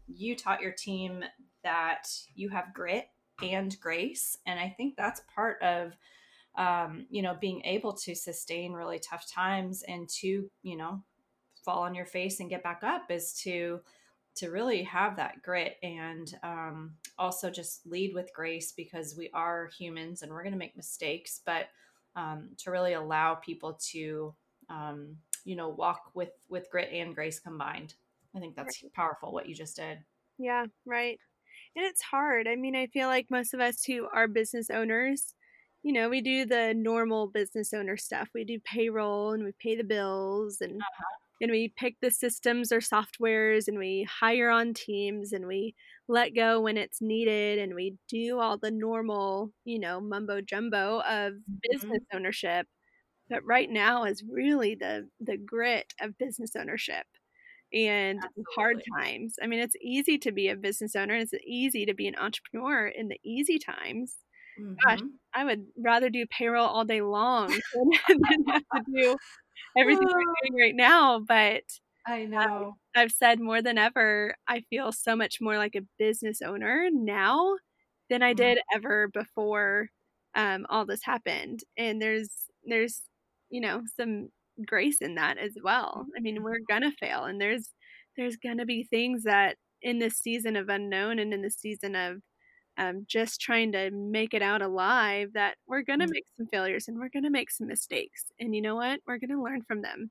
you 0.07 0.37
taught 0.37 0.61
your 0.61 0.73
team 0.73 1.25
that 1.65 2.09
you 2.35 2.49
have 2.51 2.75
grit 2.75 3.09
and 3.43 3.79
grace. 3.81 4.39
And 4.47 4.59
I 4.59 4.69
think 4.77 4.97
that's 4.97 5.23
part 5.35 5.61
of, 5.63 5.97
um, 6.57 7.07
you 7.11 7.23
know, 7.23 7.37
being 7.41 7.63
able 7.65 7.93
to 7.93 8.15
sustain 8.15 8.73
really 8.73 8.99
tough 8.99 9.31
times 9.31 9.83
and 9.87 10.09
to, 10.21 10.49
you 10.63 10.77
know, 10.77 11.03
fall 11.65 11.81
on 11.83 11.95
your 11.95 12.07
face 12.07 12.41
and 12.41 12.49
get 12.49 12.63
back 12.63 12.83
up 12.85 13.11
is 13.11 13.33
to 13.43 13.81
to 14.37 14.51
really 14.51 14.83
have 14.83 15.17
that 15.17 15.43
grit 15.43 15.79
and 15.83 16.39
um, 16.43 16.93
also 17.19 17.49
just 17.49 17.87
lead 17.87 18.15
with 18.15 18.33
grace 18.35 18.71
because 18.71 19.17
we 19.17 19.31
are 19.33 19.71
humans 19.79 20.21
and 20.21 20.31
we're 20.31 20.43
going 20.43 20.53
to 20.53 20.59
make 20.59 20.77
mistakes, 20.77 21.41
but 21.47 21.69
um, 22.17 22.49
to 22.59 22.71
really 22.71 22.95
allow 22.95 23.35
people 23.35 23.79
to, 23.93 24.35
um, 24.69 25.17
you 25.45 25.55
know, 25.55 25.69
walk 25.69 26.11
with 26.15 26.31
with 26.49 26.71
grit 26.71 26.91
and 26.93 27.15
grace 27.15 27.39
combined. 27.39 27.95
I 28.35 28.41
think 28.41 28.57
that's 28.57 28.83
right. 28.83 28.93
powerful 28.93 29.33
what 29.33 29.49
you 29.49 29.55
just 29.55 29.77
did. 29.77 29.99
Yeah, 30.39 30.67
right. 30.85 31.19
And 31.77 31.85
it's 31.85 32.03
hard. 32.03 32.49
I 32.49 32.57
mean, 32.57 32.75
I 32.75 32.87
feel 32.87 33.09
like 33.09 33.27
most 33.31 33.55
of 33.55 33.61
us 33.61 33.85
who 33.85 34.09
are 34.13 34.29
business 34.29 34.71
owners, 34.71 35.35
you 35.83 35.93
know, 35.93 36.09
we 36.09 36.21
do 36.21 36.45
the 36.45 36.75
normal 36.75 37.29
business 37.29 37.73
owner 37.73 37.97
stuff. 37.97 38.29
We 38.35 38.45
do 38.45 38.59
payroll 38.65 39.33
and 39.33 39.45
we 39.45 39.53
pay 39.61 39.77
the 39.77 39.85
bills 39.85 40.61
and 40.61 40.81
uh-huh. 40.81 41.26
And 41.41 41.51
we 41.51 41.73
pick 41.77 41.97
the 42.01 42.11
systems 42.11 42.73
or 42.73 42.79
softwares 42.79 43.69
and 43.69 43.79
we 43.79 44.07
hire 44.09 44.49
on 44.51 44.73
teams 44.75 45.33
and 45.33 45.47
we 45.47 45.75
let 46.09 46.35
go 46.35 46.61
when 46.61 46.77
it's 46.77 47.03
needed 47.03 47.59
and 47.59 47.75
we 47.75 47.97
do 48.09 48.39
all 48.39 48.57
the 48.59 48.71
normal, 48.71 49.53
you 49.65 49.79
know, 49.79 50.01
mumbo 50.01 50.41
jumbo 50.41 51.01
of 51.01 51.35
mm-hmm. 51.35 51.55
business 51.71 52.03
ownership. 52.15 52.67
But 53.29 53.45
right 53.45 53.69
now 53.69 54.05
is 54.05 54.23
really 54.31 54.77
the 54.77 55.09
the 55.21 55.37
grit 55.37 55.93
of 56.01 56.17
business 56.19 56.53
ownership. 56.57 57.07
and 57.73 58.19
Absolutely. 58.19 58.45
hard 58.57 58.83
times. 58.97 59.35
I 59.43 59.47
mean, 59.47 59.61
it's 59.61 59.77
easy 59.83 60.19
to 60.19 60.33
be 60.33 60.49
a 60.49 60.57
business 60.57 60.95
owner. 60.97 61.15
It's 61.15 61.33
easy 61.47 61.85
to 61.87 61.95
be 61.95 62.07
an 62.07 62.17
entrepreneur 62.17 62.87
in 62.87 63.09
the 63.09 63.19
easy 63.25 63.59
times. 63.59 64.15
Mm-hmm. 64.61 64.75
Gosh, 64.85 65.01
I 65.35 65.45
would 65.45 65.67
rather 65.77 66.09
do 66.09 66.25
payroll 66.27 66.67
all 66.67 66.85
day 66.85 67.03
long 67.03 67.49
than, 67.75 67.91
than 68.09 68.45
have 68.49 68.63
to 68.63 68.83
do 68.95 69.17
everything 69.77 70.07
we're 70.07 70.49
doing 70.49 70.61
right 70.61 70.75
now. 70.75 71.21
But 71.21 71.63
I 72.07 72.25
know. 72.25 72.39
Um, 72.39 72.73
I've 72.95 73.13
said 73.13 73.41
more 73.41 73.63
than 73.63 73.79
ever, 73.79 74.35
I 74.49 74.61
feel 74.71 74.93
so 74.93 75.17
much 75.17 75.41
more 75.41 75.59
like 75.59 75.75
a 75.75 75.87
business 75.99 76.41
owner 76.41 76.89
now 76.93 77.57
than 78.09 78.23
I 78.23 78.33
mm-hmm. 78.33 78.37
did 78.37 78.59
ever 78.75 79.09
before 79.09 79.89
um, 80.35 80.67
all 80.71 80.87
this 80.87 81.05
happened. 81.05 81.61
And 81.77 82.01
there's 82.01 82.31
there's 82.65 83.03
you 83.51 83.61
know 83.61 83.83
some 83.97 84.29
grace 84.65 85.01
in 85.01 85.17
that 85.17 85.39
as 85.39 85.53
well. 85.63 86.07
I 86.17 86.21
mean, 86.21 86.43
we're 86.43 86.61
gonna 86.69 86.93
fail, 86.93 87.25
and 87.25 87.41
there's 87.41 87.71
there's 88.17 88.37
gonna 88.37 88.67
be 88.67 88.85
things 88.85 89.25
that 89.25 89.57
in 89.83 89.99
this 89.99 90.17
season 90.17 90.57
of 90.57 90.69
unknown 90.69 91.19
and 91.19 91.35
in 91.35 91.43
the 91.43 91.51
season 91.51 91.95
of 91.95 92.21
um, 92.79 93.05
just 93.07 93.41
trying 93.41 93.73
to 93.73 93.91
make 93.91 94.35
it 94.35 94.43
out 94.43 94.63
alive 94.63 95.31
that 95.35 95.57
we're 95.67 95.83
gonna 95.83 96.05
mm-hmm. 96.05 96.13
make 96.13 96.25
some 96.37 96.47
failures 96.47 96.89
and 96.89 96.99
we're 96.99 97.11
gonna 97.13 97.31
make 97.31 97.51
some 97.51 97.67
mistakes. 97.67 98.25
And 98.39 98.55
you 98.55 98.63
know 98.63 98.77
what? 98.77 99.01
We're 99.07 99.19
gonna 99.19 99.43
learn 99.43 99.63
from 99.63 99.83
them. 99.83 100.11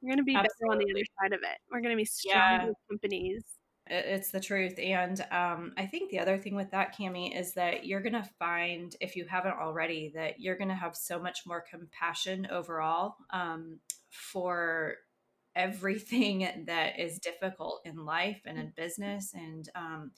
We're 0.00 0.10
gonna 0.10 0.24
be 0.24 0.34
Absolutely. 0.34 0.56
better 0.60 0.72
on 0.72 0.78
the 0.78 0.92
other 0.92 1.06
side 1.20 1.32
of 1.32 1.40
it. 1.42 1.58
We're 1.70 1.80
gonna 1.80 1.96
be 1.96 2.04
stronger 2.04 2.66
yeah. 2.66 2.72
companies 2.90 3.44
it's 3.88 4.30
the 4.30 4.40
truth. 4.40 4.78
And 4.78 5.20
um, 5.30 5.72
I 5.76 5.86
think 5.86 6.10
the 6.10 6.18
other 6.18 6.38
thing 6.38 6.56
with 6.56 6.70
that, 6.72 6.96
Cami, 6.96 7.38
is 7.38 7.54
that 7.54 7.86
you're 7.86 8.02
going 8.02 8.14
to 8.14 8.28
find, 8.38 8.94
if 9.00 9.14
you 9.14 9.24
haven't 9.26 9.54
already, 9.54 10.12
that 10.14 10.40
you're 10.40 10.56
going 10.56 10.70
to 10.70 10.74
have 10.74 10.96
so 10.96 11.20
much 11.20 11.40
more 11.46 11.64
compassion 11.70 12.48
overall 12.50 13.14
um, 13.30 13.78
for 14.10 14.94
everything 15.54 16.64
that 16.66 16.98
is 16.98 17.20
difficult 17.20 17.80
in 17.84 18.04
life 18.04 18.40
and 18.44 18.58
in 18.58 18.72
business. 18.76 19.32
And 19.34 19.68
um, 19.76 20.10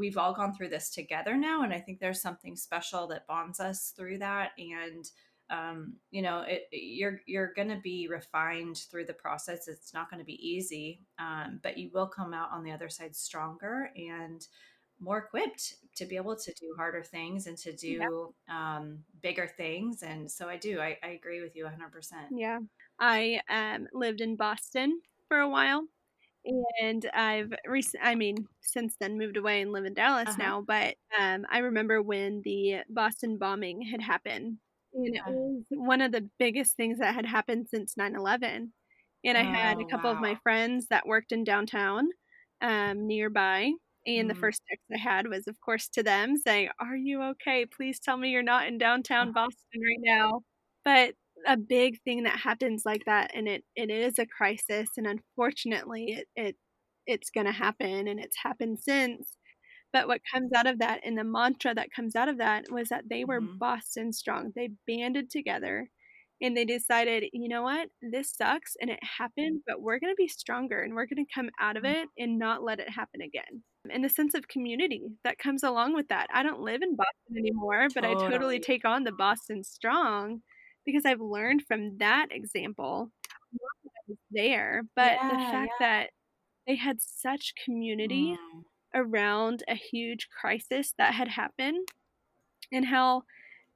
we've 0.00 0.18
all 0.18 0.34
gone 0.34 0.52
through 0.52 0.70
this 0.70 0.90
together 0.90 1.36
now. 1.36 1.62
And 1.62 1.72
I 1.72 1.78
think 1.78 2.00
there's 2.00 2.20
something 2.20 2.56
special 2.56 3.06
that 3.08 3.26
bonds 3.26 3.60
us 3.60 3.92
through 3.96 4.18
that. 4.18 4.52
And 4.58 5.08
um, 5.50 5.94
you 6.10 6.22
know, 6.22 6.44
it, 6.46 6.68
you're 6.72 7.20
you're 7.26 7.52
going 7.54 7.68
to 7.68 7.80
be 7.82 8.08
refined 8.08 8.78
through 8.90 9.06
the 9.06 9.12
process. 9.12 9.68
It's 9.68 9.92
not 9.92 10.08
going 10.08 10.20
to 10.20 10.26
be 10.26 10.48
easy, 10.48 11.00
um, 11.18 11.60
but 11.62 11.76
you 11.76 11.90
will 11.92 12.06
come 12.06 12.32
out 12.32 12.50
on 12.52 12.62
the 12.62 12.70
other 12.70 12.88
side 12.88 13.16
stronger 13.16 13.90
and 13.96 14.46
more 15.00 15.18
equipped 15.18 15.74
to 15.96 16.06
be 16.06 16.16
able 16.16 16.36
to 16.36 16.52
do 16.52 16.74
harder 16.76 17.02
things 17.02 17.46
and 17.46 17.56
to 17.58 17.72
do 17.72 18.32
yeah. 18.48 18.76
um, 18.76 18.98
bigger 19.22 19.48
things. 19.56 20.02
And 20.02 20.30
so 20.30 20.48
I 20.48 20.56
do. 20.56 20.78
I, 20.78 20.98
I 21.02 21.08
agree 21.08 21.40
with 21.40 21.56
you 21.56 21.64
100%. 21.64 21.70
Yeah, 22.30 22.58
I 23.00 23.40
um, 23.48 23.88
lived 23.92 24.20
in 24.20 24.36
Boston 24.36 25.00
for 25.26 25.38
a 25.38 25.48
while, 25.48 25.84
and 26.44 27.08
I've 27.14 27.52
recent. 27.66 28.02
I 28.04 28.14
mean, 28.14 28.46
since 28.62 28.96
then 29.00 29.18
moved 29.18 29.36
away 29.36 29.60
and 29.60 29.72
live 29.72 29.84
in 29.84 29.94
Dallas 29.94 30.28
uh-huh. 30.28 30.38
now. 30.38 30.64
But 30.66 30.94
um, 31.18 31.46
I 31.50 31.58
remember 31.58 32.02
when 32.02 32.42
the 32.44 32.78
Boston 32.88 33.38
bombing 33.38 33.82
had 33.82 34.00
happened 34.00 34.58
and 34.94 35.16
it 35.16 35.22
was 35.26 35.64
one 35.70 36.00
of 36.00 36.12
the 36.12 36.28
biggest 36.38 36.76
things 36.76 36.98
that 36.98 37.14
had 37.14 37.26
happened 37.26 37.68
since 37.70 37.96
9 37.96 38.14
11. 38.16 38.72
And 39.22 39.38
I 39.38 39.42
had 39.42 39.78
a 39.78 39.82
oh, 39.82 39.86
couple 39.86 40.10
wow. 40.10 40.16
of 40.16 40.22
my 40.22 40.36
friends 40.42 40.86
that 40.88 41.06
worked 41.06 41.32
in 41.32 41.44
downtown 41.44 42.08
um, 42.62 43.06
nearby. 43.06 43.72
And 44.06 44.26
mm. 44.26 44.28
the 44.28 44.40
first 44.40 44.62
text 44.68 44.86
I 44.92 44.96
had 44.98 45.28
was, 45.28 45.46
of 45.46 45.60
course, 45.60 45.88
to 45.90 46.02
them 46.02 46.36
saying, 46.38 46.70
Are 46.80 46.96
you 46.96 47.22
okay? 47.22 47.66
Please 47.66 48.00
tell 48.00 48.16
me 48.16 48.30
you're 48.30 48.42
not 48.42 48.66
in 48.66 48.78
downtown 48.78 49.32
Boston 49.34 49.80
right 49.82 50.00
now. 50.00 50.40
But 50.84 51.14
a 51.46 51.56
big 51.56 52.00
thing 52.02 52.24
that 52.24 52.38
happens 52.38 52.82
like 52.84 53.04
that, 53.06 53.32
and 53.34 53.48
it, 53.48 53.64
it 53.76 53.90
is 53.90 54.18
a 54.18 54.26
crisis. 54.26 54.88
And 54.96 55.06
unfortunately, 55.06 56.18
it, 56.18 56.28
it 56.36 56.56
it's 57.06 57.30
going 57.30 57.46
to 57.46 57.52
happen. 57.52 58.06
And 58.06 58.20
it's 58.20 58.36
happened 58.42 58.78
since 58.80 59.36
but 59.92 60.06
what 60.06 60.20
comes 60.32 60.50
out 60.54 60.66
of 60.66 60.78
that 60.78 61.00
and 61.04 61.18
the 61.18 61.24
mantra 61.24 61.74
that 61.74 61.92
comes 61.94 62.14
out 62.14 62.28
of 62.28 62.38
that 62.38 62.70
was 62.70 62.88
that 62.88 63.04
they 63.10 63.24
were 63.24 63.40
mm-hmm. 63.40 63.58
Boston 63.58 64.12
strong. 64.12 64.52
They 64.54 64.70
banded 64.86 65.30
together 65.30 65.88
and 66.40 66.56
they 66.56 66.64
decided, 66.64 67.24
you 67.32 67.48
know 67.48 67.62
what, 67.62 67.88
this 68.00 68.34
sucks 68.34 68.74
and 68.80 68.90
it 68.90 69.00
happened, 69.18 69.60
but 69.66 69.82
we're 69.82 69.98
going 69.98 70.12
to 70.12 70.16
be 70.16 70.28
stronger 70.28 70.80
and 70.82 70.94
we're 70.94 71.06
going 71.06 71.24
to 71.24 71.34
come 71.34 71.50
out 71.60 71.76
of 71.76 71.82
mm-hmm. 71.82 72.02
it 72.02 72.08
and 72.18 72.38
not 72.38 72.62
let 72.62 72.78
it 72.78 72.88
happen 72.88 73.20
again. 73.20 73.62
And 73.92 74.04
the 74.04 74.08
sense 74.08 74.34
of 74.34 74.46
community 74.48 75.02
that 75.24 75.38
comes 75.38 75.62
along 75.62 75.94
with 75.94 76.08
that. 76.08 76.28
I 76.32 76.42
don't 76.42 76.60
live 76.60 76.82
in 76.82 76.96
Boston 76.96 77.38
anymore, 77.38 77.88
but 77.94 78.02
totally. 78.02 78.26
I 78.26 78.30
totally 78.30 78.60
take 78.60 78.84
on 78.84 79.04
the 79.04 79.12
Boston 79.12 79.64
strong 79.64 80.42
because 80.84 81.04
I've 81.04 81.20
learned 81.20 81.64
from 81.66 81.98
that 81.98 82.28
example 82.30 83.10
there, 84.30 84.82
but 84.96 85.12
yeah, 85.12 85.28
the 85.28 85.36
fact 85.36 85.72
yeah. 85.80 85.86
that 85.86 86.10
they 86.66 86.76
had 86.76 86.98
such 87.00 87.54
community 87.64 88.36
mm 88.36 88.62
around 88.94 89.62
a 89.68 89.74
huge 89.74 90.28
crisis 90.40 90.94
that 90.98 91.14
had 91.14 91.28
happened 91.28 91.86
and 92.72 92.86
how 92.86 93.22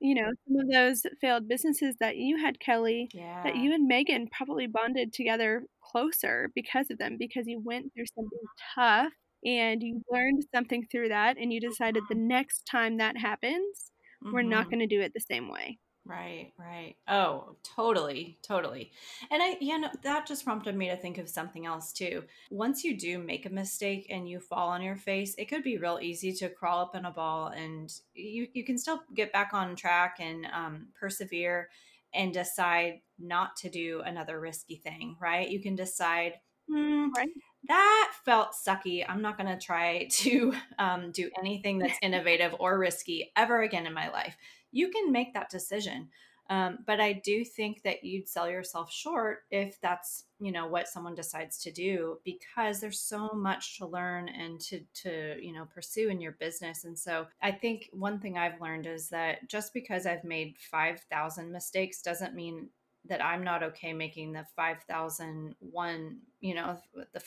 you 0.00 0.14
know 0.14 0.30
some 0.46 0.60
of 0.60 0.70
those 0.70 1.02
failed 1.20 1.48
businesses 1.48 1.94
that 2.00 2.16
you 2.16 2.36
had 2.36 2.58
kelly 2.60 3.08
yeah. 3.14 3.42
that 3.44 3.56
you 3.56 3.72
and 3.72 3.86
megan 3.86 4.28
probably 4.36 4.66
bonded 4.66 5.12
together 5.12 5.62
closer 5.80 6.50
because 6.54 6.90
of 6.90 6.98
them 6.98 7.16
because 7.18 7.46
you 7.46 7.60
went 7.64 7.92
through 7.94 8.04
something 8.14 8.38
tough 8.74 9.12
and 9.44 9.82
you 9.82 10.00
learned 10.10 10.44
something 10.54 10.86
through 10.90 11.08
that 11.08 11.36
and 11.38 11.52
you 11.52 11.60
decided 11.60 12.02
the 12.08 12.14
next 12.14 12.66
time 12.68 12.96
that 12.96 13.16
happens 13.16 13.92
mm-hmm. 14.22 14.34
we're 14.34 14.42
not 14.42 14.62
mm-hmm. 14.62 14.70
going 14.70 14.88
to 14.88 14.96
do 14.96 15.00
it 15.00 15.12
the 15.14 15.20
same 15.20 15.48
way 15.48 15.78
Right, 16.06 16.52
right. 16.58 16.96
Oh, 17.08 17.56
totally, 17.62 18.36
totally. 18.42 18.92
And 19.30 19.42
I, 19.42 19.56
you 19.58 19.78
know, 19.78 19.88
that 20.02 20.26
just 20.26 20.44
prompted 20.44 20.76
me 20.76 20.90
to 20.90 20.96
think 20.96 21.16
of 21.16 21.30
something 21.30 21.64
else 21.64 21.92
too. 21.92 22.24
Once 22.50 22.84
you 22.84 22.96
do 22.96 23.18
make 23.18 23.46
a 23.46 23.50
mistake 23.50 24.06
and 24.10 24.28
you 24.28 24.38
fall 24.38 24.68
on 24.68 24.82
your 24.82 24.96
face, 24.96 25.34
it 25.38 25.46
could 25.46 25.62
be 25.62 25.78
real 25.78 25.98
easy 26.02 26.32
to 26.34 26.50
crawl 26.50 26.82
up 26.82 26.94
in 26.94 27.06
a 27.06 27.10
ball 27.10 27.48
and 27.48 27.90
you, 28.14 28.46
you 28.52 28.64
can 28.64 28.76
still 28.76 29.00
get 29.14 29.32
back 29.32 29.54
on 29.54 29.76
track 29.76 30.16
and 30.20 30.46
um, 30.52 30.88
persevere 30.98 31.70
and 32.12 32.34
decide 32.34 33.00
not 33.18 33.56
to 33.56 33.70
do 33.70 34.02
another 34.04 34.38
risky 34.38 34.76
thing, 34.76 35.16
right? 35.18 35.48
You 35.48 35.60
can 35.60 35.74
decide, 35.74 36.34
hmm, 36.70 37.06
right. 37.16 37.30
that 37.66 38.12
felt 38.26 38.50
sucky. 38.52 39.04
I'm 39.08 39.22
not 39.22 39.38
going 39.38 39.48
to 39.48 39.64
try 39.64 40.06
to 40.10 40.54
um, 40.78 41.12
do 41.12 41.30
anything 41.38 41.78
that's 41.78 41.98
innovative 42.02 42.54
or 42.58 42.78
risky 42.78 43.32
ever 43.36 43.62
again 43.62 43.86
in 43.86 43.94
my 43.94 44.10
life 44.10 44.36
you 44.74 44.88
can 44.88 45.12
make 45.12 45.32
that 45.32 45.48
decision. 45.50 46.08
Um, 46.50 46.80
but 46.86 47.00
I 47.00 47.14
do 47.14 47.42
think 47.42 47.82
that 47.84 48.04
you'd 48.04 48.28
sell 48.28 48.50
yourself 48.50 48.92
short 48.92 49.44
if 49.50 49.80
that's 49.80 50.24
you 50.38 50.52
know 50.52 50.66
what 50.66 50.88
someone 50.88 51.14
decides 51.14 51.56
to 51.62 51.72
do 51.72 52.18
because 52.22 52.80
there's 52.80 53.00
so 53.00 53.30
much 53.30 53.78
to 53.78 53.86
learn 53.86 54.28
and 54.28 54.60
to 54.60 54.80
to 55.04 55.36
you 55.40 55.54
know 55.54 55.66
pursue 55.74 56.10
in 56.10 56.20
your 56.20 56.32
business. 56.32 56.84
And 56.84 56.98
so 56.98 57.26
I 57.40 57.50
think 57.50 57.88
one 57.92 58.18
thing 58.20 58.36
I've 58.36 58.60
learned 58.60 58.86
is 58.86 59.08
that 59.08 59.48
just 59.48 59.72
because 59.72 60.04
I've 60.04 60.24
made 60.24 60.56
five 60.70 61.00
thousand 61.10 61.50
mistakes 61.50 62.02
doesn't 62.02 62.34
mean 62.34 62.68
that 63.06 63.24
I'm 63.24 63.44
not 63.44 63.62
okay 63.62 63.94
making 63.94 64.32
the 64.32 64.44
five 64.54 64.82
thousand 64.86 65.54
one 65.60 66.18
you 66.40 66.54
know 66.54 66.76
the 67.14 67.20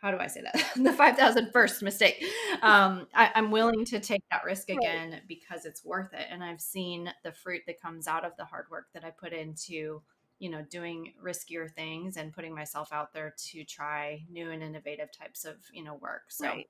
how 0.00 0.10
do 0.10 0.18
I 0.18 0.26
say 0.26 0.42
that? 0.42 0.70
the 0.76 0.92
5,000 0.92 1.52
first 1.52 1.82
mistake. 1.82 2.24
Um, 2.62 3.06
I, 3.14 3.30
am 3.34 3.50
willing 3.50 3.84
to 3.86 4.00
take 4.00 4.22
that 4.30 4.44
risk 4.44 4.70
again 4.70 5.12
right. 5.12 5.22
because 5.28 5.66
it's 5.66 5.84
worth 5.84 6.12
it. 6.14 6.26
And 6.30 6.42
I've 6.42 6.60
seen 6.60 7.12
the 7.22 7.32
fruit 7.32 7.62
that 7.66 7.80
comes 7.80 8.08
out 8.08 8.24
of 8.24 8.32
the 8.38 8.44
hard 8.44 8.66
work 8.70 8.86
that 8.94 9.04
I 9.04 9.10
put 9.10 9.32
into, 9.32 10.02
you 10.38 10.50
know, 10.50 10.64
doing 10.70 11.12
riskier 11.22 11.70
things 11.70 12.16
and 12.16 12.32
putting 12.32 12.54
myself 12.54 12.92
out 12.92 13.12
there 13.12 13.34
to 13.50 13.64
try 13.64 14.24
new 14.30 14.50
and 14.50 14.62
innovative 14.62 15.08
types 15.12 15.44
of, 15.44 15.56
you 15.72 15.84
know, 15.84 15.94
work. 15.94 16.22
So. 16.28 16.46
Right. 16.46 16.66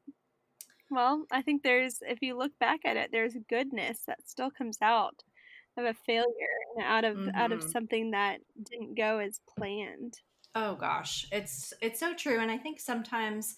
Well, 0.90 1.24
I 1.30 1.42
think 1.42 1.62
there's, 1.62 1.98
if 2.02 2.20
you 2.20 2.36
look 2.36 2.50
back 2.58 2.80
at 2.84 2.96
it, 2.96 3.10
there's 3.12 3.36
goodness 3.48 4.00
that 4.08 4.28
still 4.28 4.50
comes 4.50 4.78
out 4.82 5.22
of 5.76 5.84
a 5.84 5.94
failure 5.94 6.24
and 6.76 6.84
out 6.84 7.04
of 7.04 7.16
mm-hmm. 7.16 7.36
out 7.36 7.52
of 7.52 7.60
mm-hmm. 7.60 7.70
something 7.70 8.10
that 8.10 8.40
didn't 8.70 8.96
go 8.96 9.18
as 9.18 9.40
planned. 9.56 10.14
Oh 10.54 10.74
gosh, 10.74 11.26
it's 11.30 11.72
it's 11.80 12.00
so 12.00 12.14
true, 12.14 12.40
and 12.40 12.50
I 12.50 12.58
think 12.58 12.80
sometimes 12.80 13.54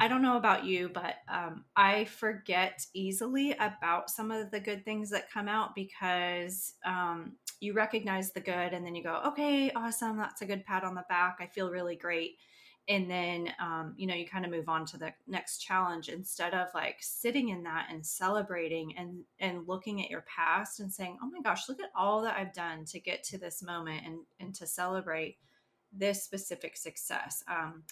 I 0.00 0.08
don't 0.08 0.22
know 0.22 0.36
about 0.36 0.64
you, 0.64 0.90
but 0.90 1.16
um, 1.28 1.64
I 1.76 2.04
forget 2.06 2.84
easily 2.94 3.52
about 3.52 4.10
some 4.10 4.30
of 4.30 4.50
the 4.50 4.60
good 4.60 4.84
things 4.84 5.10
that 5.10 5.30
come 5.30 5.48
out 5.48 5.74
because 5.74 6.74
um, 6.84 7.36
you 7.60 7.72
recognize 7.72 8.32
the 8.32 8.40
good, 8.40 8.74
and 8.74 8.84
then 8.86 8.94
you 8.94 9.02
go, 9.02 9.22
"Okay, 9.28 9.70
awesome, 9.72 10.18
that's 10.18 10.42
a 10.42 10.46
good 10.46 10.64
pat 10.66 10.84
on 10.84 10.94
the 10.94 11.06
back. 11.08 11.38
I 11.40 11.46
feel 11.46 11.70
really 11.70 11.96
great." 11.96 12.38
And 12.88 13.10
then 13.10 13.52
um, 13.58 13.94
you 13.96 14.06
know 14.06 14.14
you 14.14 14.26
kind 14.26 14.44
of 14.44 14.50
move 14.50 14.68
on 14.68 14.84
to 14.86 14.98
the 14.98 15.14
next 15.26 15.58
challenge 15.60 16.08
instead 16.10 16.54
of 16.54 16.68
like 16.74 16.98
sitting 17.00 17.48
in 17.48 17.62
that 17.64 17.88
and 17.90 18.04
celebrating 18.06 18.96
and 18.98 19.24
and 19.40 19.66
looking 19.66 20.02
at 20.04 20.10
your 20.10 20.22
past 20.22 20.80
and 20.80 20.92
saying, 20.92 21.18
"Oh 21.22 21.30
my 21.30 21.40
gosh, 21.42 21.68
look 21.68 21.80
at 21.80 21.90
all 21.96 22.22
that 22.22 22.36
I've 22.38 22.52
done 22.52 22.84
to 22.86 23.00
get 23.00 23.24
to 23.24 23.38
this 23.38 23.62
moment 23.62 24.02
and 24.06 24.18
and 24.40 24.54
to 24.56 24.66
celebrate." 24.66 25.38
This 25.98 26.24
specific 26.24 26.76
success. 26.76 27.42
Um, 27.48 27.84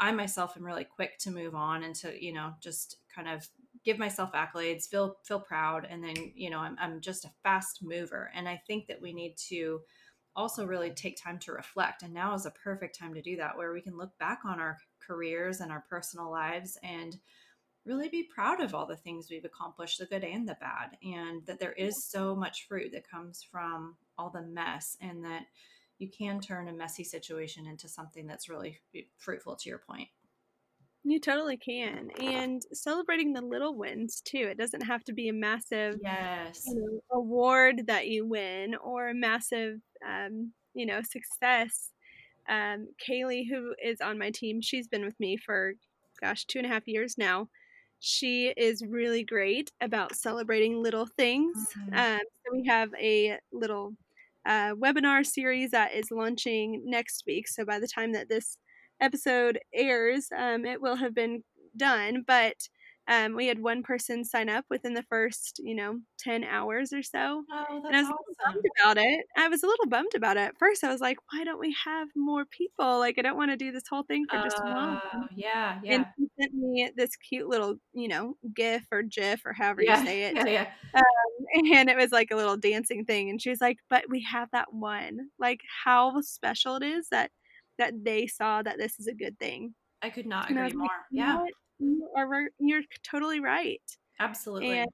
I 0.00 0.12
myself 0.12 0.56
am 0.56 0.64
really 0.64 0.84
quick 0.84 1.18
to 1.20 1.30
move 1.30 1.54
on 1.54 1.82
and 1.82 1.94
to, 1.96 2.24
you 2.24 2.32
know, 2.32 2.52
just 2.62 2.98
kind 3.14 3.28
of 3.28 3.48
give 3.84 3.98
myself 3.98 4.32
accolades, 4.32 4.88
feel 4.88 5.16
feel 5.26 5.40
proud, 5.40 5.86
and 5.90 6.02
then, 6.04 6.14
you 6.34 6.50
know, 6.50 6.58
I'm 6.58 6.76
I'm 6.78 7.00
just 7.00 7.24
a 7.24 7.30
fast 7.42 7.80
mover. 7.82 8.30
And 8.34 8.48
I 8.48 8.60
think 8.66 8.86
that 8.86 9.02
we 9.02 9.12
need 9.12 9.34
to 9.48 9.80
also 10.36 10.64
really 10.64 10.90
take 10.90 11.16
time 11.20 11.38
to 11.40 11.52
reflect. 11.52 12.02
And 12.02 12.14
now 12.14 12.32
is 12.34 12.46
a 12.46 12.52
perfect 12.52 12.96
time 12.96 13.12
to 13.14 13.22
do 13.22 13.36
that, 13.38 13.56
where 13.56 13.72
we 13.72 13.80
can 13.80 13.96
look 13.96 14.16
back 14.18 14.40
on 14.44 14.60
our 14.60 14.78
careers 15.04 15.60
and 15.60 15.72
our 15.72 15.84
personal 15.90 16.30
lives 16.30 16.78
and 16.84 17.16
really 17.84 18.08
be 18.08 18.28
proud 18.32 18.60
of 18.60 18.74
all 18.74 18.86
the 18.86 18.96
things 18.96 19.28
we've 19.30 19.46
accomplished, 19.46 19.98
the 19.98 20.06
good 20.06 20.22
and 20.22 20.48
the 20.48 20.56
bad, 20.60 20.96
and 21.02 21.44
that 21.46 21.58
there 21.58 21.72
is 21.72 22.08
so 22.08 22.36
much 22.36 22.66
fruit 22.68 22.92
that 22.92 23.08
comes 23.08 23.42
from 23.50 23.96
all 24.16 24.30
the 24.30 24.42
mess, 24.42 24.96
and 25.00 25.24
that 25.24 25.42
you 25.98 26.08
can 26.08 26.40
turn 26.40 26.68
a 26.68 26.72
messy 26.72 27.04
situation 27.04 27.66
into 27.66 27.88
something 27.88 28.26
that's 28.26 28.48
really 28.48 28.80
fruitful, 29.16 29.56
to 29.56 29.68
your 29.68 29.78
point. 29.78 30.08
You 31.04 31.20
totally 31.20 31.56
can. 31.56 32.10
And 32.20 32.62
celebrating 32.72 33.32
the 33.32 33.40
little 33.40 33.76
wins 33.76 34.20
too. 34.20 34.48
It 34.50 34.58
doesn't 34.58 34.82
have 34.82 35.04
to 35.04 35.12
be 35.12 35.28
a 35.28 35.32
massive 35.32 35.96
yes. 36.02 36.64
you 36.66 36.74
know, 36.74 37.00
award 37.12 37.86
that 37.86 38.08
you 38.08 38.26
win 38.26 38.74
or 38.76 39.08
a 39.08 39.14
massive, 39.14 39.80
um, 40.06 40.52
you 40.74 40.86
know, 40.86 41.00
success. 41.02 41.92
Um, 42.48 42.88
Kaylee, 43.06 43.48
who 43.48 43.74
is 43.82 44.00
on 44.00 44.18
my 44.18 44.30
team, 44.30 44.60
she's 44.60 44.88
been 44.88 45.04
with 45.04 45.18
me 45.18 45.36
for, 45.36 45.74
gosh, 46.20 46.44
two 46.44 46.58
and 46.58 46.66
a 46.66 46.70
half 46.70 46.86
years 46.86 47.16
now. 47.16 47.48
She 48.00 48.48
is 48.56 48.82
really 48.86 49.24
great 49.24 49.72
about 49.80 50.14
celebrating 50.14 50.82
little 50.82 51.06
things. 51.06 51.56
Mm-hmm. 51.76 51.94
Um, 51.94 52.20
so 52.20 52.52
we 52.52 52.66
have 52.66 52.90
a 53.00 53.38
little 53.52 53.94
uh, 54.48 54.74
webinar 54.74 55.24
series 55.24 55.70
that 55.72 55.92
is 55.92 56.10
launching 56.10 56.82
next 56.86 57.24
week. 57.26 57.46
So 57.46 57.64
by 57.64 57.78
the 57.78 57.86
time 57.86 58.12
that 58.12 58.28
this 58.28 58.56
episode 59.00 59.58
airs, 59.74 60.28
um, 60.36 60.64
it 60.64 60.80
will 60.80 60.96
have 60.96 61.14
been 61.14 61.44
done. 61.76 62.24
But 62.26 62.56
um, 63.08 63.34
we 63.34 63.46
had 63.46 63.58
one 63.58 63.82
person 63.82 64.22
sign 64.22 64.50
up 64.50 64.66
within 64.68 64.92
the 64.92 65.02
first, 65.02 65.60
you 65.64 65.74
know, 65.74 65.98
10 66.18 66.44
hours 66.44 66.92
or 66.92 67.02
so. 67.02 67.42
Oh, 67.50 67.82
and 67.86 67.96
I 67.96 68.02
was 68.02 68.10
awesome. 68.10 68.52
bummed 68.52 68.64
about 68.82 68.98
it. 68.98 69.24
I 69.36 69.48
was 69.48 69.62
a 69.62 69.66
little 69.66 69.86
bummed 69.86 70.14
about 70.14 70.36
it. 70.36 70.40
At 70.40 70.58
first, 70.58 70.84
I 70.84 70.92
was 70.92 71.00
like, 71.00 71.16
why 71.32 71.42
don't 71.42 71.58
we 71.58 71.74
have 71.86 72.08
more 72.14 72.44
people? 72.44 72.98
Like, 72.98 73.18
I 73.18 73.22
don't 73.22 73.38
want 73.38 73.50
to 73.50 73.56
do 73.56 73.72
this 73.72 73.84
whole 73.88 74.02
thing 74.02 74.26
for 74.30 74.42
just 74.42 74.62
one. 74.62 75.00
Oh, 75.14 75.26
yeah, 75.34 75.80
yeah. 75.82 75.94
And 75.94 76.06
he 76.18 76.28
sent 76.38 76.52
me 76.52 76.90
this 76.96 77.16
cute 77.16 77.48
little, 77.48 77.76
you 77.94 78.08
know, 78.08 78.36
GIF 78.54 78.84
or 78.92 79.02
GIF 79.02 79.40
or 79.46 79.54
however 79.54 79.82
yeah, 79.82 80.00
you 80.00 80.06
say 80.06 80.22
it. 80.24 80.36
Yeah, 80.36 80.46
yeah. 80.46 80.66
Um, 80.94 81.37
and 81.54 81.88
it 81.88 81.96
was 81.96 82.12
like 82.12 82.30
a 82.30 82.36
little 82.36 82.56
dancing 82.56 83.04
thing. 83.04 83.30
And 83.30 83.40
she 83.40 83.50
was 83.50 83.60
like, 83.60 83.78
but 83.90 84.04
we 84.08 84.22
have 84.22 84.48
that 84.52 84.72
one. 84.72 85.30
Like, 85.38 85.60
how 85.84 86.20
special 86.20 86.76
it 86.76 86.82
is 86.82 87.08
that 87.10 87.30
that 87.78 87.94
they 88.02 88.26
saw 88.26 88.62
that 88.62 88.78
this 88.78 88.98
is 88.98 89.06
a 89.06 89.14
good 89.14 89.38
thing. 89.38 89.74
I 90.02 90.10
could 90.10 90.26
not 90.26 90.50
agree 90.50 90.72
more. 90.72 90.82
Like, 90.82 90.90
yeah. 91.10 91.44
You 91.80 92.08
are 92.16 92.48
you're 92.58 92.82
totally 93.08 93.38
right. 93.38 93.80
Absolutely. 94.18 94.78
And 94.78 94.88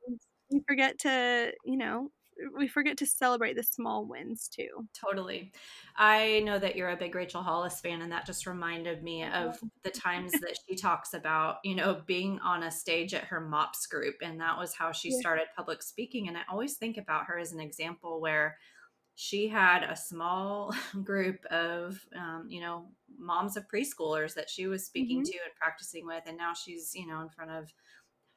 we 0.50 0.60
forget 0.68 0.98
to, 1.00 1.52
you 1.64 1.78
know, 1.78 2.10
we 2.56 2.68
forget 2.68 2.96
to 2.98 3.06
celebrate 3.06 3.56
the 3.56 3.62
small 3.62 4.04
wins 4.06 4.48
too. 4.48 4.88
Totally. 4.92 5.52
I 5.96 6.40
know 6.40 6.58
that 6.58 6.76
you're 6.76 6.90
a 6.90 6.96
big 6.96 7.14
Rachel 7.14 7.42
Hollis 7.42 7.80
fan, 7.80 8.02
and 8.02 8.12
that 8.12 8.26
just 8.26 8.46
reminded 8.46 9.02
me 9.02 9.24
of 9.24 9.58
the 9.82 9.90
times 9.90 10.32
that 10.40 10.58
she 10.66 10.76
talks 10.76 11.14
about, 11.14 11.56
you 11.64 11.74
know, 11.74 12.02
being 12.06 12.38
on 12.40 12.64
a 12.64 12.70
stage 12.70 13.14
at 13.14 13.24
her 13.24 13.40
MOPS 13.40 13.86
group. 13.86 14.16
And 14.22 14.40
that 14.40 14.58
was 14.58 14.74
how 14.74 14.92
she 14.92 15.10
started 15.10 15.46
public 15.56 15.82
speaking. 15.82 16.28
And 16.28 16.36
I 16.36 16.42
always 16.50 16.74
think 16.74 16.96
about 16.96 17.26
her 17.26 17.38
as 17.38 17.52
an 17.52 17.60
example 17.60 18.20
where 18.20 18.56
she 19.16 19.48
had 19.48 19.84
a 19.84 19.96
small 19.96 20.74
group 21.04 21.44
of 21.46 22.04
um, 22.16 22.46
you 22.48 22.60
know 22.60 22.86
moms 23.18 23.56
of 23.56 23.64
preschoolers 23.68 24.34
that 24.34 24.50
she 24.50 24.66
was 24.66 24.84
speaking 24.84 25.18
mm-hmm. 25.18 25.30
to 25.30 25.38
and 25.44 25.54
practicing 25.60 26.06
with 26.06 26.24
and 26.26 26.36
now 26.36 26.52
she's 26.52 26.94
you 26.94 27.06
know 27.06 27.20
in 27.20 27.28
front 27.28 27.50
of 27.50 27.72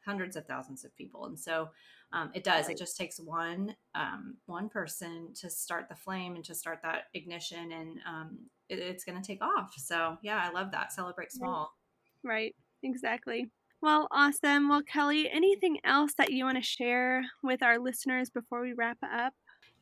hundreds 0.05 0.35
of 0.35 0.45
thousands 0.45 0.85
of 0.85 0.95
people 0.95 1.25
and 1.25 1.39
so 1.39 1.69
um, 2.13 2.31
it 2.33 2.43
does. 2.43 2.69
It 2.69 2.77
just 2.77 2.97
takes 2.97 3.19
one 3.19 3.75
um, 3.95 4.35
one 4.45 4.69
person 4.69 5.29
to 5.41 5.49
start 5.49 5.89
the 5.89 5.95
flame 5.95 6.35
and 6.35 6.45
to 6.45 6.55
start 6.55 6.79
that 6.83 7.05
ignition 7.13 7.71
and 7.71 7.99
um, 8.07 8.37
it, 8.69 8.79
it's 8.79 9.03
going 9.03 9.21
to 9.21 9.25
take 9.25 9.43
off. 9.43 9.73
So 9.77 10.17
yeah 10.21 10.41
i 10.43 10.51
love 10.51 10.71
that. 10.71 10.93
Celebrate 10.93 11.31
small. 11.31 11.73
Right. 12.23 12.55
Exactly. 12.83 13.49
Well 13.81 14.07
awesome. 14.11 14.69
Well 14.69 14.83
kelly 14.83 15.29
anything 15.29 15.79
else 15.83 16.13
that 16.17 16.31
you 16.31 16.45
want 16.45 16.57
to 16.57 16.63
share 16.63 17.23
with 17.43 17.61
our 17.61 17.79
listeners 17.79 18.29
before 18.29 18.61
we 18.61 18.73
wrap 18.73 18.97
up? 19.03 19.33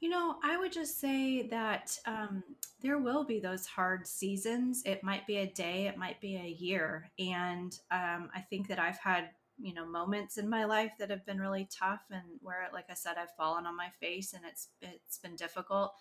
You 0.02 0.10
know, 0.10 0.36
I 0.44 0.58
would 0.58 0.72
just 0.72 1.00
say 1.00 1.48
that 1.48 1.98
um, 2.06 2.44
there 2.82 2.98
will 2.98 3.24
be 3.24 3.40
those 3.40 3.66
hard 3.66 4.06
seasons. 4.06 4.84
It 4.86 5.04
might 5.04 5.26
be 5.26 5.38
a 5.38 5.48
day, 5.48 5.88
it 5.88 5.98
might 5.98 6.20
be 6.20 6.36
a 6.36 6.48
year. 6.48 7.10
And 7.18 7.78
um, 7.92 8.30
I 8.36 8.42
think 8.50 8.68
that 8.68 8.78
I've 8.78 9.00
had, 9.00 9.30
you 9.60 9.74
know, 9.74 9.86
moments 9.86 10.38
in 10.38 10.50
my 10.50 10.66
life 10.66 10.92
that 11.00 11.10
have 11.10 11.26
been 11.26 11.40
really 11.40 11.68
tough 11.72 12.02
and 12.12 12.24
where, 12.42 12.68
like 12.74 12.86
I 12.90 12.94
said, 12.94 13.16
I've 13.18 13.36
fallen 13.36 13.66
on 13.66 13.78
my 13.78 13.90
face 14.00 14.34
and 14.34 14.44
it's 14.46 14.70
it's 14.82 15.18
been 15.18 15.36
difficult. 15.36 15.94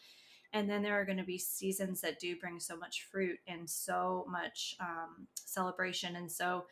And 0.52 0.70
then 0.70 0.82
there 0.82 0.98
are 1.00 1.04
going 1.04 1.18
to 1.18 1.24
be 1.24 1.38
seasons 1.38 2.00
that 2.02 2.20
do 2.20 2.36
bring 2.36 2.60
so 2.60 2.76
much 2.76 3.08
fruit 3.10 3.38
and 3.48 3.68
so 3.68 4.24
much 4.30 4.76
um, 4.80 5.26
celebration. 5.34 6.14
And 6.14 6.30
so 6.30 6.66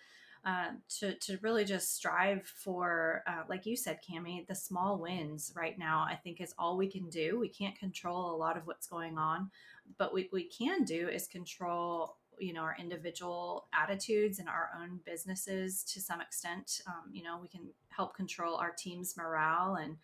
uh, 0.44 0.70
to, 1.00 1.14
to 1.14 1.38
really 1.42 1.64
just 1.64 1.94
strive 1.94 2.46
for, 2.46 3.22
uh, 3.26 3.42
like 3.48 3.66
you 3.66 3.76
said, 3.76 3.98
Cami, 4.08 4.46
the 4.46 4.54
small 4.54 4.98
wins 4.98 5.52
right 5.56 5.78
now, 5.78 6.06
I 6.08 6.14
think 6.14 6.40
is 6.40 6.54
all 6.58 6.76
we 6.76 6.88
can 6.88 7.08
do. 7.10 7.38
We 7.40 7.48
can't 7.48 7.78
control 7.78 8.34
a 8.34 8.36
lot 8.36 8.56
of 8.56 8.66
what's 8.66 8.86
going 8.86 9.18
on, 9.18 9.50
but 9.98 10.12
what 10.12 10.26
we 10.32 10.44
can 10.44 10.84
do 10.84 11.08
is 11.08 11.26
control 11.26 12.16
you 12.38 12.52
know 12.52 12.62
our 12.62 12.76
individual 12.78 13.66
attitudes 13.74 14.38
and 14.38 14.48
our 14.48 14.70
own 14.80 15.00
businesses 15.04 15.84
to 15.84 16.00
some 16.00 16.20
extent. 16.20 16.80
Um, 16.86 17.12
you 17.12 17.22
know 17.22 17.38
we 17.40 17.48
can 17.48 17.68
help 17.88 18.14
control 18.16 18.56
our 18.56 18.72
team's 18.76 19.16
morale. 19.16 19.76
And 19.76 19.96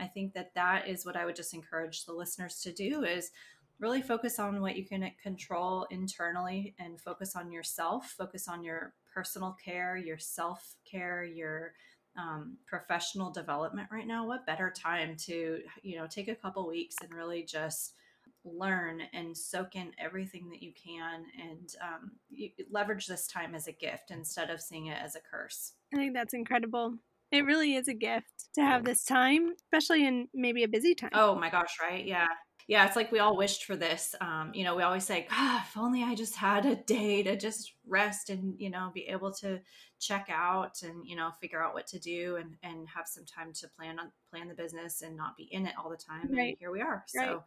i 0.00 0.06
think 0.06 0.34
that 0.34 0.52
that 0.56 0.88
is 0.88 1.06
what 1.06 1.16
i 1.16 1.24
would 1.24 1.36
just 1.36 1.54
encourage 1.54 2.06
the 2.06 2.12
listeners 2.12 2.60
to 2.60 2.72
do 2.72 3.04
is 3.04 3.30
really 3.78 4.00
focus 4.00 4.38
on 4.38 4.60
what 4.60 4.76
you 4.76 4.84
can 4.84 5.10
control 5.22 5.86
internally 5.90 6.74
and 6.78 7.00
focus 7.00 7.36
on 7.36 7.52
yourself. 7.52 8.14
Focus 8.16 8.48
on 8.48 8.64
your 8.64 8.94
personal 9.14 9.56
care, 9.62 9.96
your 9.96 10.18
self 10.18 10.76
care, 10.90 11.24
your 11.24 11.72
um, 12.16 12.56
professional 12.66 13.30
development 13.30 13.88
right 13.92 14.06
now, 14.06 14.26
what 14.26 14.46
better 14.46 14.72
time 14.74 15.16
to, 15.16 15.60
you 15.82 15.96
know, 15.98 16.06
take 16.06 16.28
a 16.28 16.34
couple 16.34 16.66
weeks 16.66 16.96
and 17.02 17.12
really 17.12 17.42
just 17.42 17.92
learn 18.46 19.02
and 19.12 19.36
soak 19.36 19.76
in 19.76 19.92
everything 19.98 20.48
that 20.50 20.62
you 20.62 20.72
can 20.72 21.24
and 21.40 21.74
um, 21.82 22.12
you, 22.30 22.50
leverage 22.70 23.06
this 23.06 23.26
time 23.26 23.54
as 23.54 23.66
a 23.66 23.72
gift 23.72 24.10
instead 24.10 24.50
of 24.50 24.60
seeing 24.60 24.86
it 24.86 24.98
as 25.02 25.16
a 25.16 25.20
curse. 25.20 25.72
I 25.94 25.98
think 25.98 26.14
that's 26.14 26.34
incredible. 26.34 26.94
It 27.32 27.44
really 27.44 27.74
is 27.74 27.88
a 27.88 27.94
gift 27.94 28.48
to 28.54 28.62
have 28.62 28.84
this 28.84 29.04
time, 29.04 29.52
especially 29.72 30.06
in 30.06 30.28
maybe 30.32 30.62
a 30.62 30.68
busy 30.68 30.94
time. 30.94 31.10
Oh 31.12 31.34
my 31.34 31.50
gosh, 31.50 31.76
right? 31.80 32.04
Yeah 32.06 32.26
yeah, 32.68 32.84
it's 32.84 32.96
like 32.96 33.12
we 33.12 33.20
all 33.20 33.36
wished 33.36 33.64
for 33.64 33.76
this. 33.76 34.14
Um, 34.20 34.50
you 34.52 34.64
know, 34.64 34.74
we 34.74 34.82
always 34.82 35.04
say, 35.04 35.28
God, 35.30 35.62
if 35.64 35.76
only 35.76 36.02
I 36.02 36.16
just 36.16 36.34
had 36.34 36.66
a 36.66 36.74
day 36.74 37.22
to 37.22 37.36
just 37.36 37.72
rest 37.86 38.28
and, 38.28 38.54
you 38.58 38.70
know, 38.70 38.90
be 38.92 39.06
able 39.06 39.32
to 39.34 39.60
check 40.00 40.28
out 40.32 40.82
and, 40.82 41.06
you 41.06 41.14
know, 41.14 41.30
figure 41.40 41.62
out 41.62 41.74
what 41.74 41.86
to 41.86 42.00
do 42.00 42.36
and, 42.36 42.56
and 42.64 42.88
have 42.88 43.06
some 43.06 43.24
time 43.24 43.52
to 43.52 43.68
plan 43.68 44.00
on 44.00 44.10
plan 44.32 44.48
the 44.48 44.54
business 44.54 45.02
and 45.02 45.16
not 45.16 45.36
be 45.36 45.44
in 45.52 45.64
it 45.64 45.74
all 45.78 45.88
the 45.88 45.96
time. 45.96 46.28
Right. 46.28 46.48
And 46.48 46.56
here 46.58 46.72
we 46.72 46.80
are. 46.80 47.04
Right. 47.14 47.26
So 47.26 47.44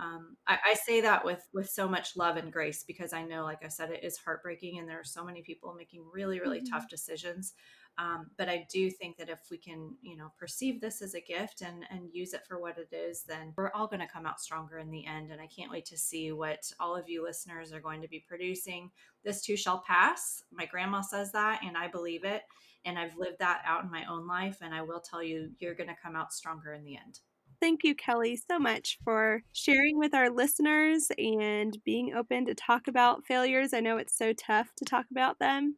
um, 0.00 0.36
I, 0.46 0.56
I 0.70 0.74
say 0.74 1.02
that 1.02 1.22
with, 1.22 1.46
with 1.52 1.68
so 1.68 1.86
much 1.86 2.16
love 2.16 2.38
and 2.38 2.50
grace 2.50 2.82
because 2.82 3.12
I 3.12 3.24
know, 3.24 3.44
like 3.44 3.62
I 3.62 3.68
said, 3.68 3.90
it 3.90 4.02
is 4.02 4.16
heartbreaking 4.16 4.78
and 4.78 4.88
there 4.88 5.00
are 5.00 5.04
so 5.04 5.22
many 5.22 5.42
people 5.42 5.74
making 5.74 6.02
really, 6.10 6.40
really 6.40 6.60
mm-hmm. 6.60 6.72
tough 6.72 6.88
decisions. 6.88 7.52
Um, 7.98 8.30
but 8.38 8.48
I 8.48 8.66
do 8.72 8.90
think 8.90 9.18
that 9.18 9.28
if 9.28 9.40
we 9.50 9.58
can, 9.58 9.94
you 10.00 10.16
know, 10.16 10.32
perceive 10.38 10.80
this 10.80 11.02
as 11.02 11.14
a 11.14 11.20
gift 11.20 11.60
and 11.60 11.84
and 11.90 12.08
use 12.12 12.32
it 12.32 12.46
for 12.48 12.58
what 12.58 12.78
it 12.78 12.94
is, 12.94 13.24
then 13.24 13.52
we're 13.56 13.70
all 13.72 13.86
going 13.86 14.00
to 14.00 14.06
come 14.06 14.24
out 14.24 14.40
stronger 14.40 14.78
in 14.78 14.90
the 14.90 15.06
end. 15.06 15.30
And 15.30 15.40
I 15.40 15.46
can't 15.46 15.70
wait 15.70 15.84
to 15.86 15.98
see 15.98 16.32
what 16.32 16.64
all 16.80 16.96
of 16.96 17.08
you 17.08 17.22
listeners 17.22 17.72
are 17.72 17.80
going 17.80 18.00
to 18.00 18.08
be 18.08 18.24
producing. 18.26 18.90
This 19.24 19.42
too 19.42 19.56
shall 19.56 19.84
pass. 19.86 20.42
My 20.50 20.64
grandma 20.64 21.02
says 21.02 21.32
that, 21.32 21.60
and 21.64 21.76
I 21.76 21.88
believe 21.88 22.24
it. 22.24 22.42
And 22.84 22.98
I've 22.98 23.16
lived 23.16 23.38
that 23.40 23.62
out 23.66 23.84
in 23.84 23.90
my 23.90 24.04
own 24.10 24.26
life. 24.26 24.58
And 24.62 24.74
I 24.74 24.82
will 24.82 25.00
tell 25.00 25.22
you, 25.22 25.50
you're 25.58 25.74
going 25.74 25.90
to 25.90 25.96
come 26.02 26.16
out 26.16 26.32
stronger 26.32 26.72
in 26.72 26.84
the 26.84 26.96
end. 26.96 27.20
Thank 27.60 27.84
you, 27.84 27.94
Kelly, 27.94 28.34
so 28.34 28.58
much 28.58 28.98
for 29.04 29.42
sharing 29.52 29.96
with 29.96 30.14
our 30.14 30.30
listeners 30.30 31.12
and 31.16 31.78
being 31.84 32.12
open 32.12 32.46
to 32.46 32.54
talk 32.54 32.88
about 32.88 33.24
failures. 33.24 33.72
I 33.72 33.78
know 33.78 33.98
it's 33.98 34.18
so 34.18 34.32
tough 34.32 34.72
to 34.78 34.84
talk 34.84 35.06
about 35.12 35.38
them 35.38 35.76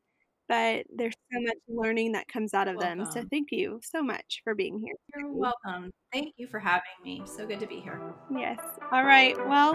but 0.49 0.85
there's 0.95 1.15
so 1.33 1.41
much 1.41 1.57
learning 1.69 2.13
that 2.13 2.29
comes 2.29 2.55
out 2.55 2.69
of 2.69 2.77
welcome. 2.77 2.99
them. 2.99 3.13
So 3.13 3.25
thank 3.31 3.49
you 3.51 3.81
so 3.83 4.03
much 4.03 4.41
for 4.45 4.55
being 4.55 4.79
here. 4.79 4.95
You're 5.17 5.33
welcome. 5.33 5.91
Thank 6.13 6.35
you 6.37 6.47
for 6.47 6.59
having 6.59 6.83
me. 7.05 7.23
So 7.27 7.47
good 7.47 7.61
to 7.61 7.67
be 7.67 7.81
here. 7.81 8.01
Yes. 8.31 8.59
All 8.93 9.05
right. 9.05 9.37
Well, 9.49 9.75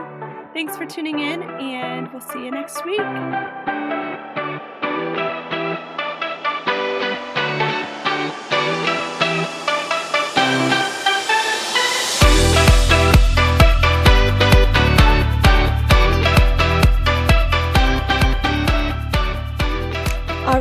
thanks 0.53 0.78
for 0.78 0.86
tuning 0.86 1.20
in, 1.20 1.43
and 1.43 2.11
we'll 2.11 2.22
see 2.22 2.45
you 2.45 2.51
next 2.51 2.86
week. 2.86 3.78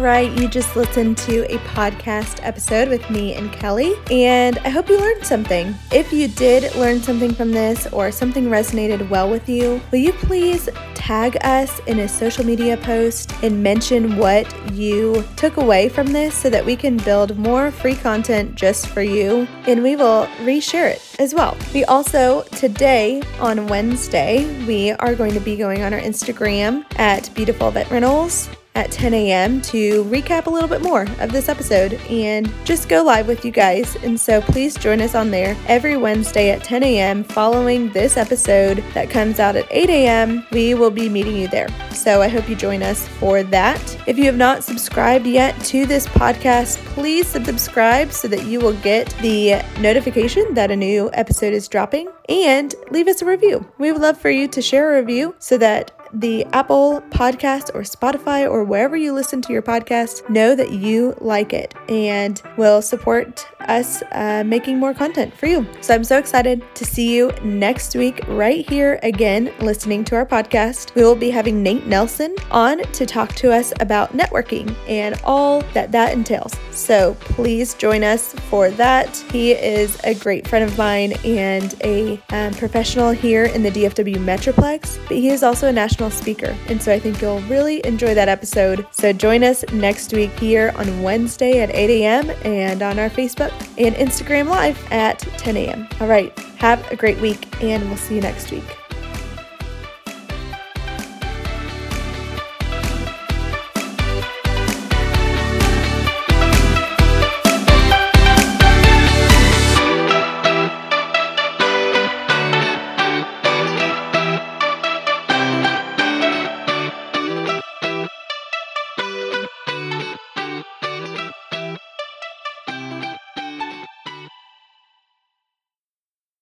Right, 0.08 0.32
you 0.40 0.48
just 0.48 0.74
listened 0.74 1.18
to 1.18 1.44
a 1.52 1.58
podcast 1.58 2.40
episode 2.42 2.88
with 2.88 3.10
me 3.10 3.34
and 3.34 3.52
Kelly, 3.52 3.92
and 4.10 4.56
I 4.60 4.70
hope 4.70 4.88
you 4.88 4.98
learned 4.98 5.26
something. 5.26 5.74
If 5.92 6.14
you 6.14 6.28
did 6.28 6.74
learn 6.76 7.02
something 7.02 7.34
from 7.34 7.52
this 7.52 7.86
or 7.88 8.10
something 8.10 8.46
resonated 8.46 9.06
well 9.10 9.28
with 9.28 9.50
you, 9.50 9.82
will 9.92 9.98
you 9.98 10.14
please 10.14 10.70
tag 10.94 11.36
us 11.42 11.78
in 11.80 11.98
a 11.98 12.08
social 12.08 12.44
media 12.44 12.78
post 12.78 13.34
and 13.42 13.62
mention 13.62 14.16
what 14.16 14.46
you 14.72 15.22
took 15.36 15.58
away 15.58 15.90
from 15.90 16.06
this 16.06 16.34
so 16.34 16.48
that 16.48 16.64
we 16.64 16.74
can 16.74 16.96
build 16.98 17.36
more 17.36 17.70
free 17.70 17.94
content 17.94 18.54
just 18.54 18.86
for 18.86 19.02
you 19.02 19.46
and 19.66 19.82
we 19.82 19.94
will 19.94 20.26
reshare 20.40 20.90
it 20.90 21.02
as 21.18 21.34
well. 21.34 21.54
We 21.74 21.84
also, 21.84 22.44
today 22.44 23.22
on 23.40 23.66
Wednesday, 23.66 24.46
we 24.64 24.92
are 24.92 25.14
going 25.14 25.34
to 25.34 25.40
be 25.40 25.56
going 25.56 25.82
on 25.82 25.92
our 25.92 26.00
Instagram 26.00 26.86
at 26.98 27.28
Beautiful 27.34 27.70
Vet 27.70 27.90
Rentals 27.90 28.48
at 28.78 28.92
10 28.92 29.12
a.m. 29.12 29.60
to 29.60 30.04
recap 30.04 30.46
a 30.46 30.50
little 30.50 30.68
bit 30.68 30.80
more 30.80 31.02
of 31.18 31.32
this 31.32 31.48
episode 31.48 31.94
and 32.08 32.48
just 32.64 32.88
go 32.88 33.02
live 33.02 33.26
with 33.26 33.44
you 33.44 33.50
guys. 33.50 33.96
And 33.96 34.18
so 34.18 34.40
please 34.40 34.76
join 34.76 35.00
us 35.00 35.16
on 35.16 35.32
there 35.32 35.56
every 35.66 35.96
Wednesday 35.96 36.50
at 36.50 36.62
10 36.62 36.84
a.m. 36.84 37.24
following 37.24 37.90
this 37.92 38.16
episode 38.16 38.84
that 38.94 39.10
comes 39.10 39.40
out 39.40 39.56
at 39.56 39.66
8 39.72 39.90
a.m. 39.90 40.46
We 40.52 40.74
will 40.74 40.92
be 40.92 41.08
meeting 41.08 41.36
you 41.36 41.48
there. 41.48 41.66
So 41.92 42.22
I 42.22 42.28
hope 42.28 42.48
you 42.48 42.54
join 42.54 42.84
us 42.84 43.08
for 43.08 43.42
that. 43.42 43.98
If 44.06 44.16
you 44.16 44.26
have 44.26 44.36
not 44.36 44.62
subscribed 44.62 45.26
yet 45.26 45.58
to 45.64 45.84
this 45.84 46.06
podcast, 46.06 46.76
please 46.94 47.26
subscribe 47.26 48.12
so 48.12 48.28
that 48.28 48.44
you 48.44 48.60
will 48.60 48.74
get 48.74 49.08
the 49.22 49.60
notification 49.80 50.54
that 50.54 50.70
a 50.70 50.76
new 50.76 51.10
episode 51.14 51.52
is 51.52 51.66
dropping 51.66 52.08
and 52.28 52.76
leave 52.92 53.08
us 53.08 53.22
a 53.22 53.24
review. 53.24 53.66
We 53.78 53.90
would 53.90 54.02
love 54.02 54.18
for 54.18 54.30
you 54.30 54.46
to 54.48 54.62
share 54.62 54.94
a 54.94 55.00
review 55.00 55.34
so 55.40 55.58
that 55.58 55.90
the 56.12 56.44
Apple 56.46 57.02
Podcast 57.10 57.74
or 57.74 57.82
Spotify 57.82 58.48
or 58.48 58.64
wherever 58.64 58.96
you 58.96 59.12
listen 59.12 59.42
to 59.42 59.52
your 59.52 59.62
podcast 59.62 60.28
know 60.28 60.54
that 60.54 60.72
you 60.72 61.14
like 61.20 61.52
it 61.52 61.74
and 61.88 62.42
will 62.56 62.82
support 62.82 63.46
us 63.60 64.02
uh, 64.12 64.42
making 64.46 64.78
more 64.78 64.94
content 64.94 65.34
for 65.34 65.46
you. 65.46 65.66
So 65.80 65.94
I'm 65.94 66.04
so 66.04 66.18
excited 66.18 66.62
to 66.74 66.84
see 66.84 67.14
you 67.14 67.30
next 67.44 67.94
week 67.94 68.20
right 68.28 68.68
here 68.68 68.98
again 69.02 69.52
listening 69.60 70.04
to 70.04 70.16
our 70.16 70.24
podcast. 70.24 70.94
We 70.94 71.02
will 71.02 71.16
be 71.16 71.30
having 71.30 71.62
Nate 71.62 71.86
Nelson 71.86 72.34
on 72.50 72.78
to 72.78 73.06
talk 73.06 73.34
to 73.36 73.52
us 73.52 73.72
about 73.80 74.12
networking 74.16 74.74
and 74.88 75.20
all 75.24 75.60
that 75.74 75.92
that 75.92 76.12
entails. 76.12 76.56
So 76.70 77.14
please 77.20 77.74
join 77.74 78.04
us 78.04 78.32
for 78.32 78.70
that. 78.70 79.16
He 79.30 79.52
is 79.52 79.98
a 80.04 80.14
great 80.14 80.46
friend 80.46 80.64
of 80.64 80.76
mine 80.78 81.12
and 81.24 81.74
a 81.84 82.20
um, 82.30 82.54
professional 82.54 83.10
here 83.10 83.44
in 83.44 83.62
the 83.62 83.70
DFW 83.70 84.16
Metroplex, 84.16 84.98
but 85.08 85.16
he 85.16 85.28
is 85.28 85.42
also 85.42 85.68
a 85.68 85.72
national 85.72 85.97
speaker. 86.10 86.56
And 86.68 86.82
so 86.82 86.92
I 86.92 86.98
think 86.98 87.20
you'll 87.20 87.40
really 87.42 87.84
enjoy 87.84 88.14
that 88.14 88.28
episode. 88.28 88.86
So 88.90 89.12
join 89.12 89.42
us 89.42 89.64
next 89.72 90.12
week 90.12 90.30
here 90.38 90.72
on 90.76 91.02
Wednesday 91.02 91.60
at 91.60 91.70
8 91.70 91.90
a.m. 92.02 92.30
and 92.44 92.82
on 92.82 92.98
our 92.98 93.10
Facebook 93.10 93.52
and 93.76 93.94
Instagram 93.96 94.48
Live 94.48 94.78
at 94.92 95.18
10 95.18 95.56
a.m. 95.56 95.88
All 96.00 96.06
right, 96.06 96.36
have 96.58 96.90
a 96.92 96.96
great 96.96 97.18
week, 97.20 97.62
and 97.62 97.84
we'll 97.88 97.96
see 97.96 98.14
you 98.14 98.20
next 98.20 98.50
week. 98.50 98.77